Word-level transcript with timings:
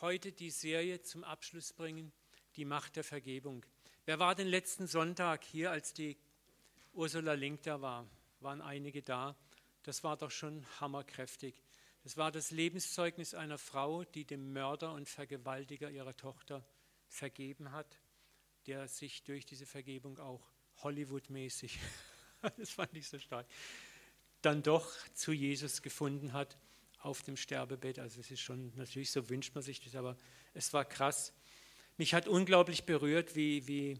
heute 0.00 0.32
die 0.32 0.50
Serie 0.50 1.00
zum 1.02 1.24
Abschluss 1.24 1.72
bringen, 1.72 2.12
die 2.56 2.64
Macht 2.64 2.96
der 2.96 3.04
Vergebung. 3.04 3.64
Wer 4.04 4.18
war 4.18 4.34
den 4.34 4.46
letzten 4.46 4.86
Sonntag 4.86 5.44
hier, 5.44 5.70
als 5.70 5.92
die 5.92 6.16
Ursula 6.92 7.34
Link 7.34 7.62
da 7.62 7.80
war? 7.80 8.06
Waren 8.40 8.60
einige 8.60 9.02
da? 9.02 9.36
Das 9.82 10.04
war 10.04 10.16
doch 10.16 10.30
schon 10.30 10.66
hammerkräftig. 10.80 11.62
Das 12.02 12.16
war 12.16 12.30
das 12.30 12.50
Lebenszeugnis 12.50 13.34
einer 13.34 13.58
Frau, 13.58 14.04
die 14.04 14.24
dem 14.24 14.52
Mörder 14.52 14.92
und 14.92 15.08
Vergewaltiger 15.08 15.90
ihrer 15.90 16.16
Tochter 16.16 16.64
vergeben 17.08 17.72
hat, 17.72 17.98
der 18.66 18.88
sich 18.88 19.24
durch 19.24 19.46
diese 19.46 19.66
Vergebung 19.66 20.18
auch 20.18 20.42
Hollywood-mäßig, 20.82 21.78
das 22.58 22.70
fand 22.70 22.94
ich 22.94 23.08
so 23.08 23.18
stark, 23.18 23.46
dann 24.42 24.62
doch 24.62 24.88
zu 25.14 25.32
Jesus 25.32 25.82
gefunden 25.82 26.32
hat 26.32 26.56
auf 26.98 27.22
dem 27.22 27.36
Sterbebett. 27.36 27.98
Also 27.98 28.20
es 28.20 28.30
ist 28.30 28.40
schon, 28.40 28.72
natürlich 28.76 29.10
so 29.10 29.28
wünscht 29.28 29.54
man 29.54 29.62
sich 29.62 29.80
das, 29.80 29.94
aber 29.94 30.16
es 30.54 30.72
war 30.72 30.84
krass. 30.84 31.32
Mich 31.96 32.14
hat 32.14 32.28
unglaublich 32.28 32.84
berührt, 32.84 33.36
wie, 33.36 33.66
wie, 33.66 33.98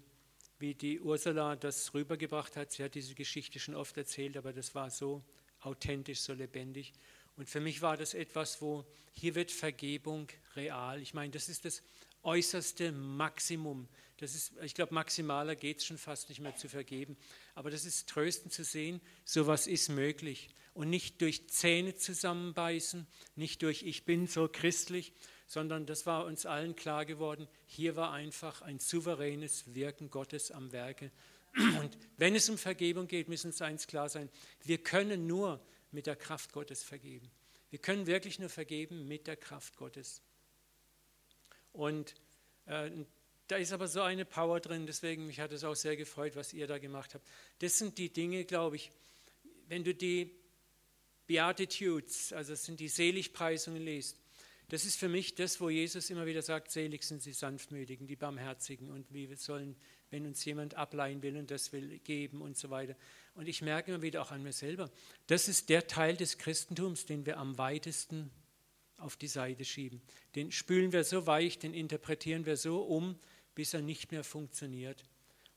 wie 0.58 0.74
die 0.74 1.00
Ursula 1.00 1.56
das 1.56 1.94
rübergebracht 1.94 2.56
hat. 2.56 2.72
Sie 2.72 2.82
hat 2.82 2.94
diese 2.94 3.14
Geschichte 3.14 3.58
schon 3.58 3.74
oft 3.74 3.96
erzählt, 3.96 4.36
aber 4.36 4.52
das 4.52 4.74
war 4.74 4.90
so 4.90 5.24
authentisch, 5.60 6.20
so 6.20 6.32
lebendig. 6.32 6.92
Und 7.36 7.48
für 7.48 7.60
mich 7.60 7.82
war 7.82 7.96
das 7.96 8.14
etwas, 8.14 8.60
wo 8.62 8.84
hier 9.12 9.34
wird 9.34 9.50
Vergebung 9.50 10.28
real. 10.54 11.00
Ich 11.00 11.14
meine, 11.14 11.30
das 11.30 11.48
ist 11.48 11.64
das 11.64 11.82
äußerste 12.22 12.92
Maximum. 12.92 13.88
Das 14.16 14.34
ist, 14.34 14.52
ich 14.62 14.74
glaube, 14.74 14.94
maximaler 14.94 15.54
geht 15.54 15.78
es 15.78 15.86
schon 15.86 15.98
fast 15.98 16.28
nicht 16.28 16.40
mehr 16.40 16.56
zu 16.56 16.68
vergeben. 16.68 17.16
Aber 17.54 17.70
das 17.70 17.84
ist 17.84 18.08
tröstend 18.08 18.52
zu 18.52 18.64
sehen, 18.64 19.00
sowas 19.24 19.66
ist 19.66 19.88
möglich. 19.88 20.48
Und 20.76 20.90
nicht 20.90 21.22
durch 21.22 21.48
Zähne 21.48 21.94
zusammenbeißen, 21.94 23.06
nicht 23.34 23.62
durch 23.62 23.82
ich 23.82 24.04
bin 24.04 24.26
so 24.26 24.46
christlich, 24.46 25.14
sondern 25.46 25.86
das 25.86 26.04
war 26.04 26.26
uns 26.26 26.44
allen 26.44 26.76
klar 26.76 27.06
geworden, 27.06 27.48
hier 27.64 27.96
war 27.96 28.12
einfach 28.12 28.60
ein 28.60 28.78
souveränes 28.78 29.74
Wirken 29.74 30.10
Gottes 30.10 30.50
am 30.50 30.72
Werke. 30.72 31.10
Und 31.80 31.96
wenn 32.18 32.34
es 32.34 32.50
um 32.50 32.58
Vergebung 32.58 33.08
geht, 33.08 33.30
müssen 33.30 33.46
uns 33.46 33.62
eins 33.62 33.86
klar 33.86 34.10
sein, 34.10 34.28
wir 34.64 34.76
können 34.76 35.26
nur 35.26 35.64
mit 35.92 36.06
der 36.06 36.14
Kraft 36.14 36.52
Gottes 36.52 36.82
vergeben. 36.82 37.30
Wir 37.70 37.78
können 37.78 38.06
wirklich 38.06 38.38
nur 38.38 38.50
vergeben 38.50 39.08
mit 39.08 39.26
der 39.26 39.36
Kraft 39.36 39.78
Gottes. 39.78 40.20
Und 41.72 42.14
äh, 42.66 42.90
da 43.48 43.56
ist 43.56 43.72
aber 43.72 43.88
so 43.88 44.02
eine 44.02 44.26
Power 44.26 44.60
drin, 44.60 44.86
deswegen 44.86 45.26
mich 45.26 45.40
hat 45.40 45.52
es 45.52 45.64
auch 45.64 45.74
sehr 45.74 45.96
gefreut, 45.96 46.36
was 46.36 46.52
ihr 46.52 46.66
da 46.66 46.76
gemacht 46.76 47.14
habt. 47.14 47.26
Das 47.60 47.78
sind 47.78 47.96
die 47.96 48.12
Dinge, 48.12 48.44
glaube 48.44 48.76
ich, 48.76 48.90
wenn 49.68 49.82
du 49.82 49.94
die 49.94 50.34
Beatitudes, 51.26 52.32
also 52.32 52.52
das 52.52 52.64
sind 52.64 52.80
die 52.80 52.88
Seligpreisungen 52.88 53.82
liest, 53.82 54.18
das 54.68 54.84
ist 54.84 54.98
für 54.98 55.08
mich 55.08 55.36
das, 55.36 55.60
wo 55.60 55.70
Jesus 55.70 56.10
immer 56.10 56.26
wieder 56.26 56.42
sagt, 56.42 56.72
selig 56.72 57.04
sind 57.04 57.24
die 57.24 57.32
Sanftmütigen, 57.32 58.08
die 58.08 58.16
Barmherzigen 58.16 58.90
und 58.90 59.12
wie 59.12 59.28
wir 59.28 59.36
sollen, 59.36 59.76
wenn 60.10 60.26
uns 60.26 60.44
jemand 60.44 60.74
ableihen 60.74 61.22
will 61.22 61.36
und 61.36 61.52
das 61.52 61.72
will 61.72 62.00
geben 62.00 62.42
und 62.42 62.56
so 62.56 62.70
weiter. 62.70 62.96
Und 63.34 63.46
ich 63.46 63.62
merke 63.62 63.92
immer 63.92 64.02
wieder 64.02 64.22
auch 64.22 64.32
an 64.32 64.42
mir 64.42 64.52
selber, 64.52 64.90
das 65.28 65.46
ist 65.46 65.68
der 65.68 65.86
Teil 65.86 66.16
des 66.16 66.38
Christentums, 66.38 67.06
den 67.06 67.26
wir 67.26 67.38
am 67.38 67.58
weitesten 67.58 68.30
auf 68.96 69.16
die 69.16 69.28
Seite 69.28 69.64
schieben. 69.64 70.00
Den 70.34 70.50
spülen 70.50 70.92
wir 70.92 71.04
so 71.04 71.26
weich, 71.26 71.58
den 71.60 71.72
interpretieren 71.72 72.44
wir 72.44 72.56
so 72.56 72.82
um, 72.82 73.18
bis 73.54 73.72
er 73.72 73.82
nicht 73.82 74.10
mehr 74.10 74.24
funktioniert. 74.24 75.04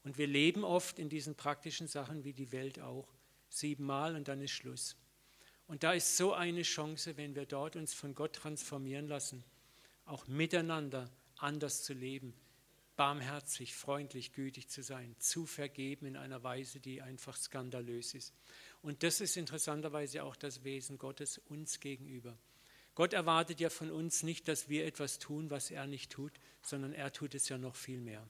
Und 0.04 0.20
wir 0.20 0.28
leben 0.28 0.64
oft 0.64 1.00
in 1.00 1.09
diesen 1.09 1.36
praktischen 1.36 1.88
Sachen 1.88 2.23
wie 2.23 2.33
die 2.33 2.52
Welt 2.52 2.80
auch. 2.80 3.08
Siebenmal 3.50 4.16
und 4.16 4.28
dann 4.28 4.42
ist 4.42 4.52
Schluss. 4.52 4.95
Und 5.70 5.84
da 5.84 5.94
ist 5.94 6.17
so 6.17 6.34
eine 6.34 6.64
Chance, 6.64 7.16
wenn 7.16 7.36
wir 7.36 7.45
dort 7.45 7.75
uns 7.75 7.94
von 7.94 8.16
Gott 8.16 8.34
transformieren 8.34 9.08
lassen, 9.08 9.44
auch 10.06 10.26
miteinander 10.26 11.11
anders 11.38 11.84
zu 11.84 11.94
leben, 11.94 12.34
barmherzig, 12.95 13.76
freundlich, 13.76 14.34
gütig 14.34 14.67
zu 14.67 14.81
sein, 14.81 15.16
zu 15.20 15.45
vergeben 15.45 16.08
in 16.08 16.17
einer 16.17 16.42
Weise, 16.42 16.80
die 16.80 17.03
einfach 17.03 17.38
skandalös 17.38 18.16
ist. 18.16 18.34
Und 18.82 19.04
das 19.04 19.21
ist 19.21 19.38
interessanterweise 19.38 20.23
auch 20.23 20.36
das 20.36 20.64
Wesen 20.64 20.98
Gottes 20.98 21.38
uns 21.38 21.80
gegenüber. 21.80 22.36
Gott 22.95 23.14
erwartet 23.14 23.60
ja 23.60 23.70
von 23.70 23.92
uns 23.92 24.23
nicht, 24.23 24.48
dass 24.48 24.70
wir 24.70 24.88
etwas 24.88 25.20
tun, 25.20 25.52
was 25.52 25.70
er 25.70 25.86
nicht 25.86 26.11
tut, 26.11 26.33
sondern 26.64 26.94
er 26.94 27.14
tut 27.14 27.36
es 27.36 27.48
ja 27.48 27.60
noch 27.60 27.76
viel 27.76 28.02
mehr. 28.02 28.27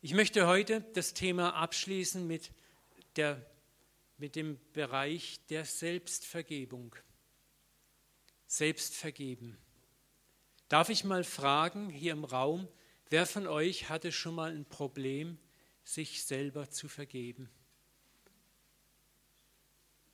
Ich 0.00 0.14
möchte 0.14 0.46
heute 0.46 0.80
das 0.94 1.12
Thema 1.12 1.54
abschließen 1.54 2.26
mit, 2.26 2.50
der, 3.16 3.44
mit 4.16 4.36
dem 4.36 4.58
Bereich 4.72 5.40
der 5.48 5.64
Selbstvergebung. 5.64 6.94
Selbstvergeben. 8.46 9.56
Darf 10.68 10.88
ich 10.88 11.04
mal 11.04 11.24
fragen 11.24 11.90
hier 11.90 12.12
im 12.12 12.24
Raum, 12.24 12.68
wer 13.10 13.26
von 13.26 13.46
euch 13.46 13.88
hatte 13.88 14.12
schon 14.12 14.34
mal 14.34 14.50
ein 14.54 14.64
Problem, 14.64 15.38
sich 15.82 16.24
selber 16.24 16.70
zu 16.70 16.88
vergeben? 16.88 17.50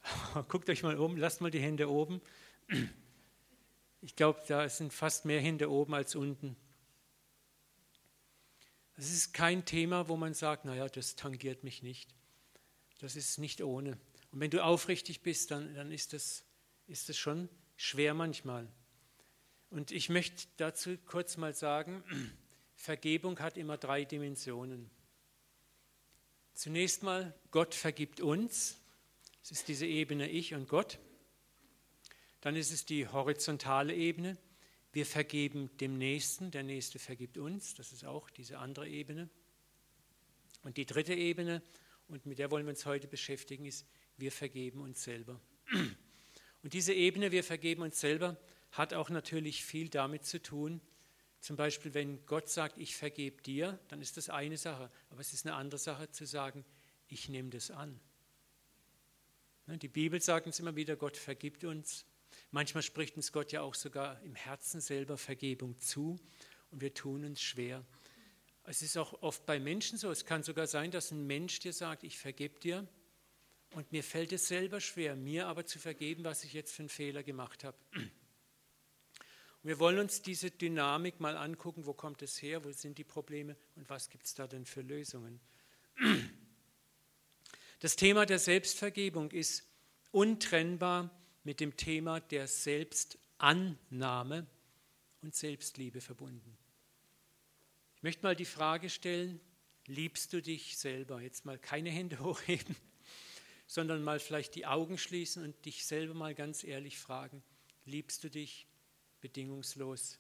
Guckt 0.49 0.69
euch 0.71 0.83
mal 0.83 0.99
um, 0.99 1.17
lasst 1.17 1.41
mal 1.41 1.51
die 1.51 1.61
Hände 1.61 1.91
oben. 1.91 2.21
Ich 4.01 4.17
glaube, 4.17 4.43
da 4.49 4.69
sind 4.69 4.93
fast 4.93 5.25
mehr 5.25 5.41
Hände 5.41 5.71
oben 5.71 5.95
als 5.95 6.15
unten. 6.15 6.57
Es 8.97 9.13
ist 9.13 9.33
kein 9.33 9.65
Thema, 9.65 10.09
wo 10.09 10.17
man 10.17 10.35
sagt, 10.35 10.65
naja, 10.65 10.89
das 10.89 11.17
tangiert 11.17 11.65
mich 11.65 11.83
nicht. 11.83 12.15
Das 13.01 13.17
ist 13.17 13.39
nicht 13.39 13.63
ohne. 13.63 13.99
Und 14.31 14.41
wenn 14.41 14.51
du 14.51 14.63
aufrichtig 14.63 15.23
bist, 15.23 15.51
dann, 15.51 15.75
dann 15.75 15.91
ist, 15.91 16.13
das, 16.13 16.45
ist 16.87 17.09
das 17.09 17.17
schon 17.17 17.49
schwer 17.77 18.13
manchmal. 18.13 18.69
Und 19.71 19.91
ich 19.91 20.11
möchte 20.11 20.47
dazu 20.59 20.99
kurz 21.07 21.39
mal 21.39 21.55
sagen, 21.55 22.05
Vergebung 22.75 23.39
hat 23.41 23.57
immer 23.57 23.79
drei 23.79 24.05
Dimensionen. 24.05 24.91
Zunächst 26.55 27.03
mal, 27.03 27.35
Gott 27.51 27.75
vergibt 27.75 28.21
uns. 28.21 28.79
Es 29.43 29.51
ist 29.51 29.69
diese 29.69 29.87
Ebene 29.87 30.29
Ich 30.29 30.53
und 30.53 30.69
Gott. 30.69 30.99
Dann 32.43 32.55
ist 32.55 32.71
es 32.71 32.85
die 32.85 33.09
horizontale 33.09 33.95
Ebene. 33.95 34.37
Wir 34.93 35.07
vergeben 35.07 35.75
dem 35.79 35.97
Nächsten, 35.97 36.51
der 36.51 36.65
Nächste 36.65 36.99
vergibt 36.99 37.39
uns. 37.39 37.75
Das 37.75 37.93
ist 37.93 38.05
auch 38.05 38.29
diese 38.29 38.59
andere 38.59 38.89
Ebene. 38.89 39.31
Und 40.63 40.77
die 40.77 40.85
dritte 40.85 41.15
Ebene, 41.15 41.63
und 42.11 42.27
mit 42.27 42.39
der 42.39 42.51
wollen 42.51 42.67
wir 42.67 42.71
uns 42.71 42.87
heute 42.87 43.09
beschäftigen, 43.09 43.65
ist, 43.65 43.87
wir 44.17 44.33
vergeben 44.33 44.81
uns 44.83 45.03
selber. 45.03 45.41
Und 46.63 46.75
diese 46.75 46.93
Ebene, 46.93 47.33
wir 47.33 47.43
vergeben 47.43 47.81
uns 47.81 47.99
selber, 47.99 48.37
hat 48.73 48.93
auch 48.93 49.09
natürlich 49.09 49.65
viel 49.65 49.89
damit 49.89 50.27
zu 50.27 50.43
tun, 50.43 50.83
zum 51.41 51.57
Beispiel, 51.57 51.95
wenn 51.95 52.25
Gott 52.27 52.51
sagt, 52.51 52.77
ich 52.77 52.95
vergebe 52.95 53.43
dir, 53.43 53.79
dann 53.89 54.03
ist 54.03 54.19
das 54.19 54.29
eine 54.29 54.59
Sache. 54.59 54.91
Aber 55.09 55.21
es 55.21 55.33
ist 55.33 55.47
eine 55.47 55.55
andere 55.55 55.79
Sache 55.79 56.11
zu 56.11 56.27
sagen, 56.27 56.65
ich 57.09 57.31
nehme 57.31 57.49
das 57.49 57.71
an. 57.71 57.99
Ne, 59.67 59.79
die 59.79 59.89
Bibel 59.89 60.21
sagt 60.21 60.47
uns 60.47 60.61
immer 60.61 60.77
wieder, 60.77 60.97
Gott 60.97 61.17
vergibt 61.17 61.65
uns. 61.65 62.05
Manchmal 62.51 62.83
spricht 62.83 63.17
uns 63.17 63.33
Gott 63.33 63.53
ja 63.53 63.63
auch 63.63 63.75
sogar 63.75 64.21
im 64.23 64.35
Herzen 64.35 64.81
selber 64.81 65.17
Vergebung 65.17 65.79
zu 65.79 66.21
und 66.71 66.83
wir 66.83 66.93
tun 66.93 67.25
uns 67.25 67.41
schwer. 67.41 67.85
Es 68.65 68.83
ist 68.83 68.97
auch 68.97 69.23
oft 69.23 69.47
bei 69.47 69.59
Menschen 69.59 69.99
so. 69.99 70.11
Es 70.11 70.25
kann 70.25 70.43
sogar 70.43 70.67
sein, 70.67 70.91
dass 70.91 71.11
ein 71.11 71.27
Mensch 71.27 71.59
dir 71.61 71.73
sagt, 71.73 72.05
ich 72.05 72.19
vergebe 72.19 72.59
dir 72.61 72.87
und 73.75 73.91
mir 73.93 74.05
fällt 74.05 74.33
es 74.33 74.49
selber 74.49 74.81
schwer, 74.81 75.17
mir 75.17 75.47
aber 75.47 75.67
zu 75.67 75.79
vergeben, 75.79 76.25
was 76.25 76.45
ich 76.45 76.53
jetzt 76.53 76.73
für 76.73 76.83
einen 76.83 76.89
Fehler 76.89 77.23
gemacht 77.23 77.65
habe. 77.65 77.77
Wir 79.63 79.79
wollen 79.79 79.99
uns 79.99 80.23
diese 80.23 80.51
Dynamik 80.51 81.21
mal 81.21 81.37
angucken, 81.37 81.85
wo 81.85 81.93
kommt 81.93 82.23
es 82.23 82.41
her, 82.41 82.65
wo 82.65 82.73
sind 82.73 82.97
die 82.97 83.05
Probleme 83.05 83.57
und 83.77 83.91
was 83.91 84.09
gibt 84.09 84.25
es 84.25 84.35
da 84.35 84.47
denn 84.47 84.65
für 84.65 84.81
Lösungen. 84.81 85.39
Das 87.81 87.97
Thema 87.97 88.25
der 88.25 88.39
Selbstvergebung 88.39 89.31
ist 89.31 89.65
untrennbar 90.13 91.11
mit 91.45 91.61
dem 91.61 91.77
Thema 91.77 92.21
der 92.21 92.47
Selbstannahme 92.47 94.47
und 95.21 95.35
Selbstliebe 95.35 96.01
verbunden. 96.01 96.57
Ich 98.01 98.03
möchte 98.03 98.23
mal 98.23 98.35
die 98.35 98.47
Frage 98.47 98.89
stellen, 98.89 99.39
liebst 99.85 100.33
du 100.33 100.41
dich 100.41 100.79
selber? 100.79 101.21
Jetzt 101.21 101.45
mal 101.45 101.59
keine 101.59 101.91
Hände 101.91 102.19
hochheben, 102.25 102.75
sondern 103.67 104.03
mal 104.03 104.19
vielleicht 104.19 104.55
die 104.55 104.65
Augen 104.65 104.97
schließen 104.97 105.45
und 105.45 105.67
dich 105.67 105.85
selber 105.85 106.15
mal 106.15 106.35
ganz 106.35 106.65
ehrlich 106.65 106.99
fragen, 106.99 107.43
liebst 107.85 108.25
du 108.25 108.31
dich 108.31 108.67
bedingungslos 109.21 110.19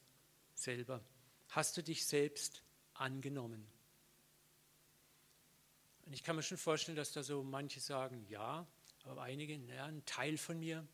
selber? 0.52 1.02
Hast 1.48 1.78
du 1.78 1.82
dich 1.82 2.04
selbst 2.04 2.62
angenommen? 2.92 3.66
Und 6.04 6.12
ich 6.12 6.22
kann 6.22 6.36
mir 6.36 6.42
schon 6.42 6.58
vorstellen, 6.58 6.96
dass 6.96 7.12
da 7.12 7.22
so 7.22 7.42
manche 7.42 7.80
sagen, 7.80 8.26
ja, 8.28 8.66
aber 9.04 9.22
einige, 9.22 9.58
naja, 9.58 9.86
ein 9.86 10.04
Teil 10.04 10.36
von 10.36 10.58
mir 10.58 10.86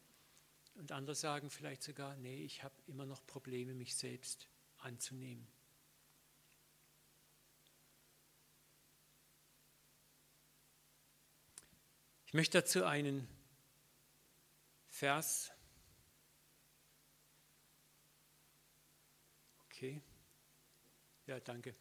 und 0.77 0.93
andere 0.93 1.17
sagen 1.17 1.51
vielleicht 1.51 1.83
sogar, 1.83 2.17
nee, 2.19 2.45
ich 2.45 2.63
habe 2.63 2.77
immer 2.87 3.07
noch 3.07 3.27
Probleme, 3.27 3.75
mich 3.75 3.97
selbst 3.97 4.47
anzunehmen. 4.79 5.49
Ich 12.27 12.35
möchte 12.35 12.61
dazu 12.61 12.85
einen 12.85 13.27
Vers 14.89 15.53
Okay. 19.77 20.01
Ja, 21.27 21.39
danke. 21.39 21.75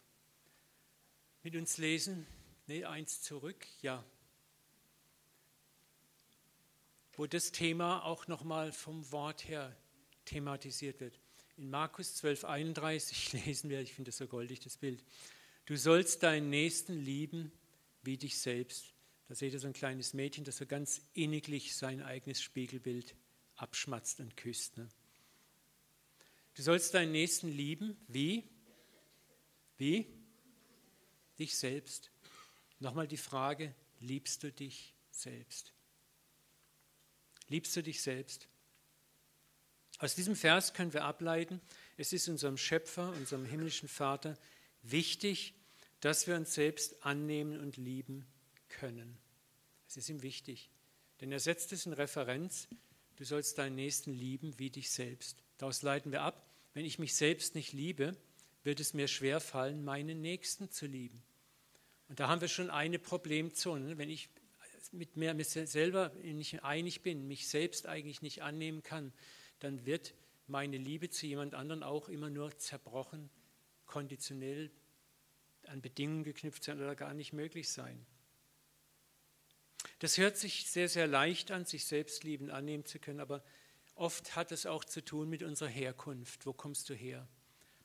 Mit 1.43 1.55
uns 1.55 1.77
lesen? 1.77 2.27
Ne, 2.67 2.83
eins 2.83 3.21
zurück. 3.21 3.65
Ja. 3.81 4.03
Wo 7.13 7.25
das 7.25 7.53
Thema 7.53 8.03
auch 8.03 8.27
nochmal 8.27 8.73
vom 8.73 9.09
Wort 9.13 9.47
her 9.47 9.73
thematisiert 10.25 10.99
wird. 10.99 11.17
In 11.55 11.69
Markus 11.69 12.15
12, 12.15 12.43
31 12.43 13.31
lesen 13.45 13.69
wir, 13.69 13.79
ich 13.79 13.93
finde 13.93 14.09
das 14.09 14.17
so 14.17 14.27
goldig, 14.27 14.59
das 14.59 14.75
Bild. 14.75 15.01
Du 15.65 15.77
sollst 15.77 16.21
deinen 16.23 16.49
Nächsten 16.49 16.93
lieben 16.99 17.49
wie 18.03 18.17
dich 18.17 18.37
selbst. 18.37 18.94
Da 19.27 19.35
seht 19.35 19.53
ihr 19.53 19.59
so 19.59 19.67
ein 19.67 19.73
kleines 19.73 20.13
Mädchen, 20.13 20.43
das 20.43 20.57
so 20.57 20.65
ganz 20.65 21.01
inniglich 21.13 21.75
sein 21.75 22.01
eigenes 22.01 22.41
Spiegelbild 22.41 23.15
abschmatzt 23.55 24.19
und 24.19 24.37
küsst. 24.37 24.77
Ne? 24.77 24.87
Du 26.53 26.61
sollst 26.61 26.93
deinen 26.93 27.11
Nächsten 27.11 27.49
lieben 27.49 27.97
wie? 28.07 28.49
Wie? 29.77 30.07
Dich 31.39 31.57
selbst. 31.57 32.11
Nochmal 32.79 33.07
die 33.07 33.17
Frage, 33.17 33.73
liebst 33.99 34.43
du 34.43 34.51
dich 34.51 34.93
selbst? 35.11 35.73
Liebst 37.47 37.75
du 37.75 37.83
dich 37.83 38.01
selbst? 38.01 38.47
Aus 39.99 40.15
diesem 40.15 40.35
Vers 40.35 40.73
können 40.73 40.93
wir 40.93 41.03
ableiten, 41.03 41.61
es 41.97 42.13
ist 42.13 42.27
unserem 42.27 42.57
Schöpfer, 42.57 43.11
unserem 43.13 43.45
himmlischen 43.45 43.87
Vater 43.87 44.37
wichtig, 44.81 45.53
dass 46.01 46.27
wir 46.27 46.35
uns 46.35 46.53
selbst 46.53 47.03
annehmen 47.05 47.59
und 47.59 47.77
lieben 47.77 48.25
können. 48.75 49.17
Es 49.87 49.97
ist 49.97 50.09
ihm 50.09 50.21
wichtig, 50.21 50.69
denn 51.21 51.31
er 51.31 51.39
setzt 51.39 51.71
es 51.73 51.85
in 51.85 51.93
Referenz, 51.93 52.67
du 53.15 53.23
sollst 53.23 53.57
deinen 53.57 53.75
Nächsten 53.75 54.13
lieben 54.13 54.59
wie 54.59 54.69
dich 54.69 54.91
selbst. 54.91 55.43
Daraus 55.57 55.81
leiten 55.81 56.11
wir 56.11 56.21
ab, 56.21 56.45
wenn 56.73 56.85
ich 56.85 56.99
mich 56.99 57.15
selbst 57.15 57.55
nicht 57.55 57.73
liebe, 57.73 58.15
wird 58.63 58.79
es 58.79 58.93
mir 58.93 59.07
schwer 59.07 59.39
fallen, 59.39 59.83
meinen 59.83 60.21
Nächsten 60.21 60.69
zu 60.69 60.85
lieben. 60.85 61.23
Und 62.09 62.19
da 62.19 62.27
haben 62.27 62.41
wir 62.41 62.47
schon 62.47 62.69
eine 62.69 62.99
Problemzone. 62.99 63.97
Wenn 63.97 64.09
ich 64.09 64.29
mit 64.91 65.17
mir 65.17 65.35
selber 65.43 66.11
nicht 66.21 66.63
einig 66.63 67.01
bin, 67.01 67.27
mich 67.27 67.47
selbst 67.47 67.87
eigentlich 67.87 68.21
nicht 68.21 68.43
annehmen 68.43 68.83
kann, 68.83 69.13
dann 69.59 69.85
wird 69.85 70.13
meine 70.47 70.77
Liebe 70.77 71.09
zu 71.09 71.25
jemand 71.25 71.53
anderen 71.53 71.83
auch 71.83 72.09
immer 72.09 72.29
nur 72.29 72.57
zerbrochen, 72.57 73.29
konditionell 73.85 74.71
an 75.67 75.81
Bedingungen 75.81 76.23
geknüpft 76.23 76.63
sein 76.63 76.77
oder 76.77 76.95
gar 76.95 77.13
nicht 77.13 77.33
möglich 77.33 77.69
sein. 77.69 78.05
Das 79.99 80.17
hört 80.17 80.37
sich 80.37 80.69
sehr, 80.69 80.89
sehr 80.89 81.07
leicht 81.07 81.51
an, 81.51 81.65
sich 81.65 81.85
selbst 81.85 82.23
lieben, 82.23 82.49
annehmen 82.49 82.85
zu 82.85 82.99
können, 82.99 83.19
aber 83.19 83.43
oft 83.95 84.35
hat 84.35 84.51
es 84.51 84.65
auch 84.65 84.83
zu 84.83 85.03
tun 85.03 85.29
mit 85.29 85.43
unserer 85.43 85.69
Herkunft. 85.69 86.45
Wo 86.45 86.53
kommst 86.53 86.89
du 86.89 86.93
her? 86.93 87.27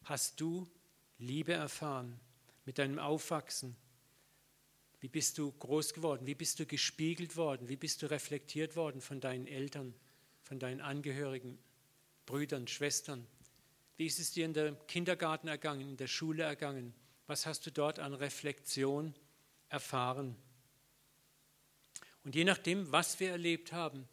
Hast 0.05 0.41
du 0.41 0.69
Liebe 1.19 1.53
erfahren 1.53 2.19
mit 2.65 2.79
deinem 2.79 2.99
Aufwachsen? 2.99 3.77
Wie 5.01 5.09
bist 5.09 5.39
du 5.39 5.51
groß 5.53 5.95
geworden? 5.95 6.27
Wie 6.27 6.35
bist 6.35 6.61
du 6.61 6.67
gespiegelt 6.67 7.37
worden? 7.37 7.69
Wie 7.69 7.77
bist 7.77 8.03
du 8.03 8.11
reflektiert 8.11 8.77
worden 8.77 9.01
von 9.01 9.21
deinen 9.21 9.47
Eltern, 9.47 9.95
von 10.43 10.59
deinen 10.59 10.81
Angehörigen, 10.81 11.59
Brüdern, 12.27 12.67
Schwestern? 12.69 13.27
Wie 13.97 14.07
ist 14.07 14.19
es 14.19 14.33
dir 14.33 14.45
in 14.45 14.53
der 14.53 14.75
Kindergarten 14.89 15.49
ergangen, 15.49 15.91
in 15.91 15.97
der 15.97 16.07
Schule 16.07 16.43
ergangen? 16.43 16.95
Was 17.27 17.47
hast 17.47 17.65
du 17.67 17.71
dort 17.71 17.99
an 17.99 18.13
Reflexion 18.13 19.15
erfahren? 19.69 20.37
Und 22.25 22.35
je 22.35 22.45
nachdem, 22.45 22.91
was 22.93 23.19
wir 23.21 23.31
erlebt 23.31 23.73
haben 23.73 24.09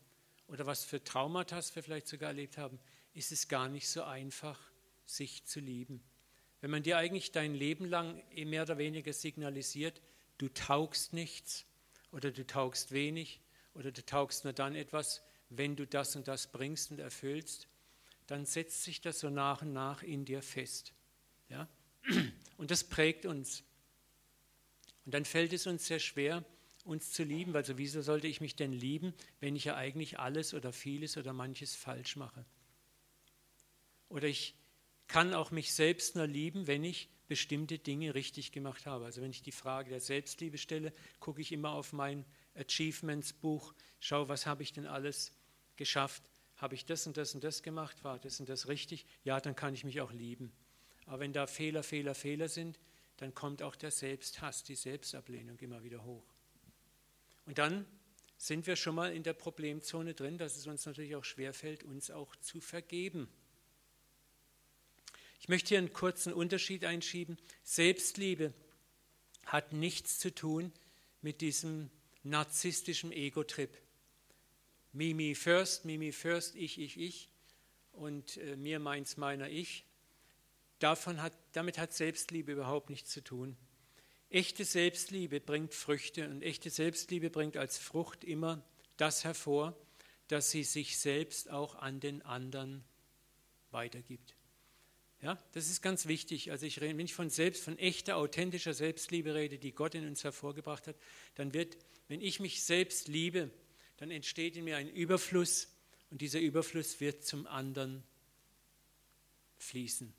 oder 0.47 0.65
was 0.65 0.85
für 0.85 1.03
Traumata 1.03 1.61
wir 1.73 1.83
vielleicht 1.83 2.07
sogar 2.07 2.29
erlebt 2.29 2.57
haben, 2.57 2.79
ist 3.13 3.31
es 3.31 3.47
gar 3.47 3.67
nicht 3.67 3.89
so 3.89 4.03
einfach, 4.03 4.59
sich 5.05 5.45
zu 5.45 5.59
lieben. 5.59 6.03
Wenn 6.61 6.71
man 6.71 6.83
dir 6.83 6.97
eigentlich 6.97 7.31
dein 7.31 7.53
Leben 7.53 7.85
lang 7.85 8.21
mehr 8.33 8.63
oder 8.63 8.77
weniger 8.77 9.13
signalisiert, 9.13 10.01
du 10.37 10.49
taugst 10.49 11.13
nichts 11.13 11.65
oder 12.11 12.31
du 12.31 12.45
taugst 12.45 12.91
wenig 12.91 13.41
oder 13.73 13.91
du 13.91 14.05
taugst 14.05 14.43
nur 14.43 14.53
dann 14.53 14.75
etwas, 14.75 15.23
wenn 15.49 15.75
du 15.75 15.85
das 15.85 16.15
und 16.15 16.27
das 16.27 16.51
bringst 16.51 16.91
und 16.91 16.99
erfüllst, 16.99 17.67
dann 18.25 18.45
setzt 18.45 18.83
sich 18.83 19.01
das 19.01 19.19
so 19.19 19.29
nach 19.29 19.61
und 19.61 19.73
nach 19.73 20.03
in 20.03 20.25
dir 20.25 20.41
fest. 20.41 20.93
Ja? 21.49 21.67
Und 22.57 22.71
das 22.71 22.83
prägt 22.83 23.25
uns. 23.25 23.63
Und 25.05 25.13
dann 25.13 25.25
fällt 25.25 25.53
es 25.53 25.67
uns 25.67 25.85
sehr 25.85 25.99
schwer, 25.99 26.43
uns 26.87 27.11
zu 27.11 27.23
lieben, 27.23 27.53
weil 27.53 27.65
so 27.65 27.77
wieso 27.77 28.01
sollte 28.01 28.27
ich 28.27 28.41
mich 28.41 28.55
denn 28.55 28.71
lieben, 28.71 29.13
wenn 29.39 29.55
ich 29.55 29.65
ja 29.65 29.75
eigentlich 29.75 30.19
alles 30.19 30.53
oder 30.53 30.71
vieles 30.71 31.17
oder 31.17 31.33
manches 31.33 31.75
falsch 31.75 32.15
mache? 32.15 32.45
Oder 34.09 34.27
ich 34.27 34.55
kann 35.07 35.33
auch 35.33 35.51
mich 35.51 35.73
selbst 35.73 36.15
nur 36.15 36.27
lieben, 36.27 36.67
wenn 36.67 36.83
ich 36.83 37.09
bestimmte 37.27 37.77
Dinge 37.77 38.15
richtig 38.15 38.53
gemacht 38.53 38.85
habe. 38.85 39.05
Also 39.05 39.21
wenn 39.21 39.31
ich 39.31 39.41
die 39.41 39.51
Frage 39.51 39.89
der 39.89 39.99
Selbstliebe 39.99 40.57
stelle, 40.57 40.93
gucke 41.19 41.41
ich 41.41 41.51
immer 41.51 41.71
auf 41.71 41.91
mein 41.91 42.25
Achievements-Buch, 42.55 43.73
schaue, 43.99 44.29
was 44.29 44.45
habe 44.45 44.63
ich 44.63 44.71
denn 44.71 44.85
alles 44.85 45.33
geschafft? 45.75 46.23
Habe 46.55 46.75
ich 46.75 46.85
das 46.85 47.05
und 47.05 47.17
das 47.17 47.35
und 47.35 47.43
das 47.43 47.63
gemacht? 47.63 48.03
War 48.03 48.17
das 48.17 48.39
und 48.39 48.47
das 48.47 48.67
richtig? 48.67 49.05
Ja, 49.23 49.41
dann 49.41 49.55
kann 49.55 49.73
ich 49.73 49.83
mich 49.83 49.99
auch 49.99 50.11
lieben. 50.11 50.53
Aber 51.05 51.19
wenn 51.19 51.33
da 51.33 51.47
Fehler, 51.47 51.83
Fehler, 51.83 52.15
Fehler 52.15 52.47
sind, 52.47 52.79
dann 53.17 53.33
kommt 53.33 53.61
auch 53.61 53.75
der 53.75 53.91
Selbsthass, 53.91 54.63
die 54.63 54.75
Selbstablehnung 54.75 55.57
immer 55.59 55.83
wieder 55.83 56.03
hoch. 56.03 56.36
Und 57.47 57.57
dann 57.57 57.85
sind 58.37 58.67
wir 58.67 58.75
schon 58.75 58.93
mal 58.93 59.15
in 59.15 59.23
der 59.23 59.33
Problemzone 59.33 60.13
drin, 60.13 60.37
dass 60.37 60.57
es 60.57 60.67
uns 60.67 60.85
natürlich 60.85 61.15
auch 61.15 61.23
schwerfällt, 61.23 61.83
uns 61.83 62.11
auch 62.11 62.35
zu 62.35 62.61
vergeben. 62.61 63.27
Ich 65.39 65.47
möchte 65.47 65.69
hier 65.69 65.77
einen 65.79 65.93
kurzen 65.93 66.33
Unterschied 66.33 66.83
einschieben. 66.83 67.37
Selbstliebe 67.63 68.53
hat 69.45 69.71
nichts 69.71 70.19
zu 70.19 70.35
tun 70.35 70.73
mit 71.21 71.41
diesem 71.41 71.89
narzisstischen 72.23 73.11
Ego-Trip. 73.11 73.75
Me 74.91 75.33
first, 75.33 75.85
me 75.85 76.11
first, 76.11 76.55
ich, 76.55 76.79
ich, 76.79 76.99
ich 76.99 77.29
und 77.93 78.37
äh, 78.37 78.57
mir, 78.57 78.79
meins, 78.79 79.15
meiner, 79.15 79.49
ich. 79.49 79.85
Davon 80.79 81.21
hat, 81.21 81.33
damit 81.53 81.77
hat 81.77 81.93
Selbstliebe 81.93 82.51
überhaupt 82.51 82.89
nichts 82.89 83.11
zu 83.11 83.23
tun. 83.23 83.55
Echte 84.29 84.65
Selbstliebe 84.65 85.39
bringt 85.39 85.73
Früchte 85.73 86.29
und 86.29 86.41
echte 86.41 86.69
Selbstliebe 86.69 87.29
bringt 87.29 87.55
als 87.55 87.77
Frucht 87.77 88.23
immer 88.23 88.63
das 88.97 89.23
hervor, 89.23 89.77
dass 90.27 90.51
sie 90.51 90.63
sich 90.63 90.97
selbst 90.97 91.49
auch 91.49 91.75
an 91.75 91.99
den 91.99 92.21
anderen 92.21 92.83
weitergibt. 93.71 94.35
Ja, 95.21 95.41
das 95.53 95.69
ist 95.69 95.81
ganz 95.81 96.07
wichtig. 96.07 96.51
Also 96.51 96.65
ich 96.65 96.81
rede, 96.81 96.97
wenn 96.97 97.05
ich 97.05 97.13
von 97.13 97.29
selbst, 97.29 97.63
von 97.63 97.79
echter, 97.79 98.17
authentischer 98.17 98.73
Selbstliebe 98.73 99.33
rede, 99.33 99.57
die 99.57 99.71
Gott 99.71 99.95
in 99.95 100.05
uns 100.05 100.23
hervorgebracht 100.23 100.87
hat, 100.87 100.95
dann 101.35 101.53
wird, 101.53 101.77
wenn 102.07 102.21
ich 102.21 102.39
mich 102.39 102.63
selbst 102.63 103.07
liebe, 103.07 103.49
dann 103.95 104.11
entsteht 104.11 104.57
in 104.57 104.65
mir 104.65 104.77
ein 104.77 104.89
Überfluss 104.89 105.69
und 106.11 106.21
dieser 106.21 106.39
Überfluss 106.39 106.99
wird 106.99 107.25
zum 107.25 107.47
anderen 107.47 108.03
fließen 109.57 110.13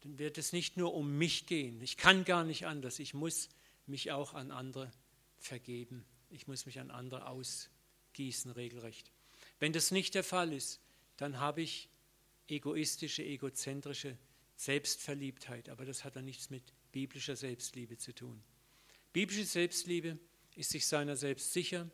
dann 0.00 0.18
wird 0.18 0.38
es 0.38 0.52
nicht 0.52 0.76
nur 0.76 0.94
um 0.94 1.18
mich 1.18 1.46
gehen. 1.46 1.80
Ich 1.82 1.96
kann 1.96 2.24
gar 2.24 2.44
nicht 2.44 2.66
anders. 2.66 2.98
Ich 2.98 3.14
muss 3.14 3.48
mich 3.86 4.12
auch 4.12 4.34
an 4.34 4.50
andere 4.50 4.90
vergeben. 5.38 6.04
Ich 6.30 6.46
muss 6.46 6.66
mich 6.66 6.80
an 6.80 6.90
andere 6.90 7.26
ausgießen, 7.26 8.50
regelrecht. 8.52 9.12
Wenn 9.58 9.72
das 9.72 9.90
nicht 9.90 10.14
der 10.14 10.24
Fall 10.24 10.52
ist, 10.52 10.80
dann 11.16 11.38
habe 11.38 11.60
ich 11.62 11.90
egoistische, 12.48 13.22
egozentrische 13.22 14.16
Selbstverliebtheit. 14.56 15.68
Aber 15.68 15.84
das 15.84 16.04
hat 16.04 16.16
dann 16.16 16.24
nichts 16.24 16.50
mit 16.50 16.72
biblischer 16.92 17.36
Selbstliebe 17.36 17.98
zu 17.98 18.14
tun. 18.14 18.42
Biblische 19.12 19.44
Selbstliebe 19.44 20.18
ist 20.54 20.70
sich 20.70 20.86
seiner 20.86 21.16
selbst 21.16 21.52
sicher, 21.52 21.90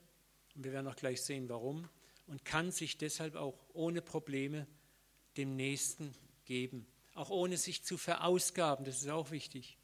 und 0.54 0.64
wir 0.64 0.72
werden 0.72 0.86
auch 0.86 0.96
gleich 0.96 1.22
sehen, 1.22 1.48
warum, 1.48 1.88
und 2.26 2.44
kann 2.44 2.70
sich 2.70 2.98
deshalb 2.98 3.34
auch 3.34 3.58
ohne 3.72 4.00
Probleme 4.00 4.66
dem 5.36 5.56
Nächsten 5.56 6.14
geben 6.44 6.86
auch 7.16 7.30
ohne 7.30 7.56
sich 7.56 7.82
zu 7.82 7.98
verausgaben. 7.98 8.84
Das 8.84 9.02
ist 9.02 9.08
auch 9.08 9.30
wichtig, 9.30 9.78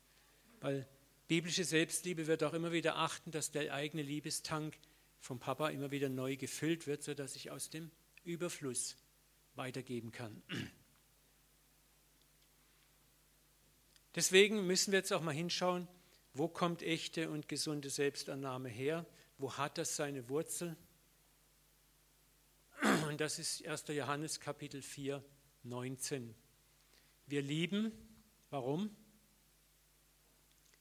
weil 0.61 0.87
biblische 1.29 1.65
Selbstliebe 1.65 2.27
wird 2.27 2.45
auch 2.45 2.53
immer 2.53 2.73
wieder 2.73 2.97
achten, 2.97 3.31
dass 3.31 3.51
der 3.51 3.73
eigene 3.73 4.03
Liebestank 4.03 4.79
vom 5.21 5.39
Papa 5.39 5.71
immer 5.71 5.91
wieder 5.91 6.09
neu 6.09 6.37
gefüllt 6.37 6.87
wird, 6.87 7.03
sodass 7.03 7.37
ich 7.37 7.51
aus 7.51 7.71
dem 7.71 7.91
Überfluss 8.25 8.97
weitergeben 9.55 10.12
kann. 10.12 10.43
Deswegen 14.15 14.67
müssen 14.67 14.93
wir 14.93 14.99
jetzt 14.99 15.12
auch 15.12 15.23
mal 15.23 15.33
hinschauen, 15.33 15.89
wo 16.35 16.49
kommt 16.49 16.83
echte 16.83 17.31
und 17.31 17.49
gesunde 17.49 17.89
Selbstannahme 17.89 18.69
her? 18.69 19.07
Wo 19.39 19.57
hat 19.57 19.79
das 19.79 19.97
seine 19.97 20.29
Wurzel? 20.29 20.77
Und 23.09 23.21
das 23.21 23.39
ist 23.39 23.67
1. 23.67 23.85
Johannes 23.89 24.41
Kapitel 24.41 24.83
4, 24.83 25.25
19. 25.62 26.35
Wir 27.26 27.43
lieben, 27.43 27.93
warum? 28.50 28.95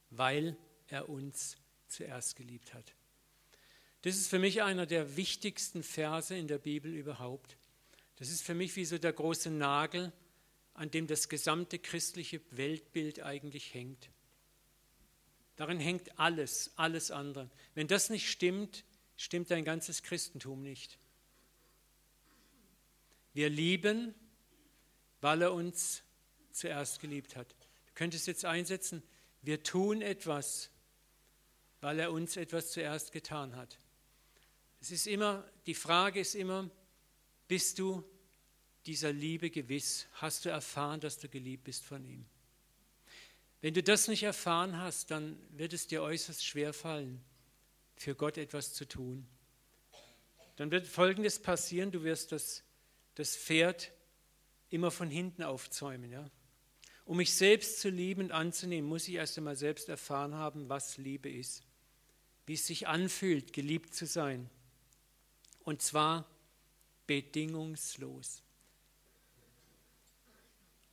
Weil 0.09 0.57
er 0.87 1.09
uns 1.09 1.57
zuerst 1.87 2.35
geliebt 2.35 2.73
hat. 2.73 2.93
Das 4.01 4.15
ist 4.15 4.29
für 4.29 4.39
mich 4.39 4.63
einer 4.63 4.85
der 4.85 5.15
wichtigsten 5.15 5.83
Verse 5.83 6.35
in 6.35 6.47
der 6.47 6.57
Bibel 6.57 6.93
überhaupt. 6.93 7.57
Das 8.15 8.29
ist 8.29 8.43
für 8.43 8.55
mich 8.55 8.75
wie 8.75 8.85
so 8.85 8.97
der 8.97 9.13
große 9.13 9.51
Nagel 9.51 10.11
an 10.73 10.89
dem 10.89 11.07
das 11.07 11.29
gesamte 11.29 11.79
christliche 11.79 12.41
Weltbild 12.51 13.21
eigentlich 13.21 13.73
hängt. 13.73 14.09
Darin 15.55 15.79
hängt 15.79 16.17
alles, 16.17 16.71
alles 16.75 17.11
andere. 17.11 17.49
Wenn 17.75 17.87
das 17.87 18.09
nicht 18.09 18.29
stimmt, 18.29 18.83
stimmt 19.17 19.51
dein 19.51 19.65
ganzes 19.65 20.01
Christentum 20.01 20.63
nicht. 20.63 20.97
Wir 23.33 23.49
lieben, 23.49 24.15
weil 25.19 25.43
er 25.43 25.53
uns 25.53 26.03
zuerst 26.55 26.99
geliebt 26.99 27.35
hat. 27.35 27.51
Du 27.87 27.93
könntest 27.95 28.27
jetzt 28.27 28.45
einsetzen, 28.45 29.03
wir 29.41 29.63
tun 29.63 30.01
etwas, 30.01 30.69
weil 31.79 31.99
er 31.99 32.11
uns 32.11 32.37
etwas 32.37 32.71
zuerst 32.71 33.11
getan 33.11 33.55
hat. 33.55 33.77
Es 34.79 34.91
ist 34.91 35.07
immer, 35.07 35.49
die 35.65 35.75
Frage 35.75 36.19
ist 36.19 36.35
immer, 36.35 36.69
bist 37.47 37.79
du 37.79 38.03
dieser 38.85 39.11
Liebe 39.11 39.49
gewiss? 39.49 40.07
Hast 40.13 40.45
du 40.45 40.49
erfahren, 40.49 40.99
dass 40.99 41.17
du 41.19 41.29
geliebt 41.29 41.65
bist 41.65 41.83
von 41.83 42.03
ihm? 42.05 42.25
Wenn 43.61 43.75
du 43.75 43.83
das 43.83 44.07
nicht 44.07 44.23
erfahren 44.23 44.77
hast, 44.77 45.11
dann 45.11 45.37
wird 45.51 45.73
es 45.73 45.87
dir 45.87 46.01
äußerst 46.01 46.43
schwer 46.43 46.73
fallen, 46.73 47.23
für 47.95 48.15
Gott 48.15 48.37
etwas 48.37 48.73
zu 48.73 48.87
tun. 48.87 49.27
Dann 50.55 50.71
wird 50.71 50.87
Folgendes 50.87 51.39
passieren, 51.39 51.91
du 51.91 52.03
wirst 52.03 52.31
das, 52.31 52.63
das 53.15 53.35
Pferd 53.35 53.91
immer 54.69 54.89
von 54.89 55.09
hinten 55.09 55.43
aufzäumen. 55.43 56.09
Ja? 56.11 56.29
Um 57.05 57.17
mich 57.17 57.33
selbst 57.33 57.79
zu 57.79 57.89
lieben 57.89 58.25
und 58.25 58.31
anzunehmen, 58.31 58.89
muss 58.89 59.07
ich 59.07 59.15
erst 59.15 59.37
einmal 59.37 59.55
selbst 59.55 59.89
erfahren 59.89 60.35
haben, 60.35 60.69
was 60.69 60.97
Liebe 60.97 61.29
ist, 61.29 61.63
wie 62.45 62.53
es 62.53 62.67
sich 62.67 62.87
anfühlt, 62.87 63.53
geliebt 63.53 63.93
zu 63.93 64.05
sein. 64.05 64.49
Und 65.63 65.81
zwar 65.81 66.29
bedingungslos. 67.07 68.43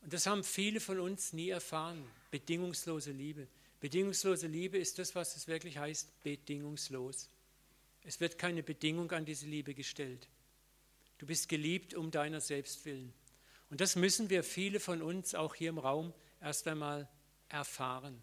Und 0.03 0.13
das 0.13 0.27
haben 0.27 0.43
viele 0.43 0.81
von 0.81 1.01
uns 1.01 1.33
nie 1.33 1.51
erfahren, 1.51 2.03
bedingungslose 2.31 3.13
Liebe. 3.13 3.47
Bedingungslose 3.81 4.47
Liebe 4.47 4.79
ist 4.79 4.99
das, 4.99 5.15
was 5.15 5.37
es 5.37 5.47
wirklich 5.47 5.79
heißt, 5.79 6.23
bedingungslos. 6.23 7.29
Es 8.05 8.21
wird 8.21 8.39
keine 8.39 8.63
Bedingung 8.63 9.11
an 9.13 9.25
diese 9.25 9.47
Liebe 9.47 9.75
gestellt. 9.75 10.29
Du 11.19 11.27
bist 11.27 11.49
geliebt 11.49 11.95
um 11.95 12.11
deiner 12.11 12.41
selbst 12.41 12.85
willen. 12.85 13.13
Und 13.71 13.81
das 13.81 13.97
müssen 13.97 14.31
wir 14.31 14.43
viele 14.43 14.81
von 14.81 15.03
uns 15.03 15.35
auch 15.35 15.55
hier 15.55 15.69
im 15.69 15.79
Raum 15.79 16.15
erst 16.41 16.67
einmal 16.67 17.09
erfahren. 17.49 18.23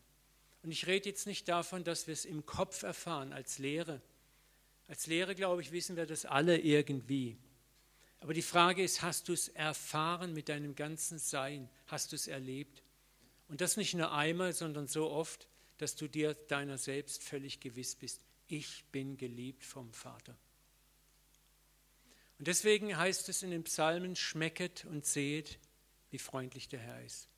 Und 0.63 0.71
ich 0.71 0.87
rede 0.87 1.09
jetzt 1.09 1.27
nicht 1.27 1.47
davon, 1.47 1.83
dass 1.83 2.07
wir 2.07 2.13
es 2.13 2.25
im 2.25 2.45
Kopf 2.45 2.83
erfahren 2.83 3.33
als 3.33 3.59
Lehre. 3.59 4.01
Als 4.87 5.07
Lehre, 5.07 5.35
glaube 5.35 5.61
ich, 5.61 5.71
wissen 5.71 5.95
wir 5.95 6.05
das 6.05 6.25
alle 6.25 6.57
irgendwie. 6.57 7.37
Aber 8.19 8.33
die 8.33 8.41
Frage 8.41 8.83
ist, 8.83 9.03
hast 9.03 9.27
du 9.27 9.33
es 9.33 9.49
erfahren 9.49 10.33
mit 10.33 10.49
deinem 10.49 10.73
ganzen 10.73 11.19
Sein? 11.19 11.69
Hast 11.85 12.11
du 12.11 12.15
es 12.15 12.27
erlebt? 12.27 12.81
Und 13.47 13.61
das 13.61 13.77
nicht 13.77 13.93
nur 13.93 14.11
einmal, 14.11 14.53
sondern 14.53 14.87
so 14.87 15.11
oft, 15.11 15.47
dass 15.77 15.95
du 15.95 16.07
dir 16.07 16.33
deiner 16.33 16.79
selbst 16.79 17.21
völlig 17.21 17.59
gewiss 17.59 17.95
bist. 17.95 18.21
Ich 18.47 18.85
bin 18.91 19.17
geliebt 19.17 19.63
vom 19.63 19.93
Vater. 19.93 20.35
Und 22.37 22.47
deswegen 22.47 22.97
heißt 22.97 23.29
es 23.29 23.43
in 23.43 23.51
den 23.51 23.63
Psalmen, 23.63 24.15
schmecket 24.15 24.85
und 24.85 25.05
seht, 25.05 25.59
wie 26.11 26.17
freundlich 26.17 26.67
der 26.67 26.79
Herr 26.79 27.03
ist. 27.03 27.29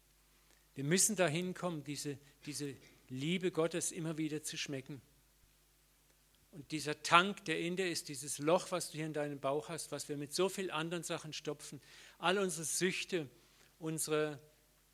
Wir 0.76 0.84
müssen 0.84 1.16
dahin 1.16 1.54
kommen, 1.54 1.84
diese, 1.84 2.18
diese 2.46 2.76
Liebe 3.10 3.52
Gottes 3.52 3.92
immer 3.92 4.18
wieder 4.18 4.44
zu 4.44 4.58
schmecken. 4.58 5.02
Und 6.52 6.72
dieser 6.72 7.02
Tank, 7.04 7.46
der 7.46 7.60
in 7.60 7.76
dir 7.76 7.90
ist, 7.90 8.10
dieses 8.10 8.40
Loch, 8.40 8.72
was 8.72 8.92
du 8.92 8.98
hier 8.98 9.06
in 9.06 9.14
deinem 9.14 9.40
Bauch 9.40 9.70
hast, 9.70 9.92
was 9.92 10.10
wir 10.10 10.18
mit 10.18 10.34
so 10.34 10.50
vielen 10.50 10.72
anderen 10.72 11.04
Sachen 11.04 11.34
stopfen, 11.34 11.82
all 12.18 12.38
unsere 12.40 12.64
Süchte, 12.64 13.30
unsere 13.80 14.40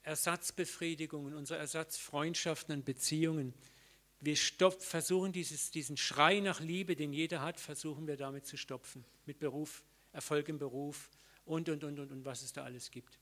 Ersatzbefriedigungen, 0.02 1.34
unsere 1.34 1.60
Ersatzfreundschaften 1.60 2.76
und 2.76 2.86
Beziehungen, 2.86 3.54
wir 4.20 4.36
stopf, 4.38 4.86
versuchen 4.86 5.34
dieses, 5.34 5.72
diesen 5.72 5.98
Schrei 5.98 6.40
nach 6.40 6.62
Liebe, 6.62 6.96
den 6.96 7.12
jeder 7.12 7.42
hat, 7.42 7.60
versuchen 7.60 8.08
wir 8.08 8.16
damit 8.16 8.46
zu 8.46 8.56
stopfen. 8.56 9.04
Mit 9.26 9.40
Beruf, 9.40 9.84
Erfolg 10.14 10.48
im 10.48 10.58
Beruf 10.58 11.10
und, 11.46 11.68
und, 11.68 11.84
und, 11.84 12.00
und, 12.00 12.12
und 12.12 12.26
was 12.26 12.42
es 12.42 12.54
da 12.54 12.64
alles 12.64 12.92
gibt. 12.92 13.20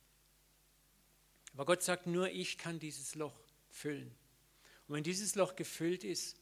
Aber 1.53 1.65
Gott 1.65 1.83
sagt, 1.83 2.07
nur 2.07 2.29
ich 2.29 2.57
kann 2.57 2.79
dieses 2.79 3.15
Loch 3.15 3.37
füllen. 3.69 4.11
Und 4.87 4.95
wenn 4.95 5.03
dieses 5.03 5.35
Loch 5.35 5.55
gefüllt 5.55 6.03
ist, 6.03 6.37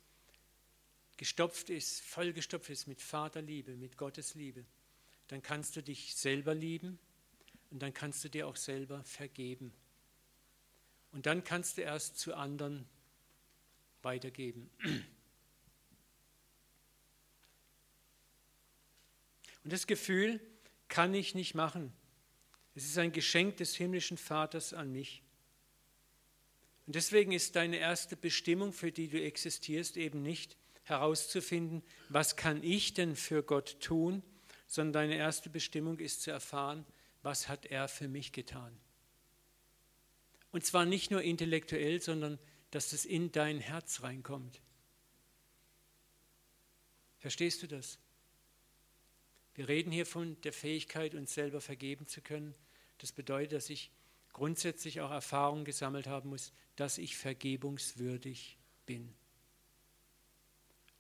gestopft 1.17 1.69
ist, 1.69 2.01
vollgestopft 2.01 2.69
ist 2.69 2.87
mit 2.87 3.01
Vaterliebe, 3.01 3.75
mit 3.75 3.97
Gottes 3.97 4.35
Liebe, 4.35 4.65
dann 5.27 5.41
kannst 5.41 5.75
du 5.75 5.83
dich 5.83 6.15
selber 6.15 6.55
lieben 6.55 6.99
und 7.69 7.81
dann 7.81 7.93
kannst 7.93 8.23
du 8.23 8.29
dir 8.29 8.47
auch 8.47 8.55
selber 8.55 9.03
vergeben. 9.03 9.73
Und 11.11 11.25
dann 11.25 11.43
kannst 11.43 11.77
du 11.77 11.81
erst 11.81 12.17
zu 12.17 12.35
anderen 12.35 12.87
weitergeben. 14.01 14.69
Und 19.63 19.73
das 19.73 19.87
Gefühl 19.87 20.39
kann 20.87 21.13
ich 21.13 21.35
nicht 21.35 21.53
machen. 21.53 21.93
Es 22.75 22.85
ist 22.85 22.97
ein 22.97 23.11
Geschenk 23.11 23.57
des 23.57 23.75
himmlischen 23.75 24.17
Vaters 24.17 24.73
an 24.73 24.91
mich. 24.91 25.23
Und 26.87 26.95
deswegen 26.95 27.31
ist 27.31 27.55
deine 27.55 27.77
erste 27.77 28.15
Bestimmung, 28.15 28.73
für 28.73 28.91
die 28.91 29.09
du 29.09 29.21
existierst, 29.21 29.97
eben 29.97 30.23
nicht 30.23 30.57
herauszufinden, 30.83 31.83
was 32.09 32.35
kann 32.35 32.63
ich 32.63 32.93
denn 32.93 33.15
für 33.15 33.43
Gott 33.43 33.79
tun, 33.79 34.23
sondern 34.65 34.93
deine 34.93 35.15
erste 35.15 35.49
Bestimmung 35.49 35.99
ist 35.99 36.23
zu 36.23 36.31
erfahren, 36.31 36.85
was 37.21 37.47
hat 37.47 37.65
er 37.65 37.87
für 37.87 38.07
mich 38.07 38.31
getan. 38.31 38.75
Und 40.51 40.65
zwar 40.65 40.85
nicht 40.85 41.11
nur 41.11 41.21
intellektuell, 41.21 42.01
sondern 42.01 42.39
dass 42.71 42.93
es 42.93 43.05
in 43.05 43.31
dein 43.31 43.59
Herz 43.59 44.01
reinkommt. 44.01 44.61
Verstehst 47.17 47.61
du 47.61 47.67
das? 47.67 47.99
Wir 49.59 49.67
reden 49.67 49.91
hier 49.91 50.05
von 50.05 50.39
der 50.43 50.53
Fähigkeit, 50.53 51.15
uns 51.15 51.33
selber 51.33 51.59
vergeben 51.59 52.07
zu 52.07 52.21
können. 52.21 52.55
Das 52.99 53.11
bedeutet, 53.11 53.51
dass 53.51 53.69
ich 53.69 53.91
grundsätzlich 54.31 55.01
auch 55.01 55.11
Erfahrung 55.11 55.65
gesammelt 55.65 56.07
haben 56.07 56.29
muss, 56.29 56.53
dass 56.77 56.97
ich 56.97 57.17
vergebungswürdig 57.17 58.57
bin. 58.85 59.13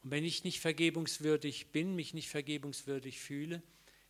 Und 0.03 0.11
wenn 0.11 0.25
ich 0.25 0.43
nicht 0.43 0.59
vergebungswürdig 0.59 1.67
bin, 1.67 1.95
mich 1.95 2.13
nicht 2.13 2.27
vergebungswürdig 2.27 3.21
fühle, 3.21 3.63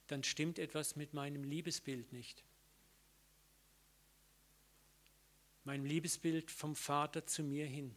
dann 0.07 0.23
stimmt 0.23 0.57
etwas 0.57 0.95
mit 0.95 1.13
meinem 1.13 1.43
Liebesbild 1.43 2.11
nicht. 2.11 2.43
Mein 5.63 5.85
Liebesbild 5.85 6.49
vom 6.49 6.75
Vater 6.75 7.27
zu 7.27 7.43
mir 7.43 7.67
hin. 7.67 7.95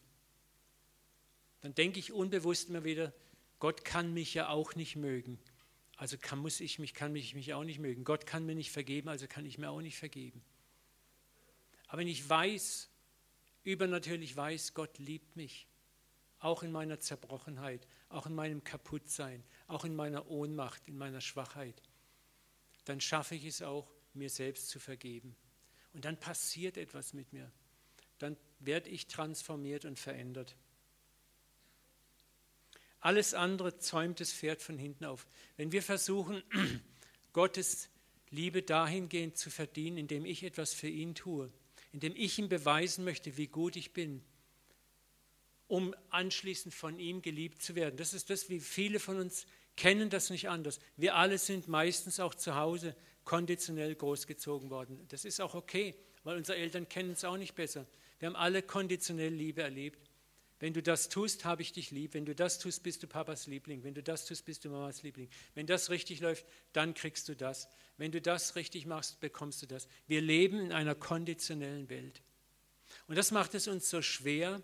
Dann 1.63 1.75
denke 1.75 1.99
ich 1.99 2.13
unbewusst 2.13 2.69
immer 2.69 2.85
wieder, 2.85 3.15
Gott 3.59 3.87
kann 3.87 4.13
mich 4.13 4.35
ja 4.35 4.51
auch 4.51 4.75
nicht 4.75 4.97
mögen. 4.97 5.39
Also 6.03 6.19
kann, 6.19 6.41
muss 6.41 6.59
ich 6.59 6.81
mich, 6.81 6.95
kann 6.95 7.13
mich, 7.13 7.33
mich 7.37 7.55
auch 7.55 7.63
nicht 7.63 7.79
mögen. 7.79 8.03
Gott 8.03 8.27
kann 8.27 8.45
mir 8.45 8.57
nicht 8.57 8.73
vergeben, 8.73 9.09
also 9.09 9.29
kann 9.29 9.47
ich 9.47 9.57
mir 9.57 9.71
auch 9.71 9.81
nicht 9.81 9.97
vergeben. 9.97 10.43
Aber 11.87 11.99
wenn 11.99 12.09
ich 12.09 12.29
weiß, 12.29 12.91
übernatürlich 13.63 14.37
weiß, 14.37 14.75
Gott 14.75 14.99
liebt 14.99 15.37
mich, 15.37 15.69
auch 16.41 16.65
in 16.65 16.73
meiner 16.73 16.99
Zerbrochenheit, 16.99 17.87
auch 18.09 18.27
in 18.27 18.35
meinem 18.35 18.65
Kaputtsein, 18.65 19.45
auch 19.69 19.85
in 19.85 19.95
meiner 19.95 20.29
Ohnmacht, 20.29 20.89
in 20.89 20.99
meiner 20.99 21.21
Schwachheit, 21.21 21.81
dann 22.85 23.01
schaffe 23.01 23.37
ich 23.37 23.45
es 23.45 23.63
auch, 23.63 23.89
mir 24.13 24.29
selbst 24.29 24.71
zu 24.71 24.81
vergeben. 24.81 25.37
Und 25.93 26.05
dann 26.05 26.19
passiert 26.19 26.79
etwas 26.79 27.13
mit 27.13 27.33
mir. 27.33 27.49
Dann 28.19 28.37
werde 28.59 28.91
ich 28.91 29.07
transformiert 29.07 29.85
und 29.85 30.01
verändert. 30.01 30.57
Alles 33.03 33.35
andere 33.35 33.79
zäumt 33.79 34.21
das 34.21 34.33
Pferd 34.33 34.63
von 34.63 34.79
hinten 34.79 35.05
auf. 35.05 35.27
Wenn 35.57 35.73
wir 35.73 35.83
versuchen, 35.83 36.43
Gottes 37.33 37.91
Liebe 38.31 38.63
dahingehend 38.63 39.37
zu 39.37 39.51
verdienen, 39.51 39.99
indem 39.99 40.25
ich 40.25 40.45
etwas 40.45 40.73
für 40.73 40.87
ihn 40.89 41.17
tue, 41.17 41.53
indem 41.93 42.15
ich 42.17 42.39
ihm 42.39 42.49
beweisen 42.49 43.05
möchte, 43.05 43.37
wie 43.37 43.49
gut 43.49 43.75
ich 43.75 43.93
bin, 43.93 44.23
um 45.67 45.95
anschließend 46.11 46.73
von 46.73 47.01
ihm 47.01 47.23
geliebt 47.23 47.61
zu 47.61 47.75
werden. 47.75 47.97
Das 47.97 48.15
ist 48.15 48.31
das, 48.31 48.49
wie 48.49 48.61
viele 48.61 49.01
von 49.01 49.19
uns 49.19 49.47
kennen 49.77 50.09
das 50.09 50.31
nicht 50.31 50.49
anders. 50.49 50.79
Wir 50.97 51.17
alle 51.17 51.39
sind 51.39 51.67
meistens 51.67 52.21
auch 52.21 52.37
zu 52.37 52.55
Hause 52.55 52.95
konditionell 53.25 53.97
großgezogen 53.97 54.71
worden. 54.71 55.05
Das 55.09 55.25
ist 55.25 55.41
auch 55.41 55.55
okay, 55.55 55.97
weil 56.23 56.37
unsere 56.37 56.57
Eltern 56.57 56.89
kennen 56.89 57.13
es 57.13 57.25
auch 57.25 57.37
nicht 57.37 57.57
besser. 57.57 57.85
Wir 58.21 58.29
haben 58.29 58.37
alle 58.37 58.63
konditionell 58.63 59.35
Liebe 59.35 59.63
erlebt. 59.63 59.99
Wenn 60.63 60.75
du 60.75 60.81
das 60.81 61.09
tust, 61.09 61.45
habe 61.45 61.61
ich 61.61 61.73
dich 61.73 61.91
lieb. 61.91 62.15
Wenn 62.15 62.25
du 62.25 62.37
das 62.37 62.61
tust, 62.61 62.85
bist 62.85 63.03
du 63.03 63.09
Papas 63.09 63.49
Liebling. 63.49 63.83
Wenn 63.83 63.95
du 63.95 64.03
das 64.03 64.27
tust, 64.27 64.45
bist 64.45 64.65
du 64.65 64.71
Mamas 64.71 65.03
Liebling. 65.03 65.29
Wenn 65.57 65.67
das 65.67 65.91
richtig 65.91 66.21
läuft, 66.21 66.47
dann 66.73 66.95
kriegst 66.95 67.29
du 67.29 67.35
das. 67.35 67.69
Wenn 67.97 68.13
du 68.13 68.21
das 68.21 68.55
richtig 68.55 68.87
machst, 68.87 69.19
bekommst 69.19 69.61
du 69.63 69.67
das. 69.67 69.89
Wir 70.07 70.21
leben 70.21 70.61
in 70.61 70.71
einer 70.71 70.95
konditionellen 70.95 71.91
Welt. 71.91 72.23
Und 73.09 73.19
das 73.19 73.33
macht 73.33 73.57
es 73.57 73.67
uns 73.67 73.91
so 73.91 74.03
schwer, 74.03 74.63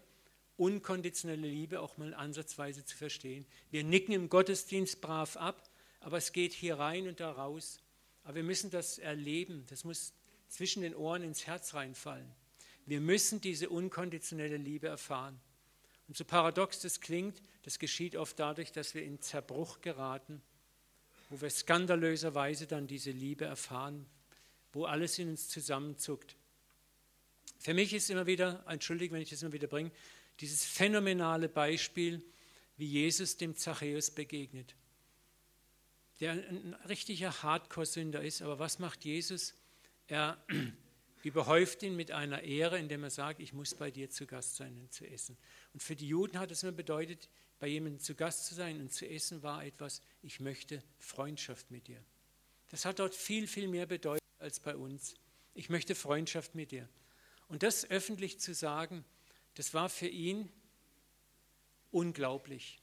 unkonditionelle 0.57 1.49
Liebe 1.49 1.81
auch 1.81 1.99
mal 1.99 2.15
ansatzweise 2.15 2.85
zu 2.85 2.97
verstehen. 2.97 3.45
Wir 3.73 3.83
nicken 3.83 4.15
im 4.15 4.29
Gottesdienst 4.29 5.01
brav 5.01 5.37
ab, 5.37 5.69
aber 5.99 6.19
es 6.19 6.31
geht 6.33 6.53
hier 6.53 6.79
rein 6.79 7.09
und 7.09 7.19
da 7.19 7.33
raus. 7.33 7.81
Aber 8.23 8.37
wir 8.37 8.45
müssen 8.45 8.71
das 8.71 8.99
erleben. 8.99 9.67
Das 9.69 9.83
muss 9.83 10.13
zwischen 10.47 10.83
den 10.83 10.95
Ohren 10.95 11.25
ins 11.25 11.49
Herz 11.49 11.75
reinfallen. 11.75 12.31
Wir 12.87 13.01
müssen 13.01 13.41
diese 13.41 13.69
unkonditionelle 13.69 14.59
Liebe 14.59 14.87
erfahren. 14.87 15.41
Und 16.09 16.17
so 16.17 16.25
paradox 16.25 16.81
das 16.81 17.01
klingt, 17.01 17.41
das 17.63 17.79
geschieht 17.79 18.17
oft 18.17 18.39
dadurch, 18.39 18.73
dass 18.73 18.95
wir 18.95 19.03
in 19.05 19.21
Zerbruch 19.21 19.81
geraten, 19.83 20.43
wo 21.29 21.41
wir 21.41 21.51
skandalöserweise 21.51 22.67
dann 22.67 22.87
diese 22.87 23.11
Liebe 23.11 23.45
erfahren, 23.45 24.07
wo 24.73 24.87
alles 24.87 25.19
in 25.19 25.29
uns 25.29 25.49
zusammenzuckt. 25.49 26.37
Für 27.59 27.75
mich 27.75 27.93
ist 27.93 28.09
immer 28.09 28.27
wieder, 28.27 28.65
entschuldige, 28.67 29.15
wenn 29.15 29.21
ich 29.21 29.31
das 29.31 29.43
immer 29.43 29.53
wieder 29.53 29.67
bringe, 29.67 29.91
dieses 30.41 30.65
phänomenale 30.65 31.49
Beispiel, 31.49 32.23
wie 32.77 32.87
Jesus 32.87 33.37
dem 33.37 33.57
Zachäus 33.57 34.11
begegnet, 34.11 34.75
der 36.21 36.33
ein 36.33 36.75
richtiger 36.89 37.43
Hardcore-Sünder 37.43 38.23
ist. 38.23 38.41
Aber 38.41 38.59
was 38.59 38.79
macht 38.79 39.05
Jesus? 39.05 39.55
Er 40.07 40.43
überhäuft 41.23 41.83
ihn 41.83 41.97
mit 41.97 42.11
einer 42.11 42.43
Ehre, 42.43 42.79
indem 42.79 43.05
er 43.05 43.11
sagt, 43.11 43.41
ich 43.41 43.53
muss 43.53 43.75
bei 43.75 43.91
dir 43.91 44.11
zu 44.11 44.27
Gast 44.27 44.57
sein 44.57 44.77
und 44.79 44.93
zu 44.93 45.07
essen. 45.07 45.37
Und 45.73 45.83
für 45.83 45.97
die 45.97 46.09
Juden 46.09 46.39
hat 46.39 46.51
es 46.51 46.63
immer 46.63 46.73
bedeutet, 46.73 47.29
bei 47.59 47.67
jemandem 47.67 48.01
zu 48.01 48.15
Gast 48.15 48.47
zu 48.47 48.55
sein 48.55 48.81
und 48.81 48.93
zu 48.93 49.09
essen 49.09 49.43
war 49.43 49.65
etwas, 49.65 50.01
ich 50.23 50.41
möchte 50.41 50.83
Freundschaft 50.99 51.71
mit 51.71 51.89
dir. 51.89 52.03
Das 52.71 52.85
hat 52.85 52.99
dort 52.99 53.15
viel, 53.15 53.47
viel 53.47 53.69
mehr 53.69 53.87
bedeutet 53.87 54.23
als 54.39 54.61
bei 54.61 54.77
uns. 54.77 55.15
Ich 55.55 55.71
möchte 55.71 55.95
Freundschaft 55.95 56.55
mit 56.55 56.71
dir. 56.71 56.89
Und 57.49 57.63
das 57.63 57.91
öffentlich 57.91 58.39
zu 58.39 58.55
sagen, 58.55 59.05
das 59.55 59.75
war 59.75 59.89
für 59.89 60.07
ihn 60.07 60.49
unglaublich. 61.91 62.81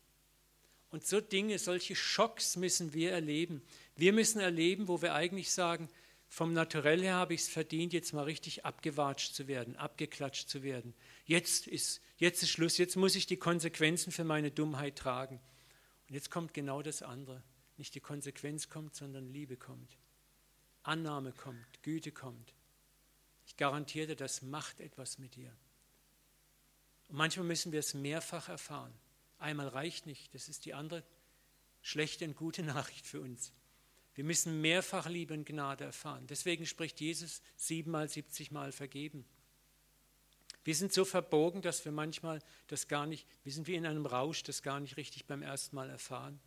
Und 0.89 1.05
so 1.05 1.21
Dinge, 1.21 1.59
solche 1.59 1.95
Schocks 1.95 2.55
müssen 2.55 2.93
wir 2.93 3.11
erleben. 3.11 3.61
Wir 3.95 4.13
müssen 4.13 4.39
erleben, 4.39 4.87
wo 4.87 5.01
wir 5.01 5.13
eigentlich 5.13 5.51
sagen, 5.51 5.89
vom 6.35 6.51
Naturell 6.51 7.01
her 7.01 7.13
habe 7.13 7.33
ich 7.33 7.43
es 7.43 7.47
verdient, 7.47 7.93
jetzt 7.93 8.11
mal 8.11 8.25
richtig 8.25 8.65
abgewatscht 8.65 9.33
zu 9.33 9.47
werden, 9.47 9.77
abgeklatscht 9.77 10.49
zu 10.49 10.63
werden. 10.63 10.93
Jetzt 11.23 11.65
ist, 11.65 12.01
jetzt 12.17 12.43
ist 12.43 12.49
Schluss, 12.49 12.77
jetzt 12.77 12.97
muss 12.97 13.15
ich 13.15 13.25
die 13.25 13.37
Konsequenzen 13.37 14.11
für 14.11 14.25
meine 14.25 14.51
Dummheit 14.51 14.97
tragen. 14.97 15.39
Und 16.09 16.13
jetzt 16.13 16.29
kommt 16.29 16.53
genau 16.53 16.81
das 16.81 17.03
andere. 17.03 17.41
Nicht 17.77 17.95
die 17.95 18.01
Konsequenz 18.01 18.67
kommt, 18.67 18.95
sondern 18.95 19.31
Liebe 19.31 19.55
kommt. 19.55 19.97
Annahme 20.83 21.31
kommt, 21.31 21.81
Güte 21.83 22.11
kommt. 22.11 22.53
Ich 23.45 23.55
garantiere 23.55 24.07
dir, 24.07 24.15
das 24.17 24.41
macht 24.41 24.81
etwas 24.81 25.17
mit 25.19 25.37
dir. 25.37 25.55
Und 27.07 27.15
manchmal 27.15 27.45
müssen 27.45 27.71
wir 27.71 27.79
es 27.79 27.93
mehrfach 27.93 28.49
erfahren. 28.49 28.93
Einmal 29.37 29.69
reicht 29.69 30.05
nicht, 30.05 30.33
das 30.33 30.49
ist 30.49 30.65
die 30.65 30.73
andere 30.73 31.05
schlechte 31.81 32.25
und 32.25 32.35
gute 32.35 32.63
Nachricht 32.73 33.07
für 33.07 33.21
uns. 33.21 33.53
Wir 34.15 34.23
müssen 34.23 34.61
mehrfach 34.61 35.09
Liebe 35.09 35.33
und 35.33 35.45
Gnade 35.45 35.83
erfahren. 35.83 36.25
Deswegen 36.27 36.65
spricht 36.65 37.01
Jesus 37.01 37.41
siebenmal, 37.57 38.07
siebzigmal 38.09 38.71
vergeben. 38.71 39.25
Wir 40.63 40.73
sind 40.73 40.93
so 40.93 41.03
verbogen, 41.03 41.61
dass 41.61 41.83
wir 41.83 41.91
manchmal 41.91 42.41
das 42.67 42.87
gar 42.87 43.05
nicht, 43.05 43.27
wir 43.43 43.51
sind 43.51 43.67
wie 43.67 43.75
in 43.75 43.85
einem 43.85 44.05
Rausch, 44.05 44.41
das 44.43 44.63
gar 44.63 44.79
nicht 44.79 44.95
richtig 44.95 45.25
beim 45.25 45.41
ersten 45.41 45.75
Mal 45.75 45.89
erfahren. 45.89 46.39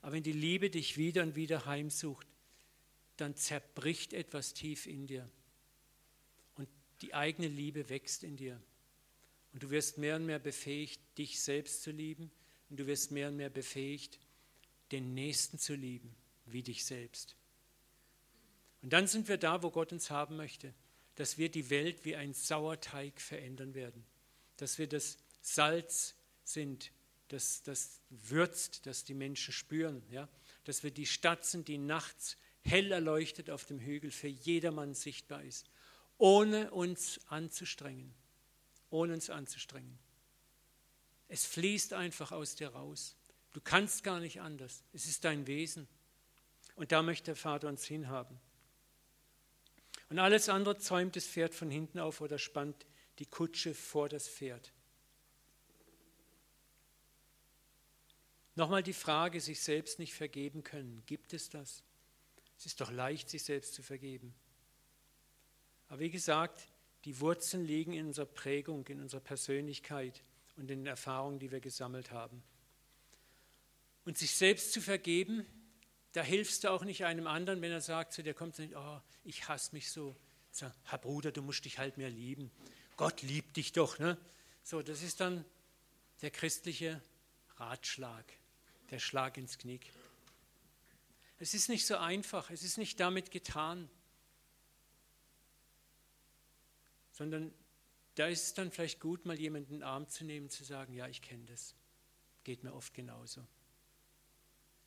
Aber 0.00 0.12
wenn 0.12 0.22
die 0.22 0.32
Liebe 0.32 0.70
dich 0.70 0.96
wieder 0.96 1.22
und 1.22 1.36
wieder 1.36 1.66
heimsucht, 1.66 2.26
dann 3.18 3.36
zerbricht 3.36 4.14
etwas 4.14 4.54
tief 4.54 4.86
in 4.86 5.06
dir. 5.06 5.30
Und 6.56 6.68
die 7.02 7.12
eigene 7.12 7.48
Liebe 7.48 7.90
wächst 7.90 8.24
in 8.24 8.38
dir. 8.38 8.60
Und 9.52 9.62
du 9.62 9.70
wirst 9.70 9.98
mehr 9.98 10.16
und 10.16 10.24
mehr 10.24 10.38
befähigt, 10.38 11.00
dich 11.18 11.42
selbst 11.42 11.82
zu 11.82 11.90
lieben. 11.90 12.30
Und 12.70 12.80
du 12.80 12.86
wirst 12.86 13.10
mehr 13.10 13.28
und 13.28 13.36
mehr 13.36 13.50
befähigt, 13.50 14.18
den 14.90 15.12
Nächsten 15.12 15.58
zu 15.58 15.74
lieben 15.74 16.16
wie 16.52 16.62
dich 16.62 16.84
selbst. 16.84 17.36
Und 18.82 18.92
dann 18.92 19.06
sind 19.06 19.28
wir 19.28 19.36
da, 19.36 19.62
wo 19.62 19.70
Gott 19.70 19.92
uns 19.92 20.10
haben 20.10 20.36
möchte, 20.36 20.74
dass 21.16 21.38
wir 21.38 21.50
die 21.50 21.68
Welt 21.70 22.04
wie 22.04 22.16
ein 22.16 22.32
Sauerteig 22.32 23.20
verändern 23.20 23.74
werden, 23.74 24.04
dass 24.56 24.78
wir 24.78 24.88
das 24.88 25.18
Salz 25.42 26.14
sind, 26.44 26.92
das, 27.28 27.62
das 27.62 28.00
würzt, 28.08 28.86
das 28.86 29.04
die 29.04 29.14
Menschen 29.14 29.52
spüren, 29.52 30.02
ja? 30.10 30.28
dass 30.64 30.82
wir 30.82 30.90
die 30.90 31.06
Stadt 31.06 31.44
sind, 31.44 31.68
die 31.68 31.78
nachts 31.78 32.36
hell 32.62 32.92
erleuchtet 32.92 33.50
auf 33.50 33.64
dem 33.64 33.80
Hügel 33.80 34.10
für 34.10 34.28
jedermann 34.28 34.94
sichtbar 34.94 35.42
ist, 35.44 35.70
ohne 36.18 36.70
uns 36.70 37.20
anzustrengen, 37.28 38.12
ohne 38.90 39.14
uns 39.14 39.30
anzustrengen. 39.30 39.98
Es 41.28 41.46
fließt 41.46 41.92
einfach 41.92 42.32
aus 42.32 42.56
dir 42.56 42.68
raus. 42.70 43.16
Du 43.52 43.60
kannst 43.60 44.04
gar 44.04 44.20
nicht 44.20 44.40
anders. 44.40 44.82
Es 44.92 45.06
ist 45.06 45.24
dein 45.24 45.46
Wesen. 45.46 45.86
Und 46.80 46.92
da 46.92 47.02
möchte 47.02 47.26
der 47.26 47.36
Vater 47.36 47.68
uns 47.68 47.84
hinhaben. 47.84 48.40
Und 50.08 50.18
alles 50.18 50.48
andere 50.48 50.78
zäumt 50.78 51.14
das 51.14 51.26
Pferd 51.26 51.54
von 51.54 51.70
hinten 51.70 51.98
auf 51.98 52.22
oder 52.22 52.38
spannt 52.38 52.86
die 53.18 53.26
Kutsche 53.26 53.74
vor 53.74 54.08
das 54.08 54.26
Pferd. 54.26 54.72
Nochmal 58.54 58.82
die 58.82 58.94
Frage, 58.94 59.42
sich 59.42 59.60
selbst 59.60 59.98
nicht 59.98 60.14
vergeben 60.14 60.64
können. 60.64 61.02
Gibt 61.04 61.34
es 61.34 61.50
das? 61.50 61.84
Es 62.56 62.64
ist 62.64 62.80
doch 62.80 62.90
leicht, 62.90 63.28
sich 63.28 63.44
selbst 63.44 63.74
zu 63.74 63.82
vergeben. 63.82 64.34
Aber 65.90 66.00
wie 66.00 66.10
gesagt, 66.10 66.66
die 67.04 67.20
Wurzeln 67.20 67.66
liegen 67.66 67.92
in 67.92 68.06
unserer 68.06 68.24
Prägung, 68.24 68.86
in 68.86 69.02
unserer 69.02 69.20
Persönlichkeit 69.20 70.24
und 70.56 70.70
in 70.70 70.78
den 70.78 70.86
Erfahrungen, 70.86 71.40
die 71.40 71.50
wir 71.50 71.60
gesammelt 71.60 72.10
haben. 72.10 72.42
Und 74.06 74.16
sich 74.16 74.34
selbst 74.34 74.72
zu 74.72 74.80
vergeben, 74.80 75.44
da 76.12 76.22
hilfst 76.22 76.64
du 76.64 76.70
auch 76.70 76.84
nicht 76.84 77.04
einem 77.04 77.26
anderen, 77.26 77.62
wenn 77.62 77.70
er 77.70 77.80
sagt 77.80 78.12
zu 78.12 78.22
dir, 78.22 78.34
kommt 78.34 78.58
und 78.58 78.70
sagt, 78.70 78.76
oh, 78.76 79.00
ich 79.24 79.48
hasse 79.48 79.72
mich 79.72 79.90
so. 79.90 80.16
Sag, 80.50 80.74
Herr 80.84 80.98
Bruder, 80.98 81.30
du 81.30 81.42
musst 81.42 81.64
dich 81.64 81.78
halt 81.78 81.96
mehr 81.96 82.10
lieben. 82.10 82.50
Gott 82.96 83.22
liebt 83.22 83.56
dich 83.56 83.72
doch. 83.72 83.98
Ne? 83.98 84.18
So, 84.62 84.82
das 84.82 85.02
ist 85.02 85.20
dann 85.20 85.44
der 86.22 86.30
christliche 86.30 87.00
Ratschlag, 87.56 88.24
der 88.90 88.98
Schlag 88.98 89.36
ins 89.36 89.58
Knick. 89.58 89.92
Es 91.38 91.54
ist 91.54 91.68
nicht 91.68 91.86
so 91.86 91.96
einfach, 91.96 92.50
es 92.50 92.64
ist 92.64 92.76
nicht 92.76 92.98
damit 93.00 93.30
getan, 93.30 93.88
sondern 97.12 97.54
da 98.16 98.26
ist 98.26 98.44
es 98.44 98.54
dann 98.54 98.70
vielleicht 98.70 99.00
gut, 99.00 99.24
mal 99.24 99.38
jemanden 99.38 99.74
in 99.74 99.80
den 99.80 99.82
Arm 99.82 100.08
zu 100.08 100.24
nehmen, 100.24 100.50
zu 100.50 100.64
sagen, 100.64 100.92
ja, 100.92 101.06
ich 101.06 101.22
kenne 101.22 101.44
das. 101.46 101.74
Geht 102.44 102.64
mir 102.64 102.74
oft 102.74 102.92
genauso. 102.92 103.46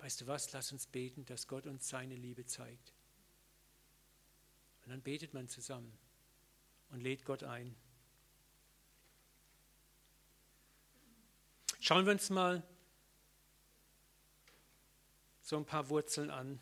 Weißt 0.04 0.20
du 0.20 0.28
was, 0.28 0.52
lass 0.52 0.74
uns 0.74 0.86
beten, 0.86 1.26
dass 1.28 1.48
Gott 1.48 1.66
uns 1.66 1.88
seine 1.88 2.16
Liebe 2.16 2.46
zeigt. 2.46 2.92
Und 4.84 4.92
dann 4.92 5.02
betet 5.02 5.34
man 5.34 5.48
zusammen 5.48 5.98
und 6.90 7.00
lädt 7.00 7.24
Gott 7.24 7.44
ein. 7.44 7.74
Schauen 11.80 12.06
wir 12.06 12.12
uns 12.12 12.30
mal 12.30 12.62
so 15.42 15.56
ein 15.56 15.66
paar 15.66 15.88
Wurzeln 15.88 16.30
an. 16.30 16.60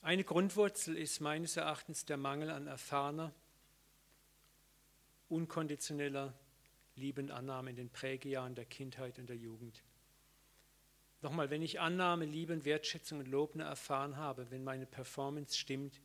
Eine 0.00 0.22
Grundwurzel 0.22 0.96
ist 0.96 1.18
meines 1.18 1.56
Erachtens 1.56 2.04
der 2.04 2.18
Mangel 2.18 2.50
an 2.50 2.68
erfahrener, 2.68 3.34
unkonditioneller 5.28 6.32
Liebe 6.94 7.20
und 7.20 7.32
Annahme 7.32 7.70
in 7.70 7.76
den 7.76 7.90
Prägejahren 7.90 8.54
der 8.54 8.66
Kindheit 8.66 9.18
und 9.18 9.26
der 9.26 9.36
Jugend. 9.36 9.82
Nochmal, 11.22 11.50
wenn 11.50 11.62
ich 11.62 11.80
Annahme, 11.80 12.24
Liebe, 12.24 12.64
Wertschätzung 12.64 13.18
und 13.18 13.28
Lob 13.28 13.54
erfahren 13.56 14.16
habe, 14.16 14.50
wenn 14.50 14.64
meine 14.64 14.86
Performance 14.86 15.56
stimmt 15.58 16.00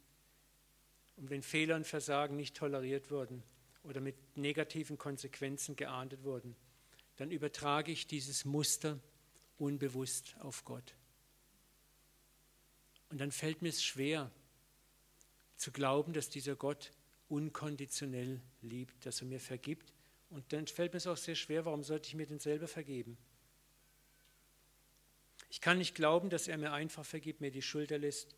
und 1.15 1.29
wenn 1.29 1.41
Fehler 1.41 1.77
und 1.77 1.87
Versagen 1.87 2.35
nicht 2.35 2.55
toleriert 2.57 3.11
wurden 3.11 3.41
oder 3.83 4.01
mit 4.01 4.15
negativen 4.35 4.97
Konsequenzen 4.97 5.77
geahndet 5.77 6.23
wurden, 6.23 6.55
dann 7.15 7.31
übertrage 7.31 7.93
ich 7.93 8.07
dieses 8.07 8.43
Muster 8.43 8.99
unbewusst 9.57 10.35
auf 10.39 10.65
Gott. 10.65 10.95
Und 13.09 13.21
dann 13.21 13.31
fällt 13.31 13.61
mir 13.61 13.69
es 13.69 13.83
schwer 13.83 14.29
zu 15.55 15.71
glauben, 15.71 16.11
dass 16.11 16.29
dieser 16.29 16.57
Gott 16.57 16.91
unkonditionell 17.29 18.41
liebt, 18.61 19.05
dass 19.05 19.21
er 19.21 19.27
mir 19.27 19.39
vergibt. 19.39 19.93
Und 20.29 20.51
dann 20.51 20.67
fällt 20.67 20.91
mir 20.91 20.97
es 20.97 21.07
auch 21.07 21.15
sehr 21.15 21.35
schwer, 21.35 21.63
warum 21.63 21.83
sollte 21.83 22.09
ich 22.09 22.15
mir 22.15 22.25
denn 22.25 22.39
selber 22.39 22.67
vergeben? 22.67 23.17
Ich 25.49 25.61
kann 25.61 25.77
nicht 25.77 25.95
glauben, 25.95 26.29
dass 26.29 26.47
er 26.47 26.57
mir 26.57 26.73
einfach 26.73 27.05
vergibt, 27.05 27.41
mir 27.41 27.51
die 27.51 27.61
Schuld 27.61 27.91
erlässt, 27.91 28.35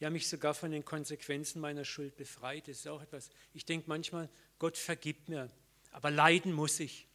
ja 0.00 0.10
mich 0.10 0.28
sogar 0.28 0.54
von 0.54 0.70
den 0.70 0.84
Konsequenzen 0.84 1.60
meiner 1.60 1.84
Schuld 1.84 2.16
befreit. 2.16 2.68
Das 2.68 2.78
ist 2.78 2.88
auch 2.88 3.02
etwas. 3.02 3.30
Ich 3.52 3.64
denke 3.64 3.88
manchmal, 3.88 4.28
Gott 4.58 4.76
vergibt 4.76 5.28
mir, 5.28 5.50
aber 5.92 6.10
leiden 6.10 6.52
muss 6.52 6.80
ich. 6.80 7.06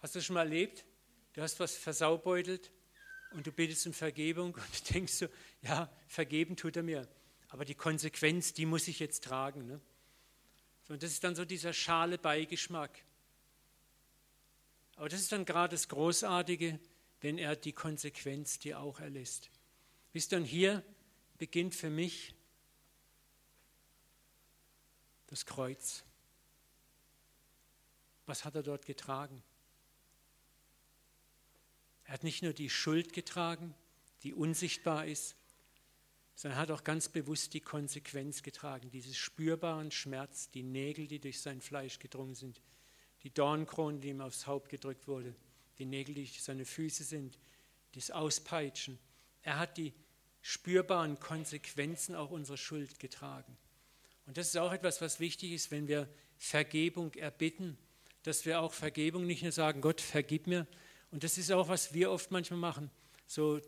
Hast 0.00 0.14
du 0.14 0.18
das 0.18 0.26
schon 0.26 0.34
mal 0.34 0.44
erlebt? 0.44 0.84
Du 1.32 1.42
hast 1.42 1.60
was 1.60 1.76
versaubeutelt 1.76 2.70
und 3.32 3.46
du 3.46 3.52
bittest 3.52 3.86
um 3.86 3.92
Vergebung 3.92 4.54
und 4.54 4.90
denkst 4.94 5.12
so, 5.12 5.26
ja, 5.62 5.90
vergeben 6.08 6.56
tut 6.56 6.76
er 6.76 6.82
mir, 6.82 7.08
aber 7.48 7.64
die 7.64 7.74
Konsequenz, 7.74 8.52
die 8.52 8.66
muss 8.66 8.88
ich 8.88 8.98
jetzt 8.98 9.24
tragen. 9.24 9.66
Ne? 9.66 9.80
Und 10.88 11.02
das 11.02 11.12
ist 11.12 11.22
dann 11.22 11.36
so 11.36 11.44
dieser 11.44 11.72
schale 11.72 12.18
Beigeschmack. 12.18 13.04
Aber 14.96 15.08
das 15.08 15.20
ist 15.20 15.32
dann 15.32 15.44
gerade 15.44 15.74
das 15.74 15.88
Großartige, 15.88 16.78
wenn 17.20 17.38
er 17.38 17.56
die 17.56 17.72
Konsequenz 17.72 18.58
dir 18.58 18.80
auch 18.80 19.00
erlässt. 19.00 19.50
Wisst 20.12 20.32
ihr, 20.32 20.40
hier 20.40 20.84
beginnt 21.38 21.74
für 21.74 21.90
mich 21.90 22.34
das 25.26 25.46
Kreuz. 25.46 26.04
Was 28.26 28.44
hat 28.44 28.54
er 28.54 28.62
dort 28.62 28.86
getragen? 28.86 29.42
Er 32.04 32.14
hat 32.14 32.24
nicht 32.24 32.42
nur 32.42 32.52
die 32.52 32.70
Schuld 32.70 33.12
getragen, 33.12 33.74
die 34.22 34.34
unsichtbar 34.34 35.06
ist, 35.06 35.36
sondern 36.34 36.58
er 36.58 36.62
hat 36.62 36.70
auch 36.70 36.84
ganz 36.84 37.08
bewusst 37.08 37.54
die 37.54 37.60
Konsequenz 37.60 38.42
getragen, 38.42 38.90
dieses 38.90 39.16
spürbaren 39.16 39.90
Schmerz, 39.90 40.50
die 40.50 40.62
Nägel, 40.62 41.06
die 41.06 41.20
durch 41.20 41.40
sein 41.40 41.60
Fleisch 41.60 41.98
gedrungen 41.98 42.34
sind, 42.34 42.60
die 43.22 43.30
Dornkrone, 43.30 44.00
die 44.00 44.08
ihm 44.08 44.20
aufs 44.20 44.46
Haupt 44.46 44.70
gedrückt 44.70 45.06
wurde, 45.06 45.34
die 45.80 45.86
Nägel, 45.86 46.14
die 46.14 46.26
seine 46.26 46.64
Füße 46.64 47.04
sind, 47.04 47.38
das 47.94 48.10
Auspeitschen. 48.10 48.98
Er 49.42 49.58
hat 49.58 49.76
die 49.76 49.92
spürbaren 50.42 51.18
Konsequenzen 51.18 52.14
auch 52.14 52.30
unserer 52.30 52.56
Schuld 52.56 52.98
getragen. 52.98 53.56
Und 54.26 54.36
das 54.36 54.48
ist 54.48 54.56
auch 54.56 54.72
etwas, 54.72 55.00
was 55.00 55.18
wichtig 55.18 55.52
ist, 55.52 55.70
wenn 55.70 55.88
wir 55.88 56.08
Vergebung 56.38 57.12
erbitten, 57.14 57.76
dass 58.22 58.46
wir 58.46 58.60
auch 58.60 58.72
Vergebung 58.72 59.26
nicht 59.26 59.42
nur 59.42 59.52
sagen, 59.52 59.80
Gott, 59.80 60.00
vergib 60.00 60.46
mir. 60.46 60.66
Und 61.10 61.24
das 61.24 61.38
ist 61.38 61.50
auch, 61.50 61.68
was 61.68 61.92
wir 61.94 62.10
oft 62.10 62.30
manchmal 62.30 62.60
machen. 62.60 62.90
So, 63.26 63.60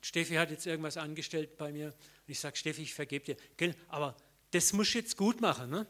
Steffi 0.00 0.34
hat 0.34 0.50
jetzt 0.50 0.66
irgendwas 0.66 0.96
angestellt 0.96 1.56
bei 1.56 1.72
mir 1.72 1.86
und 1.88 2.28
ich 2.28 2.40
sage, 2.40 2.56
Steffi, 2.56 2.82
ich 2.82 2.94
vergebe 2.94 3.36
dir. 3.58 3.74
Aber 3.88 4.16
das 4.50 4.72
muss 4.72 4.88
ich 4.88 4.94
jetzt 4.94 5.16
gut 5.16 5.40
machen. 5.40 5.70
Ne? 5.70 5.86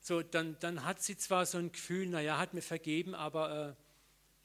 So, 0.00 0.22
dann, 0.22 0.56
dann 0.60 0.84
hat 0.84 1.02
sie 1.02 1.16
zwar 1.16 1.44
so 1.46 1.58
ein 1.58 1.72
Gefühl, 1.72 2.06
naja, 2.08 2.38
hat 2.38 2.54
mir 2.54 2.62
vergeben, 2.62 3.14
aber 3.14 3.76
äh, 3.76 3.87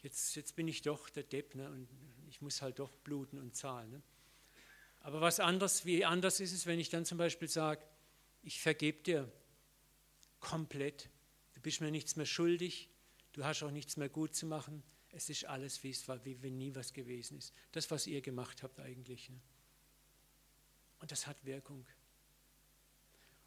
jetzt, 0.04 0.36
jetzt 0.36 0.56
bin 0.56 0.68
ich 0.68 0.82
doch 0.82 1.10
der 1.10 1.24
Depp 1.24 1.56
ne? 1.56 1.70
und 1.70 1.88
ich 2.30 2.42
muss 2.42 2.62
halt 2.62 2.80
doch 2.80 2.92
bluten 2.92 3.40
und 3.40 3.56
zahlen. 3.56 3.90
Ne? 3.92 4.02
Aber 5.02 5.22
was 5.22 5.40
anders, 5.40 5.86
wie 5.86 6.06
anders 6.06 6.40
ist 6.40 6.54
es, 6.54 6.66
wenn 6.66 6.80
ich 6.80 6.90
dann 6.90 7.06
zum 7.06 7.18
Beispiel 7.18 7.48
sage, 7.48 7.84
ich 8.44 8.62
vergebe 8.62 9.02
dir 9.02 9.32
komplett, 10.40 11.10
du 11.56 11.62
bist 11.62 11.82
mir 11.82 11.92
nichts 11.92 12.16
mehr 12.16 12.26
schuldig, 12.26 12.90
du 13.32 13.44
hast 13.44 13.64
auch 13.64 13.72
nichts 13.72 13.98
mehr 13.98 14.10
gut 14.10 14.36
zu 14.36 14.46
machen, 14.46 14.84
es 15.12 15.30
ist 15.30 15.46
alles, 15.46 15.84
wie 15.84 15.92
es 15.92 16.08
war, 16.08 16.24
wie 16.26 16.42
wenn 16.42 16.58
nie 16.58 16.74
was 16.76 16.92
gewesen 16.92 17.38
ist. 17.38 17.54
Das, 17.72 17.90
was 17.92 18.08
ihr 18.08 18.22
gemacht 18.22 18.64
habt 18.64 18.80
eigentlich. 18.80 19.30
Ne? 19.30 19.40
Und 21.00 21.12
das 21.12 21.28
hat 21.28 21.46
Wirkung. 21.46 21.86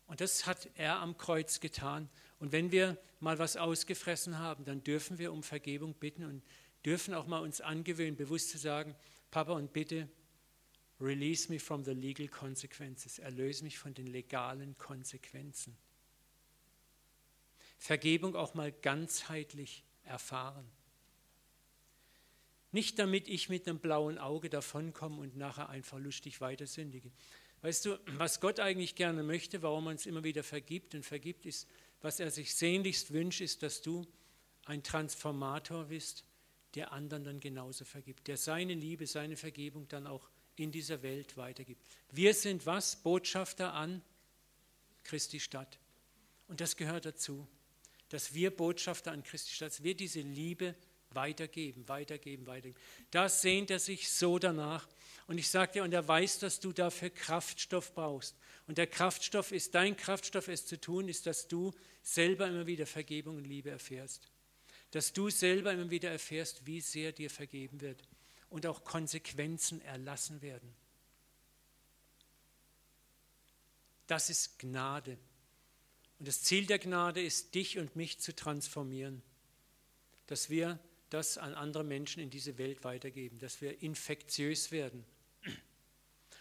Und 0.06 0.20
das 0.20 0.46
hat 0.46 0.68
er 0.74 1.00
am 1.00 1.18
Kreuz 1.18 1.60
getan. 1.60 2.08
Und 2.38 2.52
wenn 2.52 2.70
wir 2.70 2.98
mal 3.20 3.38
was 3.38 3.56
ausgefressen 3.56 4.38
haben, 4.38 4.64
dann 4.64 4.84
dürfen 4.84 5.18
wir 5.18 5.32
um 5.32 5.42
Vergebung 5.42 5.94
bitten 5.94 6.24
und 6.24 6.42
dürfen 6.84 7.14
auch 7.14 7.26
mal 7.26 7.40
uns 7.40 7.60
angewöhnen, 7.60 8.16
bewusst 8.16 8.50
zu 8.50 8.58
sagen, 8.58 8.94
Papa 9.30 9.52
und 9.52 9.72
bitte, 9.72 10.08
release 11.00 11.50
me 11.50 11.58
from 11.58 11.84
the 11.84 11.92
legal 11.92 12.28
consequences, 12.28 13.18
erlöse 13.18 13.64
mich 13.64 13.78
von 13.78 13.94
den 13.94 14.06
legalen 14.06 14.78
Konsequenzen. 14.78 15.76
Vergebung 17.78 18.36
auch 18.36 18.54
mal 18.54 18.72
ganzheitlich 18.72 19.84
erfahren. 20.04 20.66
Nicht 22.72 22.98
damit 22.98 23.28
ich 23.28 23.48
mit 23.48 23.68
einem 23.68 23.78
blauen 23.78 24.18
Auge 24.18 24.50
davonkomme 24.50 25.20
und 25.20 25.36
nachher 25.36 25.68
einfach 25.68 25.98
lustig 25.98 26.40
weiter 26.40 26.66
sündige. 26.66 27.10
Weißt 27.62 27.84
du, 27.86 27.98
was 28.18 28.40
Gott 28.40 28.60
eigentlich 28.60 28.94
gerne 28.94 29.22
möchte, 29.22 29.62
warum 29.62 29.86
er 29.86 29.92
uns 29.92 30.06
immer 30.06 30.24
wieder 30.24 30.42
vergibt 30.42 30.94
und 30.94 31.04
vergibt, 31.04 31.46
ist, 31.46 31.68
was 32.02 32.20
er 32.20 32.30
sich 32.30 32.54
sehnlichst 32.54 33.12
wünscht, 33.12 33.40
ist, 33.40 33.62
dass 33.62 33.82
du 33.82 34.06
ein 34.66 34.82
Transformator 34.82 35.86
bist, 35.86 36.24
der 36.74 36.92
anderen 36.92 37.24
dann 37.24 37.40
genauso 37.40 37.84
vergibt, 37.84 38.28
der 38.28 38.36
seine 38.36 38.74
Liebe, 38.74 39.06
seine 39.06 39.36
Vergebung 39.36 39.88
dann 39.88 40.06
auch 40.06 40.28
in 40.56 40.70
dieser 40.70 41.02
Welt 41.02 41.36
weitergibt. 41.36 41.82
Wir 42.10 42.34
sind 42.34 42.66
was? 42.66 42.96
Botschafter 42.96 43.72
an 43.72 44.02
Christi 45.04 45.40
Stadt. 45.40 45.78
Und 46.48 46.60
das 46.60 46.76
gehört 46.76 47.06
dazu, 47.06 47.46
dass 48.08 48.34
wir 48.34 48.54
Botschafter 48.54 49.12
an 49.12 49.22
Christi 49.22 49.52
Stadt, 49.52 49.70
dass 49.70 49.82
wir 49.82 49.94
diese 49.94 50.20
Liebe 50.20 50.74
weitergeben, 51.16 51.88
weitergeben, 51.88 52.46
weitergeben. 52.46 52.78
Da 53.10 53.28
sehnt 53.28 53.72
er 53.72 53.80
sich 53.80 54.08
so 54.08 54.38
danach. 54.38 54.86
Und 55.26 55.38
ich 55.38 55.48
sage 55.48 55.72
dir, 55.72 55.82
und 55.82 55.92
er 55.92 56.06
weiß, 56.06 56.38
dass 56.38 56.60
du 56.60 56.72
dafür 56.72 57.10
Kraftstoff 57.10 57.92
brauchst. 57.94 58.36
Und 58.68 58.78
der 58.78 58.86
Kraftstoff 58.86 59.50
ist, 59.50 59.74
dein 59.74 59.96
Kraftstoff, 59.96 60.46
es 60.46 60.66
zu 60.66 60.80
tun, 60.80 61.08
ist, 61.08 61.26
dass 61.26 61.48
du 61.48 61.72
selber 62.02 62.46
immer 62.46 62.66
wieder 62.66 62.86
Vergebung 62.86 63.36
und 63.36 63.44
Liebe 63.44 63.70
erfährst. 63.70 64.28
Dass 64.92 65.12
du 65.12 65.30
selber 65.30 65.72
immer 65.72 65.90
wieder 65.90 66.10
erfährst, 66.10 66.64
wie 66.66 66.80
sehr 66.80 67.10
dir 67.10 67.30
vergeben 67.30 67.80
wird 67.80 68.00
und 68.48 68.66
auch 68.66 68.84
Konsequenzen 68.84 69.80
erlassen 69.82 70.42
werden. 70.42 70.72
Das 74.06 74.30
ist 74.30 74.60
Gnade. 74.60 75.18
Und 76.18 76.28
das 76.28 76.42
Ziel 76.42 76.66
der 76.66 76.78
Gnade 76.78 77.20
ist, 77.22 77.54
dich 77.54 77.78
und 77.78 77.96
mich 77.96 78.18
zu 78.18 78.34
transformieren. 78.34 79.22
Dass 80.28 80.50
wir 80.50 80.78
das 81.10 81.38
an 81.38 81.54
andere 81.54 81.84
Menschen 81.84 82.22
in 82.22 82.30
diese 82.30 82.58
Welt 82.58 82.84
weitergeben, 82.84 83.38
dass 83.38 83.60
wir 83.60 83.82
infektiös 83.82 84.70
werden. 84.72 85.04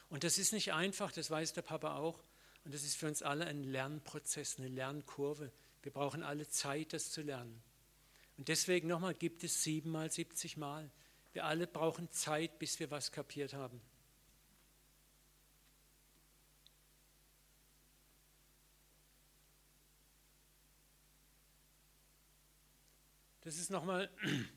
Und 0.09 0.23
das 0.23 0.37
ist 0.37 0.53
nicht 0.53 0.73
einfach, 0.73 1.11
das 1.11 1.29
weiß 1.29 1.53
der 1.53 1.61
Papa 1.61 1.97
auch. 1.97 2.23
Und 2.63 2.73
das 2.73 2.83
ist 2.83 2.95
für 2.95 3.07
uns 3.07 3.21
alle 3.21 3.45
ein 3.45 3.63
Lernprozess, 3.63 4.57
eine 4.57 4.67
Lernkurve. 4.67 5.51
Wir 5.83 5.91
brauchen 5.91 6.23
alle 6.23 6.47
Zeit, 6.47 6.93
das 6.93 7.11
zu 7.11 7.21
lernen. 7.21 7.61
Und 8.37 8.47
deswegen 8.47 8.87
nochmal 8.87 9.13
gibt 9.13 9.43
es 9.43 9.63
siebenmal, 9.63 10.11
siebzig 10.11 10.57
Mal. 10.57 10.89
Wir 11.33 11.45
alle 11.45 11.67
brauchen 11.67 12.11
Zeit, 12.11 12.59
bis 12.59 12.79
wir 12.79 12.89
was 12.91 13.11
kapiert 13.11 13.53
haben. 13.53 13.81
Das 23.45 23.57
ist 23.59 23.69
nochmal 23.69 24.09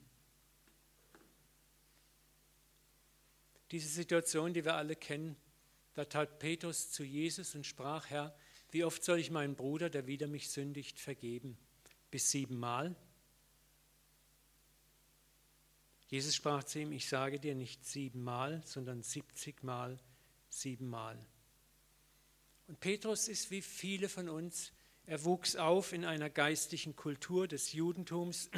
diese 3.71 3.87
Situation, 3.87 4.55
die 4.55 4.65
wir 4.65 4.77
alle 4.77 4.97
kennen. 4.97 5.37
Da 5.93 6.07
tat 6.07 6.39
Petrus 6.39 6.91
zu 6.91 7.05
Jesus 7.05 7.55
und 7.55 7.67
sprach, 7.67 8.09
Herr, 8.09 8.35
wie 8.71 8.85
oft 8.85 9.05
soll 9.05 9.19
ich 9.19 9.31
meinen 9.31 9.57
Bruder, 9.57 9.91
der 9.91 10.07
wieder 10.07 10.27
mich 10.27 10.49
sündigt, 10.49 11.01
vergeben? 11.01 11.59
Bis 12.11 12.31
siebenmal? 12.31 12.97
Jesus 16.07 16.35
sprach 16.35 16.65
zu 16.65 16.81
ihm, 16.81 16.93
ich 16.93 17.11
sage 17.11 17.39
dir 17.39 17.55
nicht 17.55 17.85
siebenmal, 17.85 18.63
sondern 18.65 19.03
siebzigmal, 19.03 20.01
siebenmal. 20.49 21.23
Und 22.69 22.81
Petrus 22.81 23.29
ist 23.29 23.51
wie 23.51 23.61
viele 23.61 24.09
von 24.09 24.31
uns 24.31 24.73
er 25.09 25.25
wuchs 25.25 25.57
auf 25.57 25.95
in 25.95 26.05
einer 26.05 26.29
geistlichen 26.29 26.95
Kultur 26.95 27.49
des 27.49 27.73
Judentums, 27.73 28.51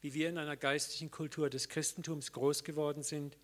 wie 0.00 0.14
wir 0.14 0.28
in 0.28 0.36
einer 0.36 0.56
geistlichen 0.56 1.12
Kultur 1.12 1.48
des 1.48 1.68
Christentums 1.68 2.32
groß 2.32 2.64
geworden 2.64 3.04
sind. 3.04 3.38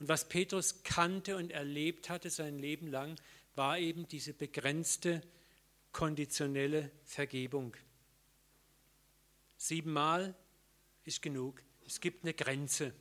Und 0.00 0.08
was 0.08 0.26
Petrus 0.26 0.84
kannte 0.84 1.36
und 1.36 1.50
erlebt 1.50 2.08
hatte 2.08 2.30
sein 2.30 2.58
Leben 2.58 2.86
lang, 2.86 3.16
war 3.56 3.78
eben 3.78 4.08
diese 4.08 4.32
begrenzte 4.32 5.20
konditionelle 5.92 6.90
Vergebung. 7.04 7.76
Siebenmal 9.58 10.34
ist 11.04 11.20
genug. 11.20 11.62
Es 11.86 12.00
gibt 12.00 12.24
eine 12.24 12.32
Grenze. 12.32 12.94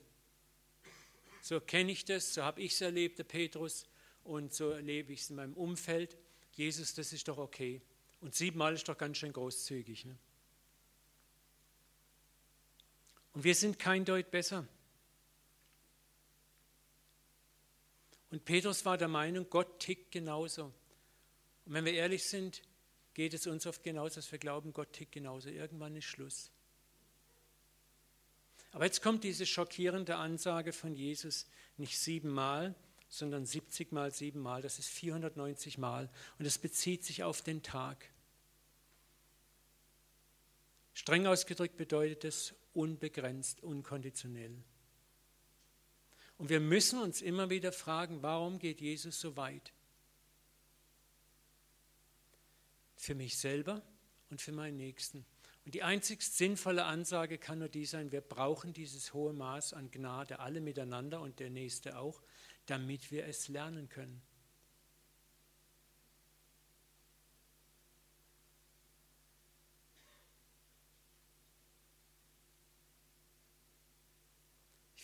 So 1.41 1.61
kenne 1.61 1.93
ich 1.93 2.03
das, 2.03 2.33
so 2.33 2.43
habe 2.43 2.61
ich 2.61 2.73
es 2.73 2.81
erlebt, 2.81 3.19
der 3.19 3.23
Petrus, 3.23 3.85
und 4.25 4.53
so 4.53 4.71
erlebe 4.71 5.13
ich 5.13 5.21
es 5.21 5.29
in 5.29 5.38
meinem 5.38 5.53
Umfeld. 5.53 6.17
Jesus, 6.51 6.93
das 6.93 7.13
ist 7.13 7.29
doch 7.29 7.38
okay. 7.38 7.81
Und 8.25 8.33
siebenmal 8.33 8.73
ist 8.73 8.89
doch 8.89 8.97
ganz 8.97 9.19
schön 9.19 9.31
großzügig. 9.31 10.05
Ne? 10.05 10.17
Und 13.33 13.43
wir 13.43 13.53
sind 13.53 13.77
kein 13.77 14.03
Deut 14.03 14.31
besser. 14.31 14.67
Und 18.31 18.43
Petrus 18.43 18.83
war 18.83 18.97
der 18.97 19.09
Meinung, 19.09 19.47
Gott 19.47 19.79
tickt 19.79 20.11
genauso. 20.11 20.73
Und 21.65 21.73
wenn 21.73 21.85
wir 21.85 21.93
ehrlich 21.93 22.23
sind, 22.23 22.63
geht 23.13 23.35
es 23.35 23.45
uns 23.45 23.67
oft 23.67 23.83
genauso, 23.83 24.15
dass 24.15 24.31
wir 24.31 24.39
glauben, 24.39 24.73
Gott 24.73 24.91
tickt 24.93 25.11
genauso. 25.11 25.49
Irgendwann 25.49 25.95
ist 25.95 26.05
Schluss. 26.05 26.49
Aber 28.71 28.85
jetzt 28.85 29.03
kommt 29.03 29.23
diese 29.23 29.45
schockierende 29.45 30.15
Ansage 30.15 30.73
von 30.73 30.95
Jesus, 30.95 31.45
nicht 31.77 31.99
siebenmal, 31.99 32.73
sondern 33.07 33.45
70 33.45 33.91
mal 33.91 34.11
siebenmal, 34.11 34.63
das 34.63 34.79
ist 34.79 34.89
490 34.89 35.77
Mal. 35.77 36.09
Und 36.39 36.45
es 36.45 36.57
bezieht 36.57 37.03
sich 37.05 37.23
auf 37.23 37.43
den 37.43 37.61
Tag. 37.61 38.09
Streng 40.95 41.27
ausgedrückt 41.27 41.75
bedeutet 41.75 42.23
es 42.23 42.55
unbegrenzt, 42.73 43.62
unkonditionell. 43.62 44.55
Und 46.38 46.49
wir 46.49 46.62
müssen 46.62 46.99
uns 46.99 47.21
immer 47.21 47.49
wieder 47.49 47.73
fragen, 47.73 48.23
warum 48.23 48.60
geht 48.60 48.79
Jesus 48.79 49.19
so 49.19 49.36
weit? 49.36 49.73
Für 52.95 53.13
mich 53.13 53.38
selber 53.38 53.81
und 54.29 54.41
für 54.41 54.53
meinen 54.53 54.77
Nächsten. 54.77 55.25
Und 55.65 55.75
die 55.75 55.84
einzig 55.84 56.23
sinnvolle 56.23 56.86
Ansage 56.86 57.38
kann 57.38 57.60
nur 57.60 57.69
die 57.69 57.86
sein, 57.86 58.13
wir 58.13 58.21
brauchen 58.21 58.71
dieses 58.71 59.13
hohe 59.13 59.34
Maß 59.34 59.73
an 59.73 59.91
Gnade, 59.91 60.39
alle 60.39 60.62
miteinander 60.62 61.19
und 61.19 61.39
der 61.39 61.49
Nächste 61.49 61.99
auch, 61.99 62.21
damit 62.67 63.12
wir 63.12 63.25
es 63.25 63.49
lernen 63.49 63.89
können. 63.89 64.21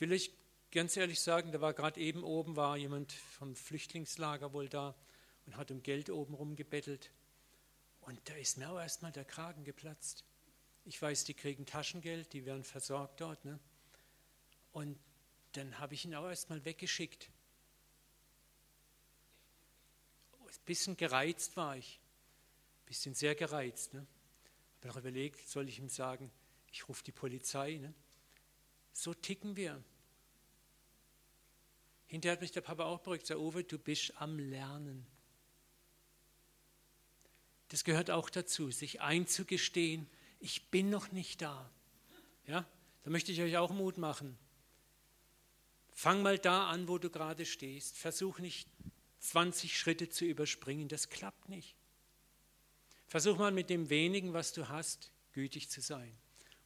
Ich 0.01 0.09
will 0.09 0.15
euch 0.15 0.31
ganz 0.71 0.97
ehrlich 0.97 1.19
sagen, 1.19 1.51
da 1.51 1.61
war 1.61 1.75
gerade 1.75 1.99
eben 1.99 2.23
oben, 2.23 2.55
war 2.55 2.75
jemand 2.75 3.11
vom 3.11 3.55
Flüchtlingslager 3.55 4.51
wohl 4.51 4.67
da 4.67 4.95
und 5.45 5.57
hat 5.57 5.69
um 5.69 5.83
Geld 5.83 6.09
oben 6.09 6.33
rum 6.33 6.55
gebettelt. 6.55 7.11
Und 7.99 8.19
da 8.27 8.33
ist 8.33 8.57
mir 8.57 8.71
auch 8.71 8.79
erstmal 8.79 9.11
der 9.11 9.25
Kragen 9.25 9.63
geplatzt. 9.63 10.25
Ich 10.85 10.99
weiß, 10.99 11.25
die 11.25 11.35
kriegen 11.35 11.67
Taschengeld, 11.67 12.33
die 12.33 12.47
werden 12.47 12.63
versorgt 12.63 13.21
dort. 13.21 13.45
Ne? 13.45 13.59
Und 14.71 14.97
dann 15.51 15.77
habe 15.77 15.93
ich 15.93 16.03
ihn 16.03 16.15
auch 16.15 16.27
erstmal 16.27 16.65
weggeschickt. 16.65 17.29
Ein 20.39 20.65
bisschen 20.65 20.97
gereizt 20.97 21.55
war 21.57 21.77
ich. 21.77 21.99
Ein 21.99 22.85
bisschen 22.87 23.13
sehr 23.13 23.35
gereizt. 23.35 23.93
Ne? 23.93 24.07
Habe 24.77 24.87
noch 24.87 24.97
überlegt, 24.97 25.47
soll 25.47 25.69
ich 25.69 25.77
ihm 25.77 25.89
sagen, 25.89 26.31
ich 26.71 26.89
rufe 26.89 27.03
die 27.03 27.11
Polizei. 27.11 27.73
Ne? 27.73 27.93
So 28.93 29.13
ticken 29.13 29.55
wir. 29.55 29.83
Hinterher 32.07 32.33
hat 32.33 32.41
mich 32.41 32.51
der 32.51 32.61
Papa 32.61 32.85
auch 32.85 32.99
beruhigt, 32.99 33.25
sagt, 33.25 33.39
Uwe, 33.39 33.63
du 33.63 33.77
bist 33.77 34.13
am 34.17 34.37
Lernen. 34.37 35.05
Das 37.69 37.85
gehört 37.85 38.11
auch 38.11 38.29
dazu, 38.29 38.69
sich 38.69 38.99
einzugestehen, 38.99 40.09
ich 40.41 40.69
bin 40.71 40.89
noch 40.89 41.11
nicht 41.13 41.41
da. 41.41 41.71
Ja, 42.47 42.67
da 43.03 43.09
möchte 43.09 43.31
ich 43.31 43.41
euch 43.41 43.55
auch 43.57 43.71
Mut 43.71 43.97
machen. 43.97 44.37
Fang 45.91 46.21
mal 46.21 46.37
da 46.37 46.67
an, 46.67 46.87
wo 46.87 46.97
du 46.97 47.09
gerade 47.09 47.45
stehst. 47.45 47.97
Versuch 47.97 48.39
nicht 48.39 48.67
20 49.19 49.77
Schritte 49.77 50.09
zu 50.09 50.25
überspringen, 50.25 50.87
das 50.87 51.09
klappt 51.09 51.47
nicht. 51.47 51.75
Versuch 53.07 53.37
mal 53.37 53.51
mit 53.51 53.69
dem 53.69 53.89
wenigen, 53.89 54.33
was 54.33 54.51
du 54.51 54.67
hast, 54.67 55.11
gütig 55.31 55.69
zu 55.69 55.79
sein. 55.79 56.17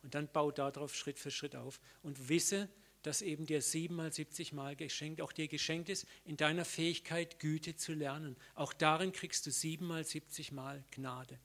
Und 0.05 0.13
dann 0.13 0.27
bau 0.31 0.51
darauf 0.51 0.93
Schritt 0.93 1.17
für 1.17 1.31
Schritt 1.31 1.55
auf 1.55 1.81
und 2.03 2.29
wisse, 2.29 2.69
dass 3.01 3.23
eben 3.23 3.47
dir 3.47 3.63
siebenmal, 3.63 4.13
siebzig 4.13 4.53
Mal 4.53 4.75
geschenkt, 4.75 5.19
auch 5.19 5.31
dir 5.31 5.47
geschenkt 5.47 5.89
ist, 5.89 6.05
in 6.25 6.37
deiner 6.37 6.63
Fähigkeit 6.63 7.39
Güte 7.39 7.75
zu 7.75 7.93
lernen. 7.93 8.35
Auch 8.53 8.71
darin 8.71 9.13
kriegst 9.13 9.47
du 9.47 9.51
siebenmal, 9.51 10.03
siebzig 10.03 10.51
Mal 10.51 10.83
Gnade. 10.91 11.39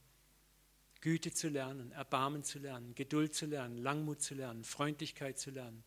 Güte 1.01 1.33
zu 1.33 1.49
lernen, 1.49 1.91
Erbarmen 1.93 2.45
zu 2.45 2.59
lernen, 2.59 2.95
Geduld 2.95 3.35
zu 3.35 3.47
lernen, 3.47 3.79
Langmut 3.79 4.21
zu 4.21 4.35
lernen, 4.35 4.63
Freundlichkeit 4.63 5.39
zu 5.39 5.51
lernen. 5.51 5.83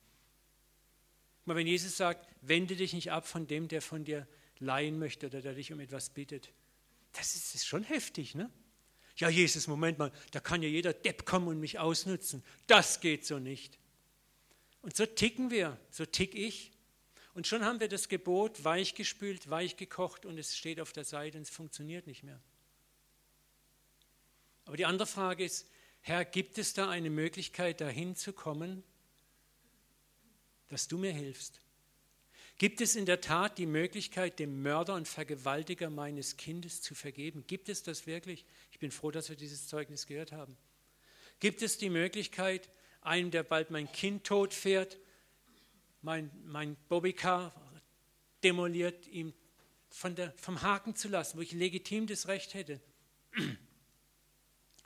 Mal, 1.45 1.55
wenn 1.55 1.67
Jesus 1.67 1.95
sagt, 1.95 2.27
wende 2.41 2.75
dich 2.75 2.93
nicht 2.93 3.11
ab 3.11 3.27
von 3.27 3.45
dem, 3.45 3.67
der 3.67 3.83
von 3.83 4.03
dir 4.03 4.27
leihen 4.57 4.97
möchte 4.97 5.27
oder 5.27 5.41
der 5.41 5.53
dich 5.53 5.71
um 5.71 5.79
etwas 5.79 6.09
bittet, 6.09 6.51
das 7.11 7.35
ist, 7.35 7.53
ist 7.53 7.67
schon 7.67 7.83
heftig, 7.83 8.33
ne? 8.33 8.49
Ja, 9.15 9.29
Jesus, 9.29 9.67
Moment 9.67 9.99
mal, 9.99 10.11
da 10.31 10.39
kann 10.39 10.63
ja 10.63 10.69
jeder 10.69 10.93
Depp 10.93 11.25
kommen 11.25 11.47
und 11.47 11.59
mich 11.59 11.79
ausnutzen. 11.79 12.43
Das 12.67 12.99
geht 12.99 13.25
so 13.25 13.39
nicht. 13.39 13.77
Und 14.81 14.95
so 14.95 15.05
ticken 15.05 15.51
wir, 15.51 15.79
so 15.91 16.05
tick 16.05 16.35
ich. 16.35 16.71
Und 17.33 17.47
schon 17.47 17.63
haben 17.63 17.79
wir 17.79 17.87
das 17.87 18.09
Gebot 18.09 18.63
weichgespült, 18.63 19.49
weichgekocht 19.49 20.25
und 20.25 20.37
es 20.37 20.57
steht 20.57 20.79
auf 20.79 20.93
der 20.93 21.05
Seite 21.05 21.37
und 21.37 21.43
es 21.43 21.49
funktioniert 21.49 22.05
nicht 22.05 22.23
mehr. 22.23 22.39
Aber 24.65 24.77
die 24.77 24.85
andere 24.85 25.07
Frage 25.07 25.43
ist, 25.43 25.67
Herr, 26.01 26.25
gibt 26.25 26.57
es 26.57 26.73
da 26.73 26.89
eine 26.89 27.09
Möglichkeit, 27.09 27.81
dahin 27.81 28.15
zu 28.15 28.33
kommen, 28.33 28.83
dass 30.67 30.87
du 30.87 30.97
mir 30.97 31.13
hilfst? 31.13 31.61
Gibt 32.57 32.81
es 32.81 32.95
in 32.95 33.05
der 33.05 33.19
Tat 33.19 33.57
die 33.57 33.65
Möglichkeit, 33.65 34.37
dem 34.37 34.61
Mörder 34.61 34.95
und 34.95 35.07
Vergewaltiger 35.07 35.89
meines 35.89 36.37
Kindes 36.37 36.81
zu 36.81 36.93
vergeben? 36.93 37.45
Gibt 37.47 37.67
es 37.67 37.83
das 37.83 38.05
wirklich? 38.05 38.45
Ich 38.83 38.89
bin 38.89 38.91
froh, 38.91 39.11
dass 39.11 39.29
wir 39.29 39.37
dieses 39.37 39.69
Zeugnis 39.69 40.07
gehört 40.07 40.33
haben. 40.33 40.57
Gibt 41.39 41.61
es 41.61 41.77
die 41.77 41.89
Möglichkeit, 41.89 42.69
einem, 42.99 43.31
der 43.31 43.43
bald 43.43 43.71
mein 43.71 43.89
Kind 43.89 44.25
tot 44.25 44.53
fährt, 44.53 44.99
mein, 46.01 46.29
mein 46.43 46.75
Bobbycar 46.89 47.55
demoliert, 48.43 49.07
ihm 49.07 49.33
von 49.87 50.15
der, 50.15 50.33
vom 50.33 50.63
Haken 50.63 50.97
zu 50.97 51.07
lassen, 51.07 51.37
wo 51.37 51.41
ich 51.41 51.53
legitim 51.53 52.07
das 52.07 52.27
Recht 52.27 52.55
hätte. 52.55 52.81
Und 53.37 53.57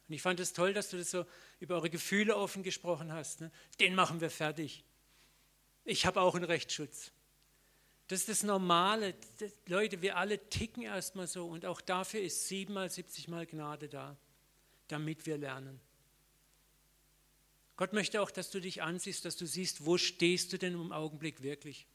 ich 0.10 0.22
fand 0.22 0.40
es 0.40 0.54
toll, 0.54 0.74
dass 0.74 0.92
du 0.92 0.98
das 1.00 1.10
so 1.10 1.26
über 1.60 1.74
eure 1.74 1.90
Gefühle 1.90 2.38
offen 2.38 2.62
gesprochen 2.62 3.12
hast. 3.12 3.42
Ne? 3.42 3.52
Den 3.80 3.96
machen 3.96 4.22
wir 4.22 4.30
fertig. 4.30 4.84
Ich 5.86 6.06
habe 6.06 6.22
auch 6.22 6.36
einen 6.36 6.46
Rechtsschutz. 6.46 7.14
Das 8.08 8.20
ist 8.20 8.30
das 8.30 8.43
Normale. 8.43 9.15
Leute, 9.67 10.02
wir 10.02 10.17
alle 10.17 10.50
ticken 10.50 10.84
erstmal 10.84 11.28
so 11.28 11.48
und 11.48 11.65
auch 11.65 11.82
dafür 11.82 12.22
ist 12.22 12.48
siebenmal, 12.48 12.89
siebzigmal 12.89 13.46
Gnade 13.46 13.89
da, 13.89 14.17
damit 14.88 15.26
wir 15.26 15.38
lernen. 15.38 15.80
Gott 17.76 17.93
möchte 17.93 18.22
auch, 18.22 18.32
dass 18.32 18.50
du 18.50 18.60
dich 18.60 18.82
ansiehst, 18.82 19.26
dass 19.26 19.36
du 19.36 19.46
siehst, 19.46 19.86
wo 19.86 19.98
stehst 19.98 20.52
du 20.52 20.58
denn 20.58 20.74
im 20.74 20.91
Augenblick 20.91 21.43
wirklich. 21.43 21.86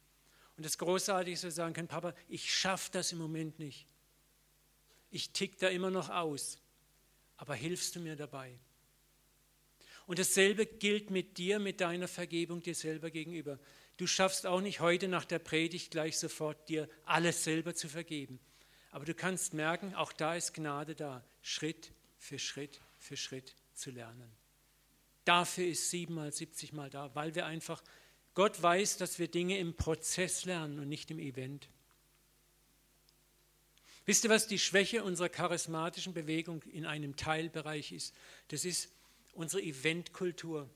Und 0.57 0.65
das 0.65 0.79
Großartige 0.79 1.33
ist, 1.33 1.45
dass 1.45 1.57
wir 1.57 1.63
sagen 1.65 1.75
können, 1.75 1.89
Papa, 1.89 2.15
ich 2.29 2.55
schaffe 2.55 2.91
das 2.93 3.11
im 3.13 3.19
Moment 3.19 3.59
nicht. 3.59 3.87
Ich 5.11 5.33
tick 5.33 5.59
da 5.59 5.69
immer 5.69 5.91
noch 5.91 6.09
aus. 6.09 6.59
Aber 7.37 7.55
hilfst 7.55 7.97
du 7.97 8.01
mir 8.01 8.15
dabei? 8.15 8.57
Und 10.07 10.19
dasselbe 10.19 10.67
gilt 10.67 11.11
mit 11.11 11.39
dir, 11.39 11.59
mit 11.59 11.81
deiner 11.81 12.07
Vergebung 12.07 12.61
dir 12.61 12.75
selber 12.75 13.11
gegenüber. 13.11 13.59
Du 13.97 14.07
schaffst 14.07 14.47
auch 14.47 14.61
nicht 14.61 14.81
heute 14.81 15.09
nach 15.09 15.25
der 15.25 15.39
Predigt 15.39 15.91
gleich 15.91 16.19
sofort 16.19 16.69
dir 16.69 16.89
alles 17.05 17.45
selber 17.45 17.75
zu 17.75 17.89
vergeben. 17.89 18.41
Aber 18.91 19.05
du 19.05 19.15
kannst 19.15 19.55
merken, 19.55 19.95
auch 19.95 20.13
da 20.13 20.35
ist 20.35 20.55
Gnade 20.55 20.95
da, 20.95 21.25
Schritt 21.41 21.93
für 22.19 22.39
Schritt 22.39 22.81
für 22.99 23.17
Schritt 23.17 23.55
zu 23.75 23.91
lernen. 23.91 24.31
Dafür 25.25 25.67
ist 25.67 25.91
siebenmal, 25.91 26.33
siebzigmal 26.33 26.91
da, 26.91 27.15
weil 27.15 27.35
wir 27.35 27.47
einfach, 27.47 27.83
Gott 28.35 28.63
weiß, 28.63 28.97
dass 28.97 29.19
wir 29.19 29.29
Dinge 29.29 29.59
im 29.59 29.77
Prozess 29.77 30.45
lernen 30.45 30.79
und 30.79 30.89
nicht 30.89 31.11
im 31.11 31.19
Event. 31.19 31.69
Wisst 34.05 34.25
ihr, 34.25 34.31
was 34.31 34.49
die 34.49 34.59
Schwäche 34.59 35.05
unserer 35.05 35.29
charismatischen 35.29 36.13
Bewegung 36.13 36.63
in 36.65 36.87
einem 36.87 37.17
Teilbereich 37.17 37.93
ist? 37.93 38.15
Das 38.49 38.65
ist 38.65 38.91
unsere 39.33 39.63
Eventkultur. 39.63 40.69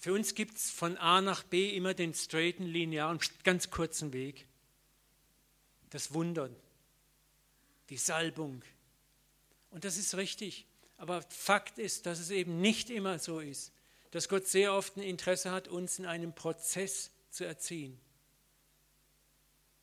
Für 0.00 0.14
uns 0.14 0.34
gibt 0.34 0.56
es 0.56 0.70
von 0.70 0.96
A 0.96 1.20
nach 1.20 1.42
B 1.42 1.76
immer 1.76 1.92
den 1.92 2.14
straighten, 2.14 2.64
linearen, 2.64 3.20
ganz 3.44 3.70
kurzen 3.70 4.14
Weg. 4.14 4.46
Das 5.90 6.14
Wunder, 6.14 6.48
die 7.90 7.98
Salbung. 7.98 8.62
Und 9.68 9.84
das 9.84 9.98
ist 9.98 10.16
richtig. 10.16 10.66
Aber 10.96 11.20
Fakt 11.28 11.78
ist, 11.78 12.06
dass 12.06 12.18
es 12.18 12.30
eben 12.30 12.62
nicht 12.62 12.88
immer 12.88 13.18
so 13.18 13.40
ist, 13.40 13.72
dass 14.10 14.30
Gott 14.30 14.46
sehr 14.46 14.72
oft 14.72 14.96
ein 14.96 15.02
Interesse 15.02 15.50
hat, 15.50 15.68
uns 15.68 15.98
in 15.98 16.06
einem 16.06 16.34
Prozess 16.34 17.10
zu 17.28 17.44
erziehen. 17.44 18.00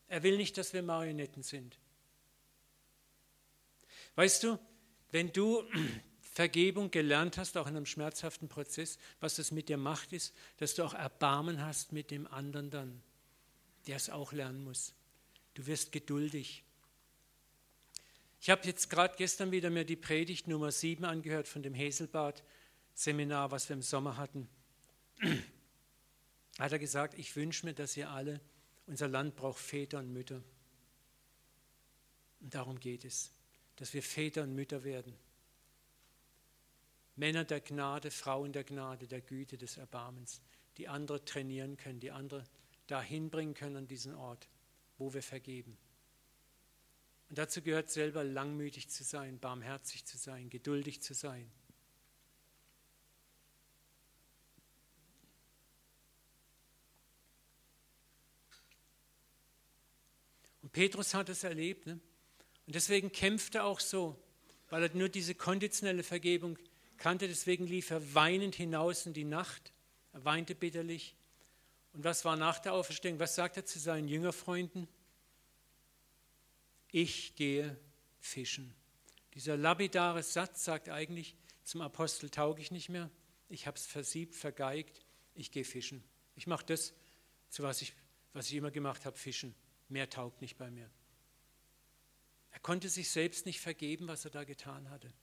Er 0.07 0.23
will 0.23 0.37
nicht, 0.37 0.57
dass 0.57 0.73
wir 0.73 0.81
Marionetten 0.81 1.43
sind. 1.43 1.77
Weißt 4.15 4.43
du, 4.43 4.57
wenn 5.11 5.31
du 5.31 5.63
Vergebung 6.37 6.91
gelernt 6.91 7.39
hast, 7.39 7.57
auch 7.57 7.65
in 7.65 7.75
einem 7.75 7.87
schmerzhaften 7.87 8.47
Prozess, 8.47 8.99
was 9.19 9.37
das 9.37 9.49
mit 9.49 9.69
dir 9.69 9.77
macht, 9.77 10.13
ist, 10.13 10.35
dass 10.57 10.75
du 10.75 10.83
auch 10.83 10.93
Erbarmen 10.93 11.65
hast 11.65 11.93
mit 11.93 12.11
dem 12.11 12.27
anderen 12.27 12.69
dann, 12.69 13.01
der 13.87 13.95
es 13.95 14.11
auch 14.11 14.33
lernen 14.33 14.63
muss. 14.63 14.93
Du 15.55 15.65
wirst 15.65 15.91
geduldig. 15.91 16.63
Ich 18.39 18.51
habe 18.51 18.67
jetzt 18.67 18.91
gerade 18.91 19.15
gestern 19.17 19.49
wieder 19.49 19.71
mir 19.71 19.83
die 19.83 19.95
Predigt 19.95 20.47
Nummer 20.47 20.71
7 20.71 21.05
angehört 21.05 21.47
von 21.47 21.63
dem 21.63 21.73
Heselbad-Seminar, 21.73 23.49
was 23.49 23.67
wir 23.67 23.75
im 23.75 23.81
Sommer 23.81 24.17
hatten. 24.17 24.47
Hat 26.59 26.71
er 26.71 26.77
gesagt, 26.77 27.17
ich 27.17 27.35
wünsche 27.35 27.65
mir, 27.65 27.73
dass 27.73 27.97
ihr 27.97 28.11
alle, 28.11 28.39
unser 28.85 29.07
Land 29.07 29.35
braucht 29.37 29.57
Väter 29.57 29.97
und 29.97 30.13
Mütter. 30.13 30.43
Und 32.41 32.53
darum 32.53 32.79
geht 32.79 33.05
es, 33.05 33.31
dass 33.77 33.91
wir 33.95 34.03
Väter 34.03 34.43
und 34.43 34.53
Mütter 34.53 34.83
werden. 34.83 35.15
Männer 37.17 37.43
der 37.43 37.61
Gnade, 37.61 38.11
Frauen 38.11 38.53
der 38.53 38.63
Gnade, 38.63 39.07
der 39.07 39.21
Güte, 39.21 39.57
des 39.57 39.77
Erbarmens, 39.77 40.41
die 40.77 40.87
andere 40.87 41.25
trainieren 41.25 41.75
können, 41.75 41.99
die 41.99 42.11
andere 42.11 42.43
dahin 42.85 43.29
bringen 43.29 43.55
können 43.55 43.75
an 43.75 43.87
diesen 43.87 44.13
Ort, 44.13 44.47
wo 44.99 45.13
wir 45.13 45.23
vergeben. 45.23 45.77
Und 47.29 47.37
dazu 47.37 47.61
gehört 47.61 47.89
selber 47.89 48.23
langmütig 48.23 48.87
zu 48.89 49.03
sein, 49.03 49.39
barmherzig 49.39 50.05
zu 50.05 50.17
sein, 50.17 50.49
geduldig 50.49 51.01
zu 51.01 51.13
sein. 51.13 51.51
Und 60.61 60.71
Petrus 60.71 61.13
hat 61.13 61.29
es 61.29 61.43
erlebt. 61.43 61.87
Ne? 61.87 61.99
Und 62.65 62.75
deswegen 62.75 63.11
kämpft 63.11 63.55
er 63.55 63.65
auch 63.65 63.79
so, 63.79 64.21
weil 64.69 64.83
er 64.83 64.95
nur 64.95 65.09
diese 65.09 65.33
konditionelle 65.33 66.03
Vergebung 66.03 66.57
kannte. 66.97 67.27
Deswegen 67.27 67.67
lief 67.67 67.91
er 67.91 68.13
weinend 68.13 68.55
hinaus 68.55 69.05
in 69.05 69.13
die 69.13 69.23
Nacht. 69.23 69.71
Er 70.13 70.25
weinte 70.25 70.55
bitterlich. 70.55 71.15
Und 71.93 72.03
was 72.03 72.25
war 72.25 72.35
nach 72.35 72.59
der 72.59 72.73
Auferstehung? 72.73 73.19
Was 73.19 73.35
sagt 73.35 73.57
er 73.57 73.65
zu 73.65 73.79
seinen 73.79 74.07
Jüngerfreunden? 74.07 74.87
ich 76.91 77.35
gehe 77.35 77.77
fischen. 78.19 78.73
Dieser 79.33 79.57
lapidare 79.57 80.23
Satz 80.23 80.63
sagt 80.63 80.89
eigentlich, 80.89 81.35
zum 81.63 81.81
Apostel 81.81 82.29
tauge 82.29 82.61
ich 82.61 82.71
nicht 82.71 82.89
mehr, 82.89 83.09
ich 83.49 83.67
habe 83.67 83.77
es 83.77 83.85
versiebt, 83.85 84.35
vergeigt, 84.35 85.05
ich 85.35 85.51
gehe 85.51 85.63
fischen. 85.63 86.03
Ich 86.35 86.47
mache 86.47 86.65
das, 86.65 86.93
zu 87.49 87.63
was 87.63 87.81
ich, 87.81 87.93
was 88.33 88.47
ich 88.47 88.55
immer 88.55 88.71
gemacht 88.71 89.05
habe, 89.05 89.17
Fischen. 89.17 89.55
Mehr 89.89 90.09
taugt 90.09 90.41
nicht 90.41 90.57
bei 90.57 90.69
mir. 90.69 90.89
Er 92.51 92.59
konnte 92.59 92.89
sich 92.89 93.09
selbst 93.09 93.45
nicht 93.45 93.61
vergeben, 93.61 94.07
was 94.07 94.25
er 94.25 94.31
da 94.31 94.43
getan 94.43 94.89
hatte. 94.89 95.13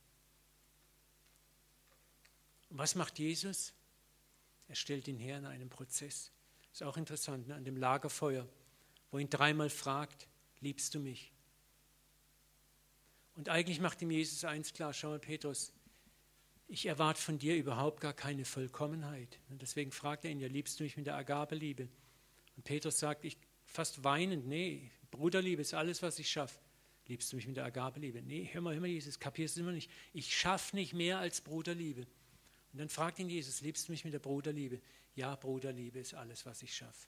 Und 2.75 2.81
was 2.81 2.97
macht 2.97 3.21
Jesus? 3.21 3.73
Er 4.67 4.75
stellt 4.75 5.07
ihn 5.07 5.17
her 5.17 5.39
in 5.39 5.47
einem 5.47 5.69
Prozess. 5.69 6.33
Ist 6.73 6.83
auch 6.83 6.97
interessant, 6.97 7.47
ne? 7.47 7.55
an 7.55 7.65
dem 7.65 7.77
Lagerfeuer, 7.77 8.49
wo 9.13 9.19
ihn 9.19 9.31
dreimal 9.31 9.71
fragt, 9.71 10.27
liebst 10.59 10.93
du 10.93 10.99
mich? 10.99 11.31
Und 13.37 13.49
eigentlich 13.49 13.79
macht 13.79 14.03
ihm 14.03 14.11
Jesus 14.11 14.43
eins 14.43 14.73
klar, 14.73 14.93
schau 14.93 15.11
mal 15.11 15.21
Petrus, 15.21 15.73
ich 16.67 16.87
erwarte 16.87 17.21
von 17.21 17.39
dir 17.39 17.55
überhaupt 17.55 18.01
gar 18.01 18.13
keine 18.13 18.45
Vollkommenheit. 18.45 19.39
Und 19.51 19.63
deswegen 19.63 19.93
fragt 19.93 20.25
er 20.25 20.33
ihn, 20.33 20.41
ja, 20.41 20.49
liebst 20.49 20.81
du 20.81 20.83
mich 20.83 20.97
mit 20.97 21.07
der 21.07 21.15
Agabeliebe? 21.15 21.89
Und 22.57 22.65
Petrus 22.65 22.99
sagt, 22.99 23.25
ich 23.25 23.37
fast 23.67 24.03
weinend, 24.03 24.49
nee, 24.49 24.91
Bruderliebe 25.13 25.63
ist 25.63 25.75
alles, 25.75 26.03
was 26.03 26.19
ich 26.19 26.29
schaffe. 26.29 26.59
Liebst 27.07 27.31
du 27.31 27.37
mich 27.37 27.47
mit 27.47 27.57
der 27.57 27.67
Agabeliebe? 27.67 28.21
Nee, 28.21 28.51
hör 28.53 28.63
mal, 28.63 28.75
hör 28.75 28.81
mal, 28.81 28.89
Jesus, 28.89 29.21
kapierst 29.21 29.57
du 29.57 29.61
immer 29.61 29.71
nicht. 29.71 29.93
Ich 30.13 30.37
schaffe 30.37 30.75
nicht 30.75 30.93
mehr 30.93 31.21
als 31.21 31.41
Bruderliebe. 31.41 32.09
Und 32.75 32.81
dann 32.81 32.89
fragt 32.89 33.21
ihn 33.21 33.31
Jesus, 33.31 33.61
liebst 33.61 33.87
du 33.87 33.93
mich 33.93 34.05
mit 34.05 34.13
der 34.13 34.19
Bruderliebe? 34.19 34.81
Ja, 35.15 35.37
Bruderliebe 35.37 36.01
ist 36.01 36.13
alles, 36.13 36.45
was 36.45 36.61
ich 36.61 36.75
schaffe. 36.75 37.07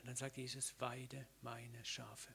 Und 0.00 0.08
dann 0.08 0.16
sagt 0.16 0.36
Jesus, 0.36 0.74
weide 0.80 1.28
meine 1.42 1.84
Schafe. 1.84 2.34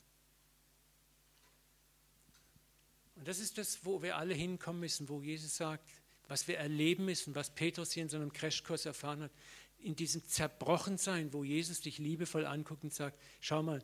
Und 3.15 3.27
das 3.27 3.39
ist 3.39 3.57
das, 3.57 3.83
wo 3.83 4.01
wir 4.01 4.15
alle 4.15 4.33
hinkommen 4.33 4.79
müssen, 4.79 5.09
wo 5.09 5.21
Jesus 5.21 5.57
sagt, 5.57 5.91
was 6.29 6.47
wir 6.47 6.57
erleben 6.57 7.03
müssen, 7.03 7.35
was 7.35 7.53
Petrus 7.53 7.91
hier 7.91 8.03
in 8.03 8.09
so 8.09 8.15
einem 8.15 8.31
Crashkurs 8.31 8.85
erfahren 8.85 9.23
hat, 9.23 9.31
in 9.79 9.97
diesem 9.97 10.25
Zerbrochensein, 10.25 11.33
wo 11.33 11.43
Jesus 11.43 11.81
dich 11.81 11.97
liebevoll 11.97 12.45
anguckt 12.45 12.85
und 12.85 12.93
sagt, 12.93 13.21
schau 13.41 13.61
mal, 13.61 13.83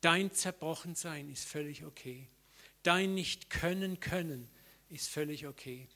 dein 0.00 0.30
Zerbrochensein 0.30 1.28
ist 1.28 1.44
völlig 1.44 1.84
okay. 1.84 2.28
Dein 2.84 3.14
nicht 3.14 3.50
können 3.50 3.98
können 3.98 4.48
ist 4.90 5.08
völlig 5.08 5.48
okay. 5.48 5.88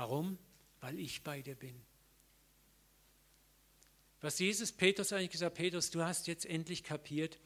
Warum? 0.00 0.38
Weil 0.80 0.98
ich 0.98 1.22
bei 1.22 1.42
dir 1.42 1.54
bin. 1.54 1.78
Was 4.22 4.38
Jesus 4.38 4.72
Petrus 4.72 5.12
eigentlich 5.12 5.32
gesagt, 5.32 5.56
Petrus, 5.56 5.90
du 5.90 6.02
hast 6.02 6.26
jetzt 6.26 6.46
endlich 6.46 6.84
kapiert, 6.84 7.38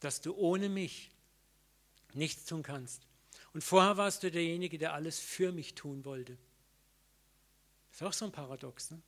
dass 0.00 0.22
du 0.22 0.34
ohne 0.34 0.70
mich 0.70 1.10
nichts 2.14 2.46
tun 2.46 2.62
kannst. 2.62 3.06
Und 3.52 3.62
vorher 3.62 3.98
warst 3.98 4.22
du 4.22 4.30
derjenige, 4.30 4.78
der 4.78 4.94
alles 4.94 5.20
für 5.20 5.52
mich 5.52 5.74
tun 5.74 6.06
wollte. 6.06 6.38
Das 7.90 8.00
ist 8.00 8.06
auch 8.06 8.12
so 8.14 8.24
ein 8.24 8.32
Paradox. 8.32 8.90
Ne? 8.90 9.02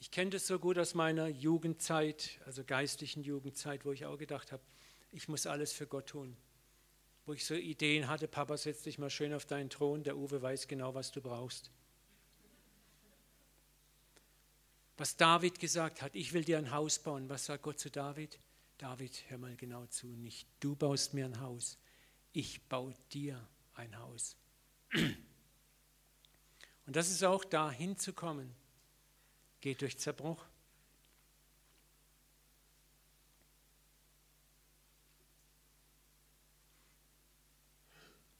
Ich 0.00 0.10
kenne 0.10 0.30
das 0.30 0.48
so 0.48 0.58
gut 0.58 0.78
aus 0.78 0.94
meiner 0.94 1.28
Jugendzeit, 1.28 2.40
also 2.44 2.64
geistlichen 2.64 3.22
Jugendzeit, 3.22 3.84
wo 3.84 3.92
ich 3.92 4.04
auch 4.04 4.18
gedacht 4.18 4.50
habe, 4.50 4.64
ich 5.12 5.28
muss 5.28 5.46
alles 5.46 5.72
für 5.72 5.86
Gott 5.86 6.08
tun. 6.08 6.36
Wo 7.26 7.32
ich 7.32 7.44
so 7.44 7.54
Ideen 7.54 8.08
hatte, 8.08 8.28
Papa, 8.28 8.56
setz 8.56 8.82
dich 8.82 8.98
mal 8.98 9.10
schön 9.10 9.32
auf 9.32 9.46
deinen 9.46 9.70
Thron, 9.70 10.02
der 10.02 10.16
Uwe 10.16 10.42
weiß 10.42 10.68
genau, 10.68 10.94
was 10.94 11.10
du 11.10 11.20
brauchst. 11.20 11.70
Was 14.96 15.16
David 15.16 15.58
gesagt 15.58 16.02
hat, 16.02 16.14
ich 16.14 16.32
will 16.32 16.44
dir 16.44 16.58
ein 16.58 16.70
Haus 16.70 16.98
bauen. 16.98 17.28
Was 17.28 17.46
sagt 17.46 17.64
Gott 17.64 17.80
zu 17.80 17.90
David? 17.90 18.38
David, 18.78 19.24
hör 19.28 19.38
mal 19.38 19.56
genau 19.56 19.86
zu, 19.86 20.06
nicht 20.06 20.46
du 20.60 20.74
baust 20.74 21.14
mir 21.14 21.24
ein 21.24 21.40
Haus, 21.40 21.78
ich 22.32 22.68
baue 22.68 22.94
dir 23.12 23.48
ein 23.74 23.96
Haus. 23.98 24.36
Und 26.86 26.96
das 26.96 27.10
ist 27.10 27.22
auch 27.24 27.44
da 27.44 27.70
hinzukommen, 27.70 28.54
geht 29.60 29.80
durch 29.80 29.98
Zerbruch. 29.98 30.44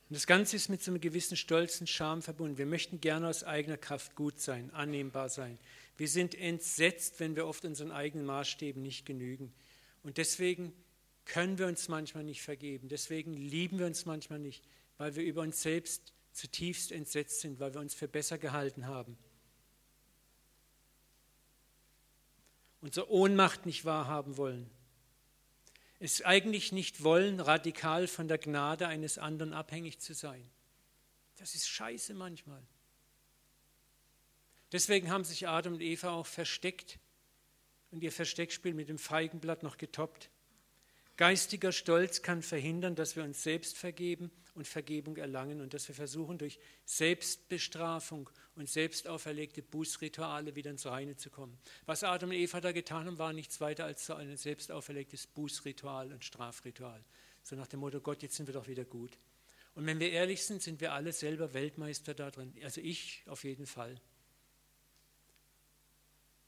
Und 0.09 0.15
das 0.15 0.27
Ganze 0.27 0.57
ist 0.57 0.69
mit 0.69 0.83
so 0.83 0.91
einem 0.91 1.01
gewissen 1.01 1.37
stolzen 1.37 1.87
Charme 1.87 2.23
verbunden. 2.23 2.59
Wir 2.59 2.67
möchten 2.67 3.01
gerne 3.01 3.29
aus 3.29 3.43
eigener 3.43 3.79
Kraft 3.79 4.15
gut 4.15 4.39
sein, 4.39 4.71
annehmbar 4.73 5.29
sein. 5.29 5.59
Wir 5.97 6.09
sind 6.09 6.35
entsetzt, 6.35 7.21
wenn 7.21 7.37
wir 7.37 7.47
oft 7.47 7.65
unseren 7.65 7.91
eigenen 7.91 8.27
Maßstäben 8.27 8.83
nicht 8.83 9.07
genügen. 9.07 9.53
Und 10.03 10.19
deswegen 10.19 10.73
können 11.25 11.59
wir 11.59 11.67
uns 11.67 11.89
manchmal 11.89 12.25
nicht 12.25 12.43
vergeben. 12.43 12.89
Deswegen 12.89 13.33
lieben 13.33 13.79
wir 13.79 13.87
uns 13.87 14.05
manchmal 14.05 14.39
nicht, 14.39 14.63
weil 14.99 15.17
wir 15.17 15.25
über 15.25 15.41
uns 15.41 15.63
selbst 15.63 16.13
zutiefst 16.33 16.93
entsetzt 16.93 17.41
sind, 17.41 17.61
weil 17.61 17.73
wir 17.73 17.81
uns 17.81 17.95
für 17.95 18.09
besser 18.09 18.37
gehalten 18.37 18.87
haben. 18.87 19.17
Unsere 22.83 23.11
Ohnmacht 23.11 23.65
nicht 23.65 23.87
wahrhaben 23.87 24.37
wollen. 24.37 24.69
Es 26.05 26.21
eigentlich 26.21 26.71
nicht 26.71 27.03
wollen, 27.03 27.41
radikal 27.41 28.07
von 28.09 28.29
der 28.29 28.37
Gnade 28.37 28.87
eines 28.89 29.17
anderen 29.17 29.55
abhängig 29.55 30.01
zu 30.01 30.13
sein. 30.13 30.47
Das 31.39 31.55
ist 31.55 31.67
scheiße 31.67 32.13
manchmal. 32.13 32.63
Deswegen 34.71 35.11
haben 35.11 35.25
sich 35.25 35.49
Adam 35.49 35.73
und 35.73 35.81
Eva 35.81 36.11
auch 36.11 36.27
versteckt 36.27 36.99
und 37.91 38.03
ihr 38.03 38.13
Versteckspiel 38.13 38.75
mit 38.75 38.91
dem 38.91 38.99
Feigenblatt 38.99 39.63
noch 39.63 39.79
getoppt. 39.79 40.29
Geistiger 41.17 41.73
Stolz 41.73 42.21
kann 42.21 42.43
verhindern, 42.43 42.97
dass 42.97 43.17
wir 43.17 43.25
uns 43.25 43.43
selbst 43.43 43.79
vergeben 43.79 44.31
und 44.55 44.69
Vergebung 44.69 45.17
erlangen 45.17 45.63
und 45.63 45.73
dass 45.73 45.89
wir 45.89 45.95
versuchen, 45.95 46.37
durch 46.37 46.59
Selbstbestrafung 46.85 48.29
und 48.57 48.69
selbst 48.69 49.09
auferlegte 49.09 49.63
Bußrituale 49.63 50.55
wieder 50.55 50.71
ins 50.71 50.87
Reine 50.87 51.17
zu 51.17 51.31
kommen. 51.31 51.59
Was 51.87 52.05
Adam 52.05 52.31
und 52.31 52.37
Eva 52.37 52.61
da 52.61 52.73
getan 52.73 53.07
haben, 53.07 53.19
war 53.19 53.33
nichts 53.33 53.61
weiter 53.61 53.85
als 53.85 54.07
so 54.07 54.15
ein 54.15 54.37
selbst 54.37 54.71
auferlegtes 54.71 55.27
Bußritual 55.27 56.13
und 56.13 56.25
Strafritual. 56.25 57.05
So 57.43 57.57
nach 57.57 57.67
dem 57.67 57.81
Motto, 57.81 58.01
Gott, 58.01 58.23
jetzt 58.23 58.37
sind 58.37 58.47
wir 58.47 58.55
doch 58.55 58.69
wieder 58.69 58.85
gut. 58.85 59.19
Und 59.75 59.87
wenn 59.87 59.99
wir 59.99 60.11
ehrlich 60.11 60.45
sind, 60.45 60.63
sind 60.63 60.81
wir 60.81 60.93
alle 60.93 61.13
selber 61.13 61.53
Weltmeister 61.53 62.15
da 62.15 62.31
drin. 62.31 62.55
Also 62.63 62.81
ich 62.81 63.25
auf 63.27 63.45
jeden 63.45 63.67
Fall 63.67 64.01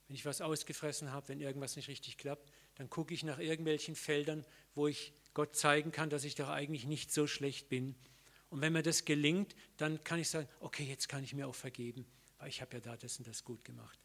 wenn 0.09 0.15
ich 0.15 0.25
was 0.25 0.41
ausgefressen 0.41 1.11
habe, 1.11 1.29
wenn 1.29 1.41
irgendwas 1.41 1.77
nicht 1.77 1.89
richtig 1.89 2.17
klappt, 2.17 2.53
dann 2.77 2.89
gucke 2.89 3.13
ich 3.13 3.25
nach 3.25 3.39
irgendwelchen 3.39 3.97
Feldern, 3.97 4.45
wo 4.75 4.87
ich 4.87 5.13
Gott 5.35 5.57
zeigen 5.57 5.91
kann, 5.91 6.11
dass 6.11 6.25
ich 6.25 6.37
doch 6.37 6.49
eigentlich 6.49 6.87
nicht 6.87 7.13
so 7.13 7.27
schlecht 7.27 7.69
bin. 7.69 7.97
Und 8.51 8.61
wenn 8.61 8.73
mir 8.73 8.83
das 8.83 9.05
gelingt, 9.05 9.55
dann 9.77 10.03
kann 10.05 10.21
ich 10.21 10.29
sagen, 10.29 10.49
okay, 10.61 10.85
jetzt 10.85 11.09
kann 11.09 11.25
ich 11.25 11.35
mir 11.35 11.49
auch 11.49 11.55
vergeben, 11.55 12.07
weil 12.39 12.49
ich 12.49 12.61
habe 12.61 12.75
ja 12.75 12.81
da 12.81 12.97
das 12.97 13.19
und 13.19 13.27
das 13.27 13.45
gut 13.45 13.65
gemacht. 13.65 13.99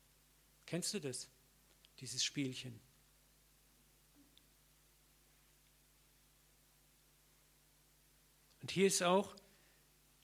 Kennst 0.65 0.93
du 0.93 0.99
das? 0.99 1.29
Dieses 1.99 2.23
Spielchen. 2.23 2.79
Und 8.61 8.71
hier 8.71 8.87
ist 8.87 9.03
auch, 9.03 9.35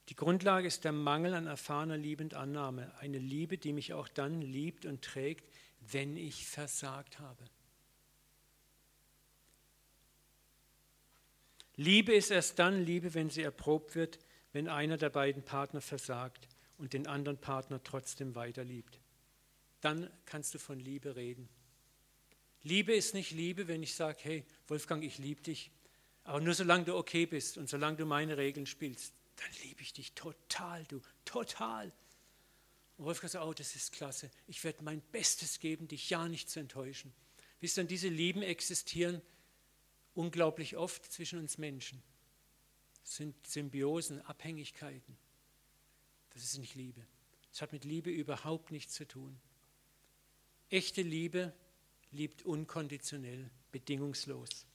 die 0.10 0.16
Grundlage 0.16 0.68
ist 0.68 0.86
der 0.86 0.94
Mangel 0.94 1.34
an 1.34 1.48
erfahrener 1.48 1.98
Liebe 1.98 2.24
und 2.24 2.34
Annahme. 2.34 2.96
Eine 3.00 3.20
Liebe, 3.20 3.58
die 3.58 3.74
mich 3.74 3.94
auch 3.94 4.08
dann 4.08 4.42
liebt 4.42 4.86
und 4.86 5.04
trägt, 5.04 5.54
wenn 5.82 6.16
ich 6.16 6.48
versagt 6.48 7.20
habe. 7.20 7.44
Liebe 11.78 12.14
ist 12.14 12.32
erst 12.32 12.58
dann 12.58 12.84
Liebe, 12.84 13.14
wenn 13.14 13.30
sie 13.30 13.44
erprobt 13.44 13.96
wird, 13.96 14.20
wenn 14.52 14.68
einer 14.68 14.98
der 14.98 15.12
beiden 15.12 15.44
Partner 15.44 15.80
versagt 15.80 16.48
und 16.78 16.94
den 16.94 17.06
anderen 17.06 17.38
Partner 17.38 17.82
trotzdem 17.84 18.34
weiter 18.36 18.64
liebt. 18.64 19.00
Dann 19.82 20.10
kannst 20.26 20.56
du 20.56 20.60
von 20.60 20.80
Liebe 20.80 21.16
reden. 21.16 21.48
Liebe 22.64 22.96
ist 22.96 23.14
nicht 23.14 23.32
Liebe, 23.32 23.68
wenn 23.68 23.84
ich 23.84 23.94
sage, 23.94 24.18
hey 24.24 24.46
Wolfgang, 24.68 25.04
ich 25.04 25.20
liebe 25.20 25.42
dich, 25.42 25.72
aber 26.24 26.42
nur 26.42 26.56
solange 26.56 26.86
du 26.86 26.96
okay 26.96 27.28
bist 27.28 27.58
und 27.58 27.70
solange 27.70 27.98
du 27.98 28.06
meine 28.06 28.38
Regeln 28.38 28.66
spielst, 28.66 29.14
dann 29.36 29.50
liebe 29.64 29.82
ich 29.82 29.94
dich 29.94 30.14
total, 30.14 30.84
du, 30.86 31.00
total. 31.24 31.94
Und 32.98 33.06
Wolfgang 33.06 33.32
sagt, 33.32 33.46
oh, 33.46 33.54
das 33.54 33.76
ist 33.76 33.92
klasse. 33.92 34.32
Ich 34.48 34.64
werde 34.64 34.84
mein 34.84 35.02
Bestes 35.12 35.60
geben, 35.60 35.88
dich 35.88 36.10
ja 36.10 36.28
nicht 36.28 36.50
zu 36.50 36.60
enttäuschen. 36.60 37.14
Wisst 37.60 37.78
ihr, 37.78 37.84
diese 37.84 38.10
Lieben 38.10 38.42
existieren 38.42 39.22
unglaublich 40.18 40.76
oft 40.76 41.12
zwischen 41.12 41.38
uns 41.38 41.60
Menschen. 41.60 42.02
Das 43.04 43.18
sind 43.18 43.48
Symbiosen, 43.48 44.20
Abhängigkeiten. 44.22 45.16
Das 46.34 46.44
ist 46.44 46.58
nicht 46.58 46.76
Liebe. 46.76 47.06
Es 47.54 47.62
hat 47.62 47.72
mit 47.72 47.86
Liebe 47.86 48.10
überhaupt 48.10 48.72
nichts 48.72 48.94
zu 48.94 49.08
tun. 49.08 49.40
Echte 50.70 51.04
Liebe 51.04 51.54
liebt 52.12 52.44
unkonditionell, 52.44 53.50
bedingungslos. 53.72 54.66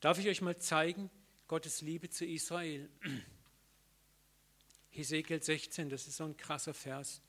Darf 0.00 0.18
ich 0.18 0.28
euch 0.28 0.40
mal 0.40 0.56
zeigen, 0.58 1.10
Gottes 1.46 1.82
Liebe 1.82 2.08
zu 2.08 2.24
Israel? 2.24 2.88
Hesekiel 4.90 5.42
16, 5.42 5.90
das 5.90 6.08
ist 6.08 6.16
so 6.16 6.24
ein 6.24 6.36
krasser 6.36 6.74
Vers. 6.74 7.20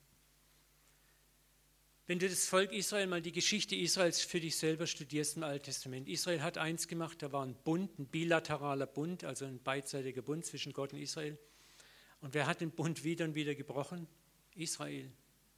Wenn 2.07 2.19
du 2.19 2.29
das 2.29 2.47
Volk 2.47 2.71
Israel 2.71 3.05
mal 3.07 3.21
die 3.21 3.33
Geschichte 3.33 3.75
Israels 3.75 4.21
für 4.21 4.39
dich 4.39 4.55
selber 4.55 4.87
studierst 4.87 5.35
im 5.35 5.43
Alten 5.43 5.65
Testament. 5.65 6.07
Israel 6.07 6.41
hat 6.41 6.57
eins 6.57 6.87
gemacht, 6.87 7.21
da 7.21 7.33
war 7.33 7.45
ein 7.45 7.53
Bund, 7.65 7.99
ein 7.99 8.07
bilateraler 8.07 8.87
Bund, 8.87 9.25
also 9.25 9.43
ein 9.43 9.61
beidseitiger 9.61 10.21
Bund 10.21 10.45
zwischen 10.45 10.71
Gott 10.71 10.93
und 10.93 10.99
Israel. 10.99 11.37
Und 12.21 12.33
wer 12.33 12.47
hat 12.47 12.61
den 12.61 12.71
Bund 12.71 13.03
wieder 13.03 13.25
und 13.25 13.35
wieder 13.35 13.55
gebrochen? 13.55 14.07
Israel. 14.55 15.11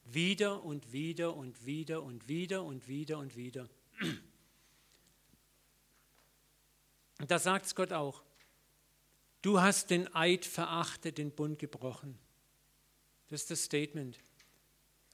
Wieder 0.04 0.64
und 0.64 0.92
wieder 0.92 1.36
und 1.36 1.66
wieder 1.66 2.02
und 2.02 2.26
wieder 2.26 2.64
und 2.64 2.88
wieder 2.88 3.18
und 3.18 3.36
wieder. 3.36 3.68
Und 7.20 7.30
da 7.30 7.38
sagt 7.38 7.66
es 7.66 7.76
Gott 7.76 7.92
auch, 7.92 8.24
du 9.42 9.60
hast 9.60 9.90
den 9.90 10.12
Eid 10.16 10.44
verachtet, 10.44 11.18
den 11.18 11.30
Bund 11.30 11.60
gebrochen. 11.60 12.18
Das 13.28 13.42
ist 13.42 13.52
das 13.52 13.62
Statement. 13.62 14.18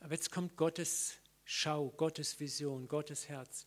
Aber 0.01 0.14
jetzt 0.14 0.30
kommt 0.30 0.57
Gottes 0.57 1.18
Schau, 1.49 1.90
Gottes 1.90 2.40
Vision, 2.40 2.88
Gottes 2.88 3.28
Herz. 3.28 3.66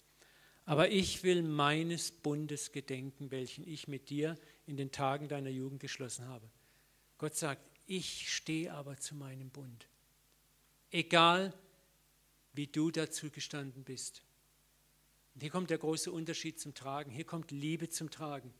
Aber 0.65 0.91
ich 0.91 1.23
will 1.23 1.41
meines 1.41 2.11
Bundes 2.11 2.73
gedenken, 2.73 3.32
welchen 3.32 3.65
ich 3.65 3.88
mit 3.88 4.09
dir 4.09 4.38
in 4.67 4.75
den 4.75 4.91
Tagen 4.91 5.30
deiner 5.30 5.49
Jugend 5.49 5.80
geschlossen 5.80 6.27
habe. 6.27 6.47
Gott 7.17 7.36
sagt, 7.36 7.61
ich 7.88 8.32
stehe 8.32 8.73
aber 8.73 8.97
zu 8.97 9.15
meinem 9.15 9.49
Bund. 9.49 9.88
Egal, 10.91 11.53
wie 12.51 12.67
du 12.67 12.91
dazu 12.91 13.32
gestanden 13.32 13.86
bist. 13.86 14.23
Und 15.34 15.41
hier 15.41 15.49
kommt 15.49 15.69
der 15.69 15.77
große 15.77 16.11
Unterschied 16.11 16.59
zum 16.59 16.73
Tragen. 16.73 17.11
Hier 17.11 17.25
kommt 17.25 17.49
Liebe 17.51 17.88
zum 17.88 18.11
Tragen. 18.11 18.53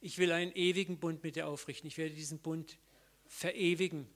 Ich 0.00 0.18
will 0.18 0.32
einen 0.32 0.52
ewigen 0.52 0.98
Bund 0.98 1.22
mit 1.22 1.36
dir 1.36 1.46
aufrichten. 1.46 1.86
Ich 1.86 1.96
werde 1.96 2.16
diesen 2.16 2.40
Bund 2.40 2.76
verewigen. 3.28 4.08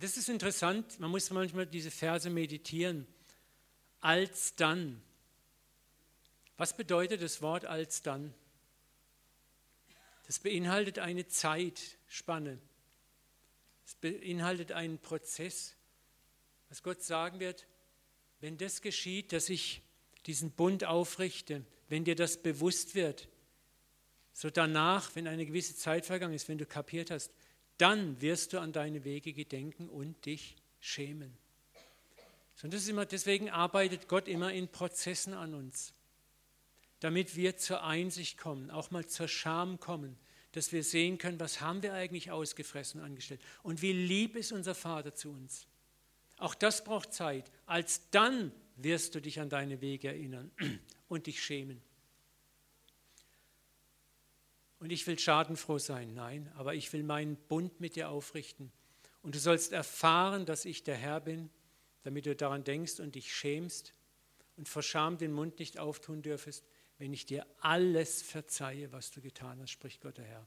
Das 0.00 0.16
ist 0.16 0.30
interessant. 0.30 0.98
Man 0.98 1.10
muss 1.10 1.30
manchmal 1.30 1.66
diese 1.66 1.90
Verse 1.90 2.28
meditieren. 2.30 3.06
Als 4.00 4.54
dann. 4.56 5.02
Was 6.56 6.74
bedeutet 6.74 7.22
das 7.22 7.42
Wort 7.42 7.66
als 7.66 8.02
dann? 8.02 8.34
Das 10.26 10.38
beinhaltet 10.38 10.98
eine 10.98 11.26
Zeitspanne. 11.26 12.58
Es 13.84 13.94
beinhaltet 13.94 14.72
einen 14.72 14.98
Prozess. 14.98 15.74
Was 16.70 16.82
Gott 16.82 17.02
sagen 17.02 17.38
wird, 17.38 17.66
wenn 18.40 18.56
das 18.56 18.80
geschieht, 18.80 19.32
dass 19.32 19.50
ich 19.50 19.82
diesen 20.24 20.50
Bund 20.52 20.84
aufrichte, 20.84 21.64
wenn 21.88 22.04
dir 22.04 22.14
das 22.14 22.42
bewusst 22.42 22.94
wird, 22.94 23.28
so 24.32 24.48
danach, 24.48 25.14
wenn 25.14 25.26
eine 25.26 25.44
gewisse 25.44 25.76
Zeit 25.76 26.06
vergangen 26.06 26.34
ist, 26.34 26.48
wenn 26.48 26.58
du 26.58 26.64
kapiert 26.64 27.10
hast, 27.10 27.32
dann 27.80 28.20
wirst 28.20 28.52
du 28.52 28.58
an 28.60 28.72
deine 28.72 29.04
Wege 29.04 29.32
gedenken 29.32 29.88
und 29.88 30.26
dich 30.26 30.56
schämen. 30.80 31.36
So, 32.54 32.68
das 32.68 32.82
ist 32.82 32.88
immer, 32.88 33.06
deswegen 33.06 33.50
arbeitet 33.50 34.08
Gott 34.08 34.28
immer 34.28 34.52
in 34.52 34.68
Prozessen 34.68 35.34
an 35.34 35.54
uns 35.54 35.94
damit 37.00 37.34
wir 37.34 37.56
zur 37.56 37.82
Einsicht 37.82 38.38
kommen, 38.38 38.70
auch 38.70 38.90
mal 38.90 39.06
zur 39.06 39.26
Scham 39.26 39.80
kommen, 39.80 40.16
dass 40.52 40.72
wir 40.72 40.84
sehen 40.84 41.18
können, 41.18 41.40
was 41.40 41.60
haben 41.60 41.82
wir 41.82 41.94
eigentlich 41.94 42.30
ausgefressen 42.30 43.00
angestellt 43.00 43.40
und 43.62 43.82
wie 43.82 43.92
lieb 43.92 44.36
ist 44.36 44.52
unser 44.52 44.74
Vater 44.74 45.14
zu 45.14 45.30
uns. 45.30 45.66
Auch 46.36 46.54
das 46.54 46.84
braucht 46.84 47.12
Zeit. 47.12 47.50
Als 47.66 48.10
dann 48.10 48.52
wirst 48.76 49.14
du 49.14 49.20
dich 49.20 49.40
an 49.40 49.48
deine 49.48 49.80
Wege 49.80 50.08
erinnern 50.08 50.50
und 51.08 51.26
dich 51.26 51.42
schämen. 51.42 51.82
Und 54.80 54.90
ich 54.90 55.06
will 55.06 55.18
schadenfroh 55.18 55.78
sein, 55.78 56.14
nein, 56.14 56.50
aber 56.56 56.74
ich 56.74 56.92
will 56.92 57.02
meinen 57.02 57.36
Bund 57.36 57.80
mit 57.80 57.96
dir 57.96 58.08
aufrichten. 58.08 58.72
Und 59.22 59.34
du 59.34 59.38
sollst 59.38 59.72
erfahren, 59.72 60.46
dass 60.46 60.64
ich 60.64 60.82
der 60.82 60.96
Herr 60.96 61.20
bin, 61.20 61.50
damit 62.02 62.26
du 62.26 62.34
daran 62.34 62.64
denkst 62.64 62.98
und 62.98 63.14
dich 63.14 63.32
schämst 63.32 63.94
und 64.56 64.68
vor 64.68 64.82
Scham 64.82 65.18
den 65.18 65.32
Mund 65.32 65.58
nicht 65.58 65.78
auftun 65.78 66.22
dürfest, 66.22 66.64
wenn 66.98 67.12
ich 67.12 67.26
dir 67.26 67.46
alles 67.60 68.22
verzeihe, 68.22 68.90
was 68.90 69.10
du 69.10 69.20
getan 69.20 69.60
hast, 69.60 69.70
spricht 69.70 70.00
Gott 70.00 70.18
der 70.18 70.24
Herr. 70.24 70.46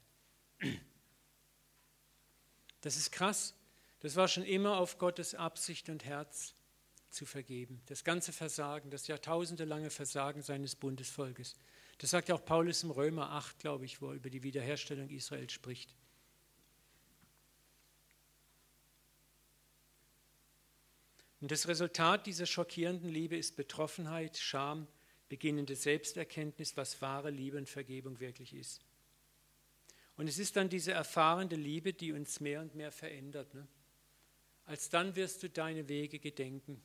Das 2.81 2.97
ist 2.97 3.11
krass. 3.11 3.55
Das 4.01 4.15
war 4.15 4.27
schon 4.27 4.43
immer 4.43 4.77
auf 4.77 4.97
Gottes 4.97 5.35
Absicht 5.35 5.89
und 5.89 6.03
Herz 6.03 6.53
zu 7.09 7.25
vergeben. 7.25 7.81
Das 7.85 8.03
ganze 8.03 8.33
Versagen, 8.33 8.89
das 8.89 9.07
jahrtausendelange 9.07 9.89
Versagen 9.89 10.41
seines 10.41 10.75
Bundesvolkes. 10.75 11.55
Das 12.03 12.09
sagt 12.09 12.27
ja 12.27 12.35
auch 12.35 12.43
Paulus 12.43 12.83
im 12.83 12.91
Römer 12.91 13.31
8, 13.31 13.59
glaube 13.59 13.85
ich, 13.85 14.01
wo 14.01 14.09
er 14.09 14.15
über 14.15 14.29
die 14.29 14.43
Wiederherstellung 14.43 15.09
Israels 15.09 15.53
spricht. 15.53 15.95
Und 21.39 21.49
das 21.49 21.65
Resultat 21.69 22.27
dieser 22.27 22.45
schockierenden 22.45 23.09
Liebe 23.09 23.37
ist 23.37 23.55
Betroffenheit, 23.55 24.35
Scham, 24.35 24.85
beginnende 25.29 25.77
Selbsterkenntnis, 25.77 26.75
was 26.75 27.01
wahre 27.01 27.29
Liebe 27.29 27.57
und 27.57 27.69
Vergebung 27.69 28.19
wirklich 28.19 28.53
ist. 28.53 28.85
Und 30.17 30.27
es 30.27 30.39
ist 30.39 30.57
dann 30.57 30.67
diese 30.67 30.91
erfahrene 30.91 31.55
Liebe, 31.55 31.93
die 31.93 32.11
uns 32.11 32.41
mehr 32.41 32.59
und 32.59 32.75
mehr 32.75 32.91
verändert. 32.91 33.53
Ne? 33.53 33.65
Als 34.65 34.89
dann 34.89 35.15
wirst 35.15 35.41
du 35.41 35.49
deine 35.49 35.87
Wege 35.87 36.19
gedenken. 36.19 36.81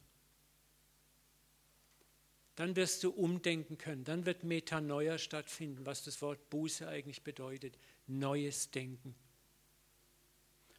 Dann 2.58 2.74
wirst 2.74 3.04
du 3.04 3.10
umdenken 3.10 3.78
können. 3.78 4.02
Dann 4.02 4.26
wird 4.26 4.42
Metanoia 4.42 5.16
stattfinden, 5.16 5.86
was 5.86 6.02
das 6.02 6.20
Wort 6.22 6.50
Buße 6.50 6.88
eigentlich 6.88 7.22
bedeutet. 7.22 7.78
Neues 8.08 8.72
Denken. 8.72 9.14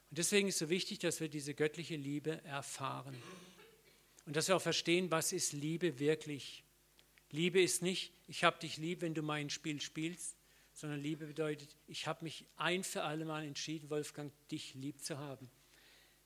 Und 0.09 0.17
deswegen 0.17 0.49
ist 0.49 0.55
es 0.55 0.59
so 0.59 0.69
wichtig, 0.69 0.99
dass 0.99 1.21
wir 1.21 1.29
diese 1.29 1.53
göttliche 1.53 1.95
Liebe 1.95 2.43
erfahren. 2.43 3.15
Und 4.25 4.35
dass 4.35 4.49
wir 4.49 4.57
auch 4.57 4.61
verstehen, 4.61 5.09
was 5.09 5.31
ist 5.31 5.53
Liebe 5.53 5.99
wirklich. 5.99 6.65
Liebe 7.31 7.61
ist 7.61 7.81
nicht, 7.81 8.11
ich 8.27 8.43
habe 8.43 8.59
dich 8.59 8.75
lieb, 8.75 8.99
wenn 8.99 9.13
du 9.13 9.21
mein 9.21 9.49
Spiel 9.49 9.79
spielst, 9.79 10.35
sondern 10.73 10.99
Liebe 10.99 11.27
bedeutet, 11.27 11.77
ich 11.87 12.07
habe 12.07 12.25
mich 12.25 12.45
ein 12.57 12.83
für 12.83 13.03
alle 13.03 13.23
Mal 13.23 13.45
entschieden, 13.45 13.89
Wolfgang, 13.89 14.33
dich 14.51 14.73
lieb 14.73 15.01
zu 15.01 15.17
haben. 15.17 15.49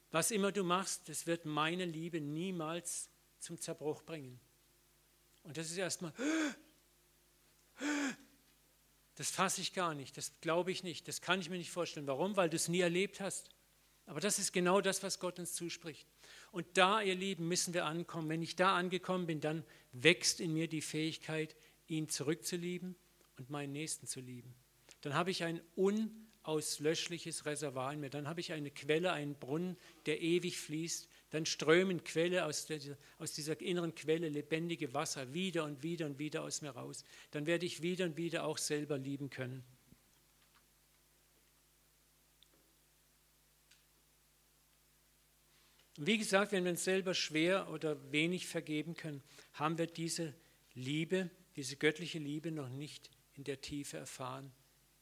Was 0.10 0.32
immer 0.32 0.52
du 0.52 0.64
machst, 0.64 1.10
das 1.10 1.28
wird 1.28 1.46
meine 1.46 1.86
Liebe 1.86 2.20
niemals 2.22 3.12
zum 3.38 3.62
Zerbruch 3.62 4.02
bringen. 4.02 4.40
Und 5.44 5.58
das 5.58 5.70
ist 5.70 5.78
erstmal, 5.78 6.14
das 9.16 9.30
fasse 9.30 9.62
ich 9.62 9.74
gar 9.74 9.94
nicht, 9.94 10.18
das 10.18 10.32
glaube 10.42 10.72
ich 10.72 10.84
nicht, 10.84 11.08
das 11.08 11.22
kann 11.22 11.40
ich 11.40 11.50
mir 11.50 11.58
nicht 11.58 11.72
vorstellen. 11.72 12.08
Warum? 12.08 12.36
Weil 12.36 12.50
du 12.50 12.56
es 12.56 12.68
nie 12.68 12.80
erlebt 12.80 13.20
hast. 13.20 13.50
Aber 14.06 14.20
das 14.20 14.40
ist 14.40 14.52
genau 14.52 14.82
das, 14.82 15.04
was 15.04 15.20
Gott 15.20 15.40
uns 15.40 15.54
zuspricht. 15.54 16.08
Und 16.52 16.66
da, 16.74 17.02
ihr 17.02 17.16
Lieben, 17.16 17.48
müssen 17.48 17.74
wir 17.74 17.86
ankommen. 17.86 18.30
Wenn 18.30 18.42
ich 18.42 18.56
da 18.56 18.76
angekommen 18.76 19.28
bin, 19.28 19.40
dann 19.40 19.64
wächst 19.92 20.42
in 20.42 20.54
mir 20.54 20.68
die 20.68 20.82
Fähigkeit, 20.82 21.56
ihn 21.88 22.10
zurückzulieben 22.10 22.96
und 23.38 23.50
meinen 23.50 23.72
Nächsten 23.72 24.08
zu 24.08 24.20
lieben. 24.20 24.54
Dann 25.02 25.14
habe 25.14 25.32
ich 25.32 25.44
ein 25.44 25.62
unauslöschliches 25.76 27.46
Reservoir 27.46 27.94
in 27.94 28.02
mir. 28.02 28.10
Dann 28.10 28.28
habe 28.28 28.40
ich 28.40 28.52
eine 28.52 28.72
Quelle, 28.72 29.14
einen 29.14 29.36
Brunnen, 29.36 29.78
der 30.06 30.22
ewig 30.22 30.58
fließt. 30.60 31.10
Dann 31.34 31.48
strömen 31.48 32.04
Quelle 32.04 32.46
aus, 32.46 32.68
der, 32.68 32.80
aus 33.18 33.34
dieser 33.34 33.60
inneren 33.60 33.96
Quelle 33.96 34.30
lebendige 34.30 34.94
Wasser 34.94 35.34
wieder 35.34 35.64
und 35.64 35.82
wieder 35.82 36.06
und 36.06 36.20
wieder 36.20 36.44
aus 36.44 36.62
mir 36.62 36.70
raus. 36.70 37.04
Dann 37.32 37.48
werde 37.48 37.66
ich 37.66 37.82
wieder 37.82 38.06
und 38.06 38.18
wieder 38.18 38.44
auch 38.44 38.60
selber 38.60 39.00
lieben 39.00 39.32
können. 39.32 39.64
Und 45.98 46.06
wie 46.06 46.20
gesagt, 46.20 46.52
wenn 46.52 46.66
wir 46.66 46.72
uns 46.72 46.84
selber 46.84 47.16
schwer 47.16 47.68
oder 47.72 48.12
wenig 48.12 48.46
vergeben 48.46 48.94
können, 48.94 49.24
haben 49.54 49.80
wir 49.80 49.88
diese 49.88 50.36
Liebe, 50.76 51.32
diese 51.56 51.78
göttliche 51.78 52.20
Liebe 52.20 52.52
noch 52.52 52.70
nicht 52.70 53.10
in 53.34 53.44
der 53.44 53.60
Tiefe 53.60 53.98
erfahren, 53.98 54.52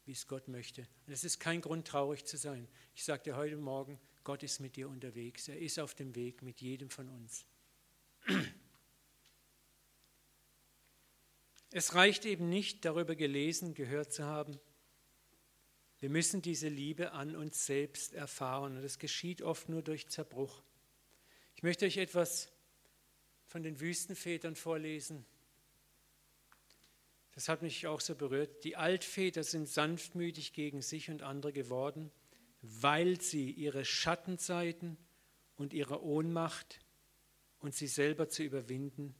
wie 0.05 0.13
es 0.13 0.27
Gott 0.27 0.47
möchte. 0.47 0.87
Und 1.07 1.11
es 1.11 1.25
ist 1.25 1.41
kein 1.41 1.59
Grund, 1.59 1.89
traurig 1.89 2.23
zu 2.23 2.37
sein. 2.37 2.69
Ich 2.95 3.03
sagte 3.03 3.35
heute 3.35 3.57
Morgen, 3.57 3.99
Gott 4.23 4.43
ist 4.43 4.59
mit 4.59 4.75
dir 4.75 4.89
unterwegs. 4.89 5.47
Er 5.47 5.59
ist 5.59 5.79
auf 5.79 5.95
dem 5.95 6.15
Weg 6.15 6.41
mit 6.41 6.61
jedem 6.61 6.89
von 6.89 7.09
uns. 7.09 7.45
Es 11.71 11.95
reicht 11.95 12.25
eben 12.25 12.49
nicht, 12.49 12.83
darüber 12.83 13.15
gelesen, 13.15 13.73
gehört 13.73 14.11
zu 14.11 14.25
haben. 14.25 14.59
Wir 15.99 16.09
müssen 16.09 16.41
diese 16.41 16.67
Liebe 16.67 17.13
an 17.13 17.35
uns 17.35 17.65
selbst 17.65 18.13
erfahren. 18.13 18.75
Und 18.75 18.83
das 18.83 18.99
geschieht 18.99 19.41
oft 19.41 19.69
nur 19.69 19.81
durch 19.81 20.09
Zerbruch. 20.09 20.63
Ich 21.55 21.63
möchte 21.63 21.85
euch 21.85 21.97
etwas 21.97 22.51
von 23.45 23.63
den 23.63 23.79
Wüstenvätern 23.79 24.55
vorlesen. 24.55 25.25
Das 27.33 27.47
hat 27.47 27.61
mich 27.61 27.87
auch 27.87 28.01
so 28.01 28.15
berührt. 28.15 28.63
Die 28.63 28.75
Altväter 28.75 29.43
sind 29.43 29.67
sanftmütig 29.67 30.53
gegen 30.53 30.81
sich 30.81 31.09
und 31.09 31.21
andere 31.21 31.53
geworden, 31.53 32.11
weil 32.61 33.19
sie 33.21 33.51
ihre 33.51 33.85
Schattenseiten 33.85 34.97
und 35.55 35.73
ihre 35.73 36.03
Ohnmacht 36.03 36.79
und 37.59 37.73
sie 37.73 37.87
selber 37.87 38.29
zu 38.29 38.43
überwinden 38.43 39.15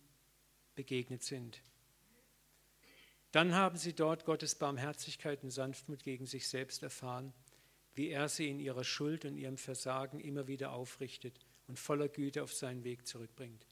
begegnet 0.75 1.23
sind. 1.23 1.61
Dann 3.31 3.55
haben 3.55 3.77
sie 3.77 3.93
dort 3.93 4.25
Gottes 4.25 4.55
Barmherzigkeit 4.55 5.43
und 5.43 5.51
Sanftmut 5.51 6.03
gegen 6.03 6.25
sich 6.25 6.47
selbst 6.47 6.83
erfahren, 6.83 7.33
wie 7.93 8.09
er 8.09 8.29
sie 8.29 8.49
in 8.49 8.59
ihrer 8.59 8.83
Schuld 8.83 9.25
und 9.25 9.37
ihrem 9.37 9.57
Versagen 9.57 10.19
immer 10.19 10.47
wieder 10.47 10.71
aufrichtet 10.71 11.39
und 11.67 11.79
voller 11.79 12.09
Güte 12.09 12.43
auf 12.43 12.53
seinen 12.53 12.83
Weg 12.83 13.07
zurückbringt. 13.07 13.65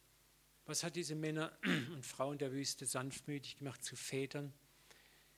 Was 0.65 0.83
hat 0.83 0.95
diese 0.95 1.15
Männer 1.15 1.51
und 1.93 2.05
Frauen 2.05 2.37
der 2.37 2.51
Wüste 2.51 2.85
sanftmütig 2.85 3.57
gemacht 3.57 3.83
zu 3.83 3.95
Vätern? 3.95 4.53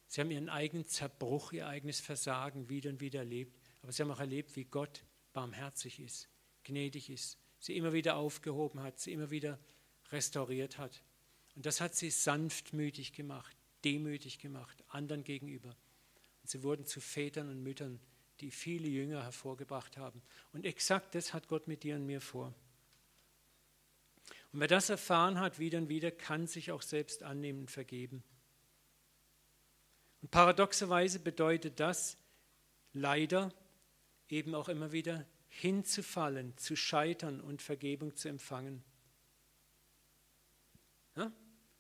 Sie 0.08 0.20
haben 0.20 0.32
ihren 0.32 0.50
eigenen 0.50 0.86
Zerbruch, 0.88 1.54
ihr 1.54 1.68
eigenes 1.68 2.00
Versagen 2.02 2.70
wieder 2.70 2.90
und 2.90 3.00
wieder 3.00 3.20
erlebt, 3.20 3.61
aber 3.82 3.92
sie 3.92 4.04
haben 4.04 4.12
auch 4.12 4.20
erlebt, 4.20 4.56
wie 4.56 4.66
Gott 4.66 5.04
barmherzig 5.34 6.00
ist, 6.00 6.30
gnädig 6.64 7.10
ist, 7.10 7.38
sie 7.60 7.76
immer 7.76 7.94
wieder 7.94 8.16
aufgehoben 8.16 8.82
hat, 8.82 9.00
sie 9.00 9.14
immer 9.14 9.32
wieder 9.32 9.60
restauriert 10.12 10.78
hat. 10.78 11.04
Und 11.56 11.66
das 11.66 11.82
hat 11.82 11.96
sie 11.96 12.10
sanftmütig 12.10 13.14
gemacht, 13.14 13.56
demütig 13.84 14.40
gemacht, 14.40 14.84
anderen 14.90 15.24
gegenüber. 15.24 15.70
Und 16.42 16.50
sie 16.50 16.64
wurden 16.64 16.86
zu 16.86 17.02
Vätern 17.02 17.50
und 17.50 17.62
Müttern, 17.62 18.00
die 18.40 18.52
viele 18.52 18.88
Jünger 18.88 19.24
hervorgebracht 19.24 19.98
haben. 19.98 20.22
Und 20.54 20.66
exakt 20.66 21.16
das 21.16 21.34
hat 21.34 21.48
Gott 21.48 21.68
mit 21.68 21.84
dir 21.84 21.96
und 21.96 22.06
mir 22.06 22.22
vor. 22.22 22.54
Und 24.52 24.60
wer 24.60 24.68
das 24.68 24.90
erfahren 24.90 25.40
hat, 25.40 25.60
wieder 25.60 25.78
und 25.78 25.90
wieder, 25.90 26.12
kann 26.12 26.48
sich 26.48 26.72
auch 26.72 26.82
selbst 26.82 27.24
annehmen 27.24 27.62
und 27.62 27.72
vergeben. 27.72 28.24
Und 30.22 30.32
paradoxerweise 30.32 31.20
bedeutet 31.20 31.80
das 31.80 32.18
leider 32.94 33.54
eben 34.32 34.56
auch 34.56 34.70
immer 34.70 34.92
wieder 34.92 35.26
hinzufallen, 35.50 36.58
zu 36.58 36.76
scheitern 36.76 37.42
und 37.42 37.62
Vergebung 37.62 38.16
zu 38.16 38.30
empfangen. 38.30 38.84
Ja? 41.16 41.32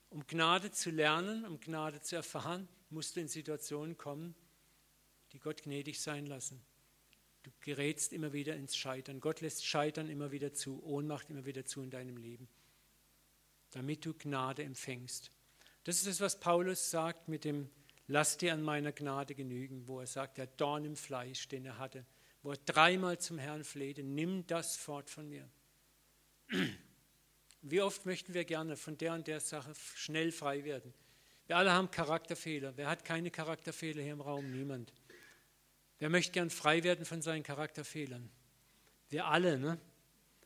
Um 0.09 0.27
Gnade 0.27 0.71
zu 0.71 0.91
lernen, 0.91 1.45
um 1.45 1.59
Gnade 1.59 2.01
zu 2.01 2.15
erfahren, 2.15 2.67
musst 2.89 3.15
du 3.15 3.21
in 3.21 3.29
Situationen 3.29 3.97
kommen, 3.97 4.35
die 5.31 5.39
Gott 5.39 5.63
gnädig 5.63 6.01
sein 6.01 6.25
lassen. 6.25 6.61
Du 7.43 7.51
gerätst 7.61 8.11
immer 8.11 8.33
wieder 8.33 8.55
ins 8.55 8.75
Scheitern. 8.75 9.21
Gott 9.21 9.41
lässt 9.41 9.65
Scheitern 9.65 10.09
immer 10.09 10.31
wieder 10.31 10.53
zu, 10.53 10.83
Ohnmacht 10.83 11.29
immer 11.29 11.45
wieder 11.45 11.65
zu 11.65 11.81
in 11.81 11.89
deinem 11.89 12.17
Leben, 12.17 12.49
damit 13.71 14.05
du 14.05 14.13
Gnade 14.13 14.63
empfängst. 14.63 15.31
Das 15.85 15.95
ist 15.95 16.07
es, 16.07 16.21
was 16.21 16.39
Paulus 16.39 16.91
sagt 16.91 17.29
mit 17.29 17.45
dem 17.45 17.69
Lass 18.07 18.37
dir 18.37 18.51
an 18.51 18.61
meiner 18.61 18.91
Gnade 18.91 19.35
genügen, 19.35 19.87
wo 19.87 20.01
er 20.01 20.07
sagt, 20.07 20.37
der 20.37 20.47
Dorn 20.47 20.83
im 20.83 20.97
Fleisch, 20.97 21.47
den 21.47 21.65
er 21.65 21.77
hatte, 21.77 22.05
wo 22.43 22.51
er 22.51 22.57
dreimal 22.57 23.19
zum 23.19 23.37
Herrn 23.37 23.63
flehte, 23.63 24.03
nimm 24.03 24.45
das 24.47 24.75
fort 24.75 25.09
von 25.09 25.29
mir. 25.29 25.49
Wie 27.61 27.81
oft 27.81 28.05
möchten 28.05 28.33
wir 28.33 28.45
gerne 28.45 28.75
von 28.75 28.97
der 28.97 29.13
und 29.13 29.27
der 29.27 29.39
Sache 29.39 29.73
schnell 29.95 30.31
frei 30.31 30.63
werden? 30.63 30.93
Wir 31.45 31.57
alle 31.57 31.71
haben 31.71 31.91
Charakterfehler. 31.91 32.75
Wer 32.77 32.87
hat 32.87 33.05
keine 33.05 33.29
Charakterfehler 33.29 34.01
hier 34.01 34.13
im 34.13 34.21
Raum? 34.21 34.51
Niemand. 34.51 34.93
Wer 35.99 36.09
möchte 36.09 36.31
gern 36.31 36.49
frei 36.49 36.83
werden 36.83 37.05
von 37.05 37.21
seinen 37.21 37.43
Charakterfehlern? 37.43 38.31
Wir 39.09 39.27
alle, 39.27 39.59
ne? 39.59 39.79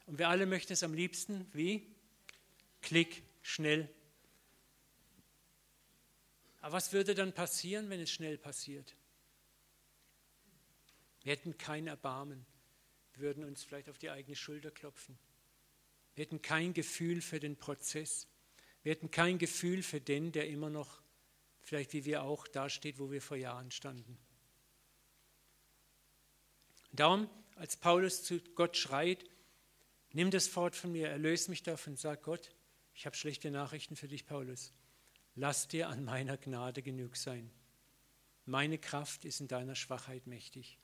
Und 0.06 0.20
wir 0.20 0.28
alle 0.28 0.46
möchten 0.46 0.74
es 0.74 0.84
am 0.84 0.94
liebsten 0.94 1.48
wie? 1.54 1.96
Klick, 2.82 3.24
schnell. 3.42 3.90
Aber 6.60 6.74
was 6.74 6.92
würde 6.92 7.16
dann 7.16 7.32
passieren, 7.32 7.90
wenn 7.90 8.02
es 8.02 8.12
schnell 8.12 8.38
passiert? 8.38 8.96
Wir 11.26 11.32
hätten 11.32 11.58
kein 11.58 11.88
Erbarmen, 11.88 12.46
würden 13.16 13.44
uns 13.46 13.64
vielleicht 13.64 13.90
auf 13.90 13.98
die 13.98 14.12
eigene 14.12 14.36
Schulter 14.36 14.70
klopfen. 14.70 15.18
Wir 16.14 16.24
hätten 16.24 16.44
kein 16.44 16.76
Gefühl 16.76 17.20
für 17.20 17.40
den 17.40 17.58
Prozess. 17.58 18.28
Wir 18.84 18.92
hätten 18.92 19.10
kein 19.10 19.40
Gefühl 19.40 19.82
für 19.82 20.00
den, 20.00 20.32
der 20.32 20.48
immer 20.48 20.70
noch, 20.70 21.02
vielleicht 21.62 21.94
wie 21.94 22.06
wir 22.06 22.22
auch, 22.22 22.48
dasteht, 22.48 23.00
wo 23.00 23.10
wir 23.10 23.24
vor 23.24 23.38
Jahren 23.38 23.72
standen. 23.72 24.20
Darum, 26.92 27.28
als 27.56 27.76
Paulus 27.76 28.24
zu 28.24 28.40
Gott 28.54 28.78
schreit, 28.78 29.26
nimm 30.14 30.30
das 30.30 30.48
fort 30.48 30.76
von 30.76 30.92
mir, 30.92 31.10
erlöse 31.10 31.50
mich 31.50 31.64
davon, 31.64 31.98
sag 31.98 32.22
Gott, 32.22 32.52
ich 32.94 33.08
habe 33.08 33.16
schlechte 33.16 33.50
Nachrichten 33.50 33.96
für 33.96 34.08
dich, 34.08 34.28
Paulus. 34.28 34.74
Lass 35.34 35.68
dir 35.68 35.90
an 35.90 36.06
meiner 36.06 36.38
Gnade 36.38 36.84
genug 36.84 37.18
sein. 37.18 37.50
Meine 38.46 38.78
Kraft 38.78 39.26
ist 39.26 39.42
in 39.42 39.48
deiner 39.48 39.74
Schwachheit 39.74 40.28
mächtig. 40.28 40.78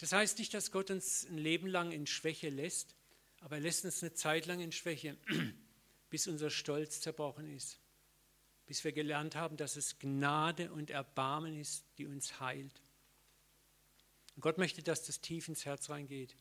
Das 0.00 0.12
heißt 0.12 0.38
nicht, 0.38 0.54
dass 0.54 0.72
Gott 0.72 0.90
uns 0.90 1.26
ein 1.26 1.36
Leben 1.36 1.66
lang 1.66 1.92
in 1.92 2.06
Schwäche 2.06 2.48
lässt, 2.48 2.94
aber 3.40 3.56
er 3.56 3.60
lässt 3.60 3.84
uns 3.84 4.02
eine 4.02 4.14
Zeit 4.14 4.46
lang 4.46 4.60
in 4.60 4.72
Schwäche, 4.72 5.16
bis 6.10 6.26
unser 6.26 6.48
Stolz 6.48 7.02
zerbrochen 7.02 7.54
ist, 7.54 7.78
bis 8.66 8.82
wir 8.82 8.92
gelernt 8.92 9.36
haben, 9.36 9.58
dass 9.58 9.76
es 9.76 9.98
Gnade 9.98 10.72
und 10.72 10.90
Erbarmen 10.90 11.58
ist, 11.58 11.84
die 11.98 12.06
uns 12.06 12.40
heilt. 12.40 12.80
Und 14.36 14.40
Gott 14.42 14.56
möchte, 14.56 14.82
dass 14.82 15.04
das 15.04 15.20
tief 15.20 15.48
ins 15.48 15.66
Herz 15.66 15.90
reingeht. 15.90 16.34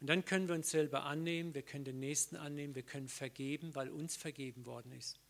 Und 0.00 0.06
dann 0.06 0.24
können 0.24 0.48
wir 0.48 0.54
uns 0.54 0.70
selber 0.70 1.04
annehmen, 1.04 1.54
wir 1.54 1.62
können 1.62 1.84
den 1.84 2.00
Nächsten 2.00 2.36
annehmen, 2.36 2.74
wir 2.74 2.82
können 2.82 3.08
vergeben, 3.08 3.74
weil 3.74 3.90
uns 3.90 4.16
vergeben 4.16 4.64
worden 4.64 4.92
ist. 4.92 5.20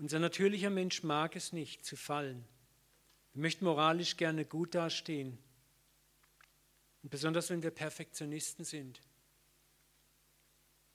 Unser 0.00 0.18
natürlicher 0.18 0.70
Mensch 0.70 1.02
mag 1.02 1.36
es 1.36 1.52
nicht 1.52 1.84
zu 1.84 1.94
fallen. 1.94 2.46
Wir 3.34 3.42
möchten 3.42 3.66
moralisch 3.66 4.16
gerne 4.16 4.46
gut 4.46 4.74
dastehen. 4.74 5.36
Und 7.02 7.10
besonders 7.10 7.50
wenn 7.50 7.62
wir 7.62 7.70
Perfektionisten 7.70 8.64
sind. 8.64 9.02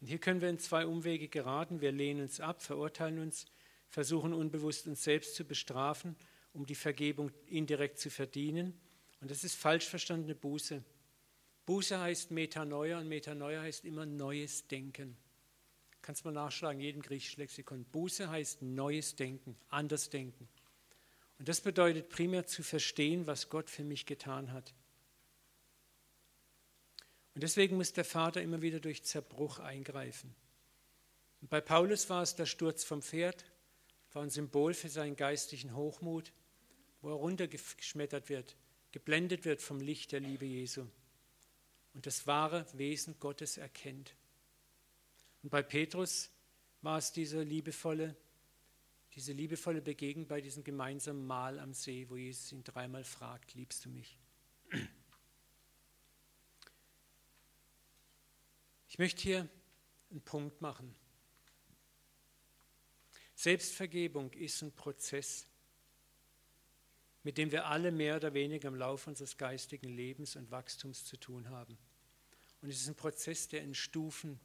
Und 0.02 0.08
hier 0.08 0.18
können 0.18 0.42
wir 0.42 0.50
in 0.50 0.58
zwei 0.58 0.88
Umwege 0.88 1.28
geraten. 1.28 1.82
Wir 1.82 1.92
lehnen 1.92 2.22
uns 2.22 2.40
ab, 2.40 2.64
verurteilen 2.64 3.20
uns, 3.20 3.46
versuchen 3.90 4.34
unbewusst 4.34 4.88
uns 4.88 5.04
selbst 5.04 5.36
zu 5.36 5.46
bestrafen, 5.46 6.16
um 6.52 6.66
die 6.66 6.74
Vergebung 6.74 7.32
indirekt 7.46 8.00
zu 8.00 8.10
verdienen. 8.10 8.74
Und 9.22 9.30
das 9.30 9.44
ist 9.44 9.56
falsch 9.56 9.86
verstandene 9.86 10.34
Buße. 10.34 10.84
Buße 11.68 12.00
heißt 12.00 12.32
Metanoia 12.32 12.98
und 12.98 13.08
Metanoia 13.08 13.62
heißt 13.62 13.86
immer 13.86 14.08
neues 14.08 14.68
Denken. 14.68 15.16
Kannst 16.06 16.24
mal 16.24 16.30
nachschlagen, 16.30 16.80
jedem 16.80 17.02
griechischen 17.02 17.42
Lexikon. 17.42 17.84
Buße 17.84 18.30
heißt 18.30 18.62
neues 18.62 19.16
Denken, 19.16 19.58
anders 19.70 20.12
denken. 20.12 20.48
Und 21.40 21.50
das 21.50 21.62
bedeutet 21.62 22.10
primär 22.10 22.46
zu 22.46 22.62
verstehen, 22.62 23.26
was 23.26 23.50
Gott 23.50 23.72
für 23.72 23.84
mich 23.84 24.06
getan 24.06 24.52
hat. 24.52 24.76
Und 27.34 27.42
deswegen 27.42 27.78
muss 27.78 27.92
der 27.92 28.06
Vater 28.06 28.44
immer 28.44 28.62
wieder 28.62 28.80
durch 28.80 29.04
Zerbruch 29.04 29.58
eingreifen. 29.58 30.36
Und 31.42 31.50
bei 31.50 31.60
Paulus 31.60 32.08
war 32.08 32.22
es 32.22 32.36
der 32.36 32.46
Sturz 32.46 32.84
vom 32.84 33.02
Pferd, 33.02 33.44
war 34.14 34.22
ein 34.22 34.30
Symbol 34.30 34.76
für 34.76 34.90
seinen 34.90 35.16
geistlichen 35.16 35.76
Hochmut, 35.76 36.34
wo 37.02 37.10
er 37.10 37.16
runtergeschmettert 37.16 38.30
wird, 38.30 38.56
geblendet 38.92 39.44
wird 39.44 39.60
vom 39.60 39.80
Licht 39.80 40.12
der 40.12 40.20
Liebe 40.20 40.46
Jesu 40.46 40.86
und 41.96 42.06
das 42.06 42.28
wahre 42.28 42.68
Wesen 42.74 43.20
Gottes 43.20 43.58
erkennt. 43.58 44.14
Und 45.46 45.52
bei 45.52 45.62
Petrus 45.62 46.32
war 46.82 46.98
es 46.98 47.12
diese 47.12 47.44
liebevolle, 47.44 48.16
diese 49.14 49.32
liebevolle 49.32 49.80
Begegnung 49.80 50.28
bei 50.28 50.42
diesem 50.42 50.64
gemeinsamen 50.64 51.24
Mahl 51.24 51.60
am 51.60 51.72
See, 51.72 52.10
wo 52.10 52.16
Jesus 52.16 52.52
ihn 52.52 52.64
dreimal 52.64 53.04
fragt, 53.04 53.54
liebst 53.54 53.86
du 53.86 53.90
mich? 53.90 54.18
Ich 58.90 58.98
möchte 58.98 59.22
hier 59.22 59.48
einen 60.10 60.22
Punkt 60.22 60.62
machen. 60.62 60.96
Selbstvergebung 63.36 64.34
ist 64.34 64.64
ein 64.64 64.72
Prozess, 64.72 65.46
mit 67.22 67.38
dem 67.38 67.52
wir 67.52 67.68
alle 67.68 67.92
mehr 67.92 68.16
oder 68.16 68.34
weniger 68.34 68.68
im 68.68 68.76
Laufe 68.76 69.12
unseres 69.12 69.38
geistigen 69.38 69.90
Lebens 69.90 70.38
und 70.38 70.50
Wachstums 70.50 71.06
zu 71.06 71.18
tun 71.18 71.52
haben. 71.52 71.78
Und 72.64 72.70
es 72.70 72.82
ist 72.82 72.88
ein 72.88 72.96
Prozess, 72.96 73.48
der 73.48 73.62
in 73.62 73.76
Stufen 73.76 74.40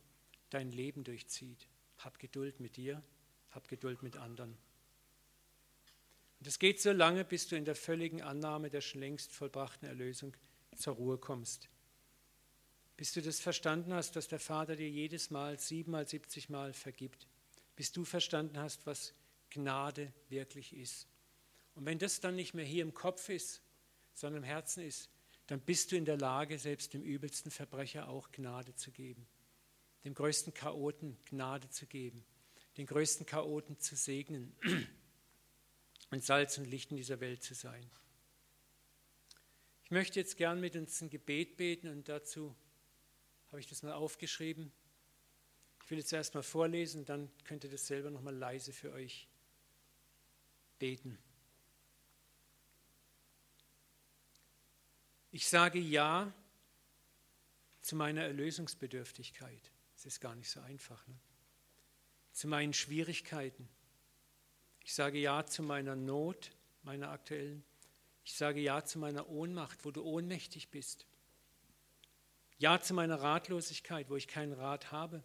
dein 0.51 0.70
Leben 0.72 1.05
durchzieht. 1.05 1.66
Hab 1.98 2.18
Geduld 2.18 2.61
mit 2.61 2.76
dir, 2.76 3.03
hab 3.51 3.68
Geduld 3.68 4.03
mit 4.03 4.16
anderen. 4.16 4.57
Und 6.38 6.46
es 6.46 6.59
geht 6.59 6.80
so 6.80 6.92
lange, 6.92 7.24
bis 7.24 7.48
du 7.48 7.57
in 7.57 7.64
der 7.64 7.74
völligen 7.74 8.22
Annahme 8.22 8.70
der 8.70 8.80
schon 8.80 9.01
längst 9.01 9.32
vollbrachten 9.32 9.86
Erlösung 9.86 10.34
zur 10.74 10.94
Ruhe 10.94 11.18
kommst. 11.18 11.68
Bis 12.96 13.12
du 13.12 13.22
das 13.22 13.40
verstanden 13.40 13.92
hast, 13.92 14.16
dass 14.16 14.28
der 14.28 14.38
Vater 14.38 14.76
dir 14.76 14.88
jedes 14.88 15.30
Mal 15.30 15.59
siebenmal, 15.59 16.07
siebzig 16.07 16.48
Mal 16.48 16.72
vergibt. 16.72 17.26
Bis 17.76 17.92
du 17.92 18.05
verstanden 18.05 18.59
hast, 18.59 18.86
was 18.86 19.14
Gnade 19.51 20.12
wirklich 20.28 20.74
ist. 20.74 21.07
Und 21.74 21.86
wenn 21.86 21.98
das 21.98 22.20
dann 22.20 22.36
nicht 22.36 22.55
mehr 22.55 22.64
hier 22.64 22.82
im 22.82 22.94
Kopf 22.94 23.28
ist, 23.28 23.62
sondern 24.14 24.42
im 24.42 24.48
Herzen 24.48 24.82
ist, 24.82 25.11
dann 25.46 25.61
bist 25.61 25.92
du 25.92 25.96
in 25.96 26.05
der 26.05 26.18
Lage, 26.18 26.59
selbst 26.59 26.94
dem 26.94 27.03
übelsten 27.03 27.51
Verbrecher 27.51 28.09
auch 28.09 28.30
Gnade 28.32 28.74
zu 28.74 28.90
geben 28.90 29.26
dem 30.05 30.14
größten 30.14 30.55
Chaoten 30.55 31.18
Gnade 31.26 31.68
zu 31.70 31.86
geben, 31.86 32.24
den 32.76 32.86
größten 32.86 33.26
Chaoten 33.26 33.78
zu 33.78 33.96
segnen 33.96 34.55
und 36.11 36.24
Salz 36.24 36.59
und 36.59 36.66
Licht 36.66 36.90
in 36.90 36.96
dieser 36.96 37.20
Welt 37.20 37.42
zu 37.42 37.55
sein. 37.55 37.90
Ich 39.84 39.90
möchte 39.90 40.20
jetzt 40.20 40.36
gern 40.36 40.61
mit 40.61 40.76
uns 40.76 41.01
ein 41.01 41.11
Gebet 41.11 41.57
beten 41.57 41.88
und 41.88 42.09
dazu 42.09 42.55
habe 43.48 43.61
ich 43.61 43.66
das 43.66 43.82
mal 43.82 43.92
aufgeschrieben. 43.92 44.72
Ich 45.84 45.90
will 45.90 45.98
jetzt 45.98 46.12
erstmal 46.12 46.44
vorlesen, 46.44 47.05
dann 47.05 47.28
könnt 47.44 47.64
ihr 47.64 47.70
das 47.70 47.86
selber 47.86 48.11
nochmal 48.11 48.36
leise 48.36 48.72
für 48.72 48.92
euch 48.92 49.28
beten. 50.78 51.18
Ich 55.32 55.48
sage 55.48 55.78
Ja 55.78 56.32
zu 57.80 57.96
meiner 57.96 58.22
Erlösungsbedürftigkeit. 58.22 59.72
Es 60.01 60.07
ist 60.07 60.20
gar 60.20 60.34
nicht 60.34 60.48
so 60.48 60.61
einfach. 60.61 61.07
Ne? 61.09 61.14
Zu 62.32 62.48
meinen 62.48 62.72
Schwierigkeiten. 62.72 63.68
Ich 64.82 64.94
sage 64.94 65.18
Ja 65.18 65.44
zu 65.44 65.62
meiner 65.62 65.94
Not 65.94 66.53
meiner 66.82 67.11
aktuellen. 67.11 67.62
Ich 68.24 68.32
sage 68.32 68.61
Ja 68.61 68.82
zu 68.82 68.98
meiner 68.98 69.28
Ohnmacht, 69.28 69.84
wo 69.84 69.90
du 69.90 70.03
ohnmächtig 70.03 70.70
bist. 70.70 71.07
Ja 72.57 72.80
zu 72.80 72.94
meiner 72.94 73.20
Ratlosigkeit, 73.20 74.09
wo 74.09 74.16
ich 74.16 74.26
keinen 74.26 74.55
Rat 74.55 74.90
habe. 74.90 75.22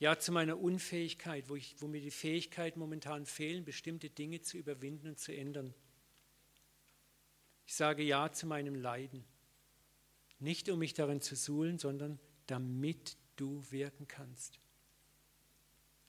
Ja 0.00 0.18
zu 0.18 0.32
meiner 0.32 0.58
Unfähigkeit, 0.58 1.48
wo, 1.48 1.54
ich, 1.54 1.80
wo 1.80 1.86
mir 1.86 2.00
die 2.00 2.10
Fähigkeit 2.10 2.76
momentan 2.76 3.24
fehlen, 3.24 3.64
bestimmte 3.64 4.10
Dinge 4.10 4.42
zu 4.42 4.58
überwinden 4.58 5.10
und 5.10 5.20
zu 5.20 5.32
ändern. 5.32 5.72
Ich 7.66 7.76
sage 7.76 8.02
Ja 8.02 8.32
zu 8.32 8.48
meinem 8.48 8.74
Leiden. 8.74 9.24
Nicht 10.40 10.68
um 10.68 10.80
mich 10.80 10.94
darin 10.94 11.20
zu 11.20 11.36
suhlen, 11.36 11.78
sondern 11.78 12.18
damit 12.48 13.16
du 13.36 13.64
wirken 13.70 14.06
kannst. 14.08 14.60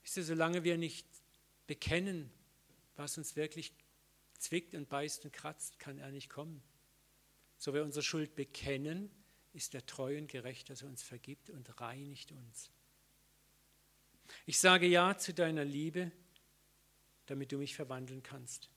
Wisst 0.03 0.17
ihr, 0.17 0.23
solange 0.23 0.63
wir 0.63 0.77
nicht 0.77 1.07
bekennen, 1.67 2.31
was 2.95 3.17
uns 3.17 3.35
wirklich 3.35 3.73
zwickt 4.37 4.75
und 4.75 4.89
beißt 4.89 5.25
und 5.25 5.33
kratzt, 5.33 5.79
kann 5.79 5.97
er 5.97 6.11
nicht 6.11 6.29
kommen. 6.29 6.61
So 7.57 7.73
wir 7.73 7.83
unsere 7.83 8.03
Schuld 8.03 8.35
bekennen, 8.35 9.09
ist 9.53 9.73
er 9.73 9.85
treu 9.85 10.17
und 10.17 10.27
gerecht, 10.27 10.69
dass 10.69 10.81
er 10.81 10.89
uns 10.89 11.01
vergibt 11.01 11.49
und 11.49 11.79
reinigt 11.79 12.31
uns. 12.31 12.69
Ich 14.45 14.59
sage 14.59 14.85
Ja 14.85 15.17
zu 15.17 15.33
deiner 15.33 15.63
Liebe, 15.63 16.11
damit 17.25 17.51
du 17.51 17.57
mich 17.57 17.75
verwandeln 17.75 18.21
kannst. 18.21 18.69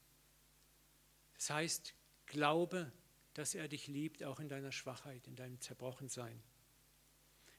Das 1.34 1.50
heißt, 1.50 1.94
glaube, 2.26 2.92
dass 3.34 3.54
er 3.54 3.68
dich 3.68 3.86
liebt, 3.86 4.24
auch 4.24 4.40
in 4.40 4.48
deiner 4.48 4.72
Schwachheit, 4.72 5.26
in 5.26 5.36
deinem 5.36 5.60
Zerbrochensein. 5.60 6.42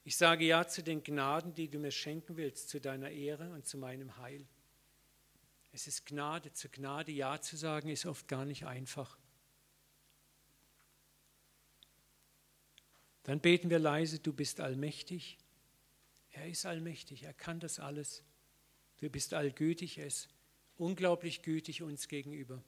Ich 0.03 0.17
sage 0.17 0.45
Ja 0.45 0.67
zu 0.67 0.81
den 0.81 1.03
Gnaden, 1.03 1.53
die 1.53 1.69
du 1.69 1.79
mir 1.79 1.91
schenken 1.91 2.37
willst, 2.37 2.69
zu 2.69 2.79
deiner 2.79 3.09
Ehre 3.11 3.51
und 3.51 3.67
zu 3.67 3.77
meinem 3.77 4.17
Heil. 4.17 4.47
Es 5.71 5.87
ist 5.87 6.05
Gnade, 6.05 6.51
zu 6.53 6.69
Gnade 6.69 7.11
Ja 7.11 7.39
zu 7.41 7.57
sagen, 7.57 7.89
ist 7.89 8.05
oft 8.05 8.27
gar 8.27 8.45
nicht 8.45 8.65
einfach. 8.65 9.17
Dann 13.23 13.39
beten 13.39 13.69
wir 13.69 13.79
leise, 13.79 14.19
du 14.19 14.33
bist 14.33 14.59
allmächtig. 14.59 15.37
Er 16.31 16.47
ist 16.47 16.65
allmächtig, 16.65 17.23
er 17.23 17.33
kann 17.33 17.59
das 17.59 17.79
alles. 17.79 18.23
Du 18.97 19.09
bist 19.09 19.33
allgütig, 19.33 19.97
er 19.99 20.07
ist 20.07 20.29
unglaublich 20.77 21.43
gütig 21.43 21.83
uns 21.83 22.07
gegenüber. 22.07 22.63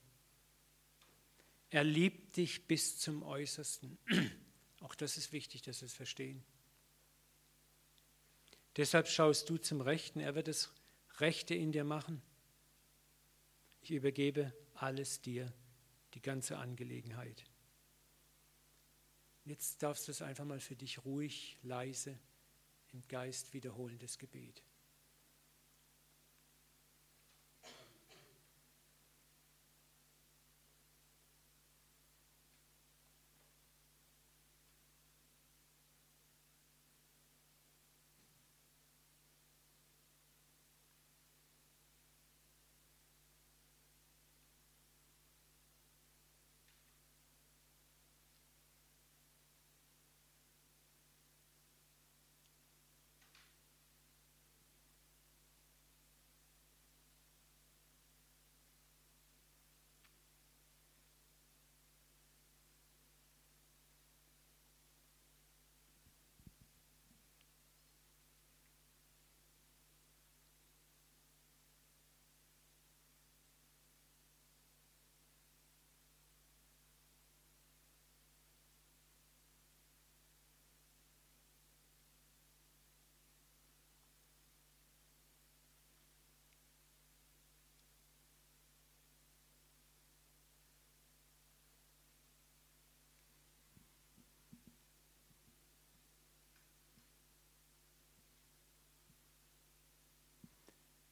Er 1.71 1.83
liebt 1.83 2.37
dich 2.37 2.67
bis 2.67 2.99
zum 2.99 3.23
Äußersten. 3.23 3.97
Auch 4.81 4.93
das 4.93 5.17
ist 5.17 5.31
wichtig, 5.31 5.61
dass 5.61 5.81
wir 5.81 5.87
es 5.87 5.93
verstehen. 5.93 6.43
Deshalb 8.77 9.07
schaust 9.07 9.49
du 9.49 9.57
zum 9.57 9.81
Rechten, 9.81 10.19
er 10.19 10.35
wird 10.35 10.47
das 10.47 10.71
Rechte 11.19 11.55
in 11.55 11.71
dir 11.71 11.83
machen. 11.83 12.21
Ich 13.81 13.91
übergebe 13.91 14.53
alles 14.75 15.21
dir, 15.21 15.51
die 16.13 16.21
ganze 16.21 16.57
Angelegenheit. 16.57 17.43
Jetzt 19.43 19.81
darfst 19.81 20.07
du 20.07 20.11
es 20.11 20.21
einfach 20.21 20.45
mal 20.45 20.59
für 20.59 20.75
dich 20.75 21.03
ruhig, 21.03 21.57
leise 21.63 22.17
im 22.93 23.07
Geist 23.07 23.53
wiederholen, 23.53 23.97
das 23.99 24.17
Gebet. 24.17 24.63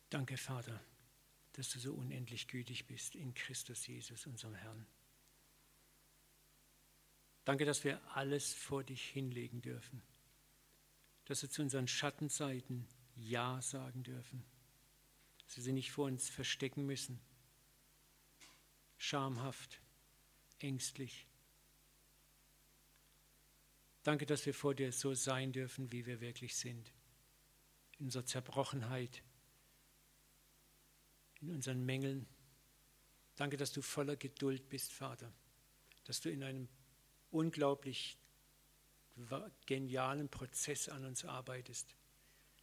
Danke, 0.10 0.38
Vater, 0.38 0.82
dass 1.54 1.70
du 1.70 1.80
so 1.80 1.94
unendlich 1.94 2.48
gütig 2.48 2.88
bist 2.88 3.16
in 3.16 3.34
Christus 3.34 3.86
Jesus, 3.86 4.26
unserem 4.26 4.56
Herrn. 4.56 4.88
Danke, 7.46 7.66
dass 7.66 7.84
wir 7.84 8.02
alles 8.16 8.54
vor 8.54 8.84
dich 8.84 9.04
hinlegen 9.04 9.62
dürfen, 9.62 10.02
dass 11.26 11.42
wir 11.42 11.50
zu 11.50 11.62
unseren 11.62 11.88
Schattenseiten 11.88 12.88
Ja 13.16 13.62
sagen 13.62 14.04
dürfen, 14.04 14.44
dass 15.44 15.58
wir 15.58 15.64
sie 15.64 15.74
nicht 15.74 15.92
vor 15.92 16.06
uns 16.06 16.30
verstecken 16.30 16.86
müssen, 16.86 17.20
schamhaft, 18.98 19.82
ängstlich. 20.60 21.28
Danke, 24.04 24.26
dass 24.26 24.46
wir 24.46 24.54
vor 24.54 24.74
dir 24.74 24.92
so 24.92 25.14
sein 25.14 25.52
dürfen, 25.52 25.92
wie 25.92 26.06
wir 26.06 26.22
wirklich 26.22 26.56
sind, 26.56 26.94
in 27.98 28.06
unserer 28.06 28.26
Zerbrochenheit, 28.26 29.24
in 31.42 31.52
unseren 31.52 31.86
Mängeln. 31.86 32.28
Danke, 33.36 33.58
dass 33.58 33.72
du 33.72 33.82
voller 33.82 34.16
Geduld 34.16 34.70
bist, 34.70 34.92
Vater, 34.92 35.32
dass 36.06 36.20
du 36.22 36.30
in 36.30 36.44
einem 36.44 36.68
unglaublich 37.32 38.18
genialen 39.66 40.30
Prozess 40.30 40.90
an 40.90 41.06
uns 41.06 41.26
arbeitest, 41.26 41.96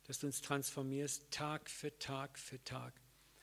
dass 0.04 0.18
du 0.18 0.26
uns 0.26 0.40
transformierst 0.40 1.30
Tag 1.30 1.68
für 1.70 1.96
Tag 1.98 2.38
für 2.38 2.62
Tag. 2.64 2.94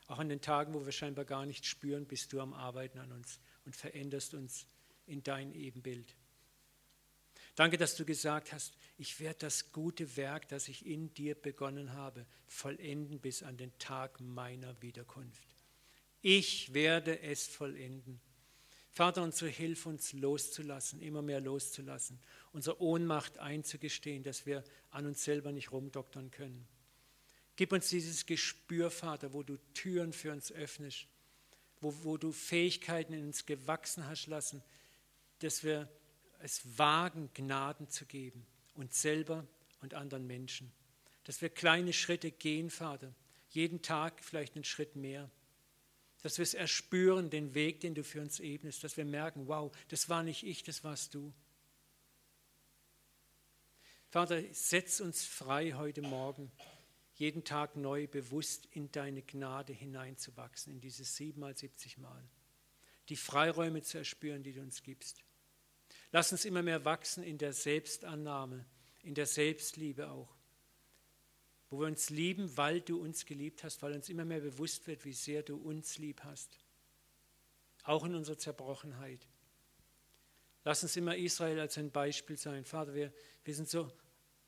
Auch 0.08 0.20
an 0.20 0.30
den 0.30 0.42
Tagen, 0.42 0.74
wo 0.74 0.86
wir 0.86 0.92
scheinbar 0.92 1.26
gar 1.26 1.46
nicht 1.46 1.66
spüren, 1.66 2.06
bist 2.06 2.34
du 2.34 2.42
am 2.42 2.54
Arbeiten 2.54 3.00
an 3.00 3.12
uns 3.12 3.40
und 3.66 3.76
veränderst 3.76 4.34
uns 4.34 4.68
in 5.06 5.24
dein 5.24 5.54
Ebenbild. 5.54 6.16
Danke, 7.56 7.78
dass 7.78 7.96
du 7.96 8.06
gesagt 8.06 8.52
hast, 8.52 8.74
ich 8.98 9.20
werde 9.20 9.40
das 9.40 9.72
gute 9.72 10.18
Werk, 10.18 10.48
das 10.48 10.68
ich 10.68 10.86
in 10.86 11.14
dir 11.14 11.36
begonnen 11.36 11.94
habe, 11.94 12.26
vollenden 12.48 13.20
bis 13.20 13.44
an 13.44 13.58
den 13.58 13.78
Tag 13.78 14.20
meiner 14.22 14.82
Wiederkunft. 14.82 15.44
Ich 16.22 16.74
werde 16.74 17.20
es 17.22 17.48
vollenden. 17.48 18.20
Vater, 18.90 19.24
und 19.24 19.36
so 19.36 19.46
hilf 19.46 19.86
uns 19.86 20.14
loszulassen, 20.14 21.02
immer 21.02 21.22
mehr 21.22 21.42
loszulassen, 21.42 22.20
unsere 22.54 22.80
Ohnmacht 22.82 23.40
einzugestehen, 23.40 24.24
dass 24.24 24.46
wir 24.46 24.64
an 24.92 25.06
uns 25.06 25.24
selber 25.24 25.52
nicht 25.52 25.72
rumdoktern 25.72 26.32
können. 26.32 26.68
Gib 27.56 27.72
uns 27.72 27.90
dieses 27.90 28.26
Gespür, 28.26 28.90
Vater, 28.90 29.34
wo 29.34 29.44
du 29.44 29.58
Türen 29.74 30.14
für 30.14 30.32
uns 30.32 30.52
öffnest, 30.52 31.08
wo, 31.82 31.94
wo 32.04 32.18
du 32.18 32.32
Fähigkeiten 32.32 33.14
in 33.14 33.26
uns 33.26 33.46
gewachsen 33.46 34.08
hast 34.08 34.28
lassen, 34.28 34.64
dass 35.40 35.64
wir 35.64 35.90
es 36.44 36.78
wagen, 36.78 37.30
Gnaden 37.34 37.90
zu 37.90 38.06
geben, 38.06 38.46
uns 38.76 39.02
selber 39.02 39.48
und 39.82 39.94
anderen 39.94 40.28
Menschen. 40.28 40.72
Dass 41.24 41.42
wir 41.42 41.50
kleine 41.50 41.94
Schritte 41.94 42.32
gehen, 42.32 42.70
Vater, 42.70 43.14
jeden 43.50 43.82
Tag 43.82 44.22
vielleicht 44.24 44.56
einen 44.56 44.66
Schritt 44.66 44.96
mehr. 44.96 45.30
Dass 46.22 46.38
wir 46.38 46.44
es 46.44 46.54
erspüren, 46.54 47.30
den 47.30 47.54
Weg, 47.54 47.80
den 47.80 47.96
du 47.96 48.04
für 48.04 48.22
uns 48.22 48.40
ebnest, 48.40 48.84
dass 48.84 48.98
wir 48.98 49.06
merken, 49.06 49.48
wow, 49.48 49.72
das 49.88 50.10
war 50.10 50.24
nicht 50.24 50.44
ich, 50.44 50.64
das 50.64 50.84
warst 50.84 51.14
du. 51.14 51.34
Vater, 54.10 54.42
setz 54.52 55.00
uns 55.00 55.24
frei 55.24 55.74
heute 55.74 56.02
Morgen, 56.02 56.52
jeden 57.16 57.44
Tag 57.44 57.76
neu 57.76 58.08
bewusst 58.08 58.68
in 58.72 58.92
deine 58.92 59.22
Gnade 59.22 59.74
hineinzuwachsen, 59.74 60.74
in 60.74 60.82
dieses 60.82 61.16
siebenmal, 61.16 61.56
siebzig 61.56 61.98
Mal. 61.98 62.24
Die 63.10 63.16
Freiräume 63.16 63.82
zu 63.82 63.98
erspüren, 63.98 64.44
die 64.44 64.54
du 64.54 64.62
uns 64.62 64.84
gibst. 64.84 65.24
Lass 66.14 66.32
uns 66.32 66.46
immer 66.46 66.62
mehr 66.62 66.86
wachsen 66.86 67.24
in 67.24 67.40
der 67.40 67.54
Selbstannahme, 67.54 68.64
in 69.02 69.16
der 69.16 69.26
Selbstliebe 69.26 70.12
auch. 70.12 70.30
Wo 71.72 71.80
wir 71.80 71.88
uns 71.88 72.12
lieben, 72.12 72.56
weil 72.56 72.82
du 72.82 73.02
uns 73.02 73.26
geliebt 73.26 73.64
hast, 73.64 73.82
weil 73.82 73.94
uns 73.94 74.10
immer 74.10 74.24
mehr 74.24 74.40
bewusst 74.40 74.86
wird, 74.86 75.06
wie 75.06 75.14
sehr 75.14 75.42
du 75.42 75.58
uns 75.58 75.98
lieb 75.98 76.24
hast. 76.24 76.60
auch 77.86 78.06
in 78.06 78.16
unserer 78.16 78.38
Zerbrochenheit. 78.38 79.28
Lass 80.64 80.84
uns 80.84 80.96
immer 80.96 81.18
Israel 81.18 81.60
als 81.60 81.78
ein 81.78 81.92
Beispiel 81.92 82.38
sein. 82.38 82.64
Vater, 82.64 82.94
wir, 82.94 83.12
wir 83.44 83.56
sind 83.56 83.68
so 83.68 83.92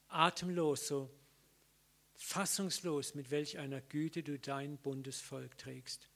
atemlos, 0.08 0.88
so 0.88 1.10
fassungslos, 2.16 3.16
mit 3.16 3.32
welch 3.32 3.58
einer 3.58 3.82
Güte 3.82 4.24
du 4.24 4.40
dein 4.40 4.78
Bundesvolk 4.78 5.58
trägst. 5.58 6.08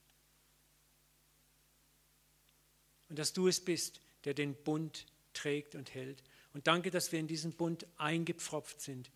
Und 3.09 3.19
dass 3.19 3.33
du 3.33 3.49
es 3.49 3.59
bist, 3.59 3.99
der 4.23 4.33
den 4.33 4.55
Bund 4.55 5.05
trägt 5.33 5.75
und 5.75 5.93
hält. 5.93 6.23
Und 6.53 6.67
danke, 6.67 6.91
dass 6.91 7.11
wir 7.11 7.19
in 7.19 7.27
diesen 7.27 7.53
Bund 7.53 7.87
eingepfropft 7.97 8.81
sind. 8.81 9.11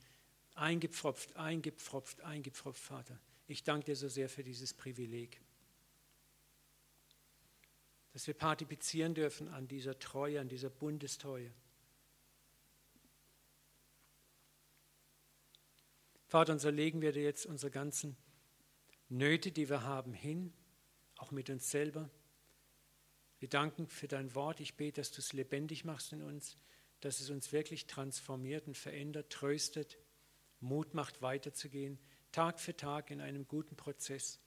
Eingepfropft, 0.56 1.36
eingepfropft, 1.36 2.22
eingepfropft, 2.22 2.82
Vater. 2.82 3.20
Ich 3.48 3.64
danke 3.64 3.86
dir 3.86 3.96
so 3.96 4.08
sehr 4.08 4.30
für 4.30 4.44
dieses 4.44 4.74
Privileg. 4.74 5.42
Dass 8.14 8.28
wir 8.28 8.36
partizipieren 8.36 9.16
dürfen 9.16 9.48
an 9.48 9.68
dieser 9.68 9.98
Treue, 9.98 10.40
an 10.40 10.48
dieser 10.48 10.70
Bundestreue. 10.70 11.52
Vater, 16.28 16.54
und 16.54 16.60
so 16.60 16.70
legen 16.70 17.02
wir 17.02 17.12
dir 17.12 17.24
jetzt 17.24 17.46
unsere 17.46 17.72
ganzen 17.72 18.18
Nöte, 19.10 19.52
die 19.52 19.70
wir 19.70 19.84
haben, 19.84 20.14
hin, 20.14 20.52
auch 21.18 21.32
mit 21.32 21.50
uns 21.50 21.70
selber. 21.70 22.10
Wir 23.44 23.50
danken 23.50 23.88
für 23.88 24.08
dein 24.08 24.34
Wort. 24.36 24.62
Ich 24.62 24.76
bete, 24.76 25.02
dass 25.02 25.12
du 25.12 25.20
es 25.20 25.34
lebendig 25.34 25.84
machst 25.84 26.14
in 26.14 26.22
uns, 26.22 26.56
dass 27.02 27.20
es 27.20 27.30
uns 27.30 27.52
wirklich 27.52 27.88
transformiert 27.88 28.68
und 28.68 28.78
verändert, 28.78 29.34
tröstet, 29.34 29.98
Mut 30.62 30.94
macht, 30.94 31.22
weiterzugehen, 31.22 32.00
Tag 32.32 32.58
für 32.62 32.78
Tag 32.78 33.12
in 33.12 33.20
einem 33.20 33.46
guten 33.46 33.76
Prozess. 33.76 34.40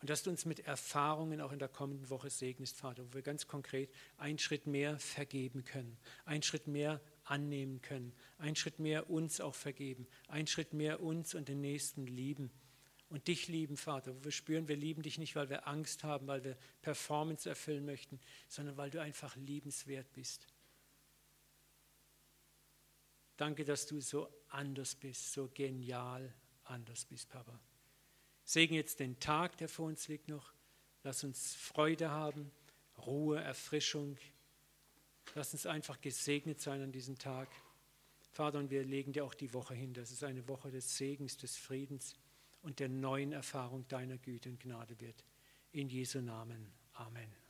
Und 0.00 0.08
dass 0.08 0.22
du 0.22 0.30
uns 0.30 0.46
mit 0.46 0.60
Erfahrungen 0.60 1.42
auch 1.42 1.52
in 1.52 1.58
der 1.58 1.68
kommenden 1.68 2.08
Woche 2.08 2.30
segnest, 2.30 2.78
Vater, 2.78 3.04
wo 3.04 3.12
wir 3.12 3.20
ganz 3.20 3.46
konkret 3.46 3.92
einen 4.16 4.38
Schritt 4.38 4.66
mehr 4.66 4.98
vergeben 4.98 5.66
können, 5.66 5.98
einen 6.24 6.42
Schritt 6.42 6.66
mehr 6.68 7.02
annehmen 7.22 7.82
können, 7.82 8.14
einen 8.38 8.56
Schritt 8.56 8.78
mehr 8.78 9.10
uns 9.10 9.42
auch 9.42 9.54
vergeben, 9.54 10.06
einen 10.26 10.46
Schritt 10.46 10.72
mehr 10.72 11.02
uns 11.02 11.34
und 11.34 11.48
den 11.48 11.60
Nächsten 11.60 12.06
lieben 12.06 12.50
und 13.12 13.28
dich 13.28 13.46
lieben, 13.48 13.76
Vater, 13.76 14.16
wo 14.16 14.24
wir 14.24 14.32
spüren, 14.32 14.68
wir 14.68 14.76
lieben 14.76 15.02
dich 15.02 15.18
nicht, 15.18 15.36
weil 15.36 15.50
wir 15.50 15.68
Angst 15.68 16.02
haben, 16.02 16.26
weil 16.26 16.44
wir 16.44 16.56
Performance 16.80 17.46
erfüllen 17.46 17.84
möchten, 17.84 18.18
sondern 18.48 18.78
weil 18.78 18.88
du 18.88 19.02
einfach 19.02 19.36
liebenswert 19.36 20.10
bist. 20.14 20.46
Danke, 23.36 23.64
dass 23.64 23.86
du 23.86 24.00
so 24.00 24.28
anders 24.48 24.94
bist, 24.94 25.32
so 25.32 25.50
genial 25.52 26.32
anders 26.64 27.04
bist, 27.04 27.28
Papa. 27.28 27.60
Segen 28.44 28.74
jetzt 28.74 28.98
den 28.98 29.20
Tag, 29.20 29.58
der 29.58 29.68
vor 29.68 29.86
uns 29.86 30.08
liegt 30.08 30.28
noch. 30.28 30.54
Lass 31.02 31.22
uns 31.22 31.54
Freude 31.54 32.10
haben, 32.10 32.50
Ruhe, 32.96 33.40
Erfrischung. 33.40 34.16
Lass 35.34 35.52
uns 35.52 35.66
einfach 35.66 36.00
gesegnet 36.00 36.62
sein 36.62 36.80
an 36.80 36.92
diesem 36.92 37.18
Tag. 37.18 37.50
Vater, 38.30 38.58
und 38.58 38.70
wir 38.70 38.84
legen 38.84 39.12
dir 39.12 39.26
auch 39.26 39.34
die 39.34 39.52
Woche 39.52 39.74
hin. 39.74 39.92
Das 39.92 40.10
ist 40.10 40.24
eine 40.24 40.48
Woche 40.48 40.70
des 40.70 40.96
Segens, 40.96 41.36
des 41.36 41.58
Friedens 41.58 42.14
und 42.62 42.78
der 42.78 42.88
neuen 42.88 43.32
Erfahrung 43.32 43.86
deiner 43.88 44.18
Güte 44.18 44.48
und 44.48 44.60
Gnade 44.60 44.98
wird. 45.00 45.24
In 45.72 45.88
Jesu 45.88 46.20
Namen. 46.20 46.72
Amen. 46.94 47.41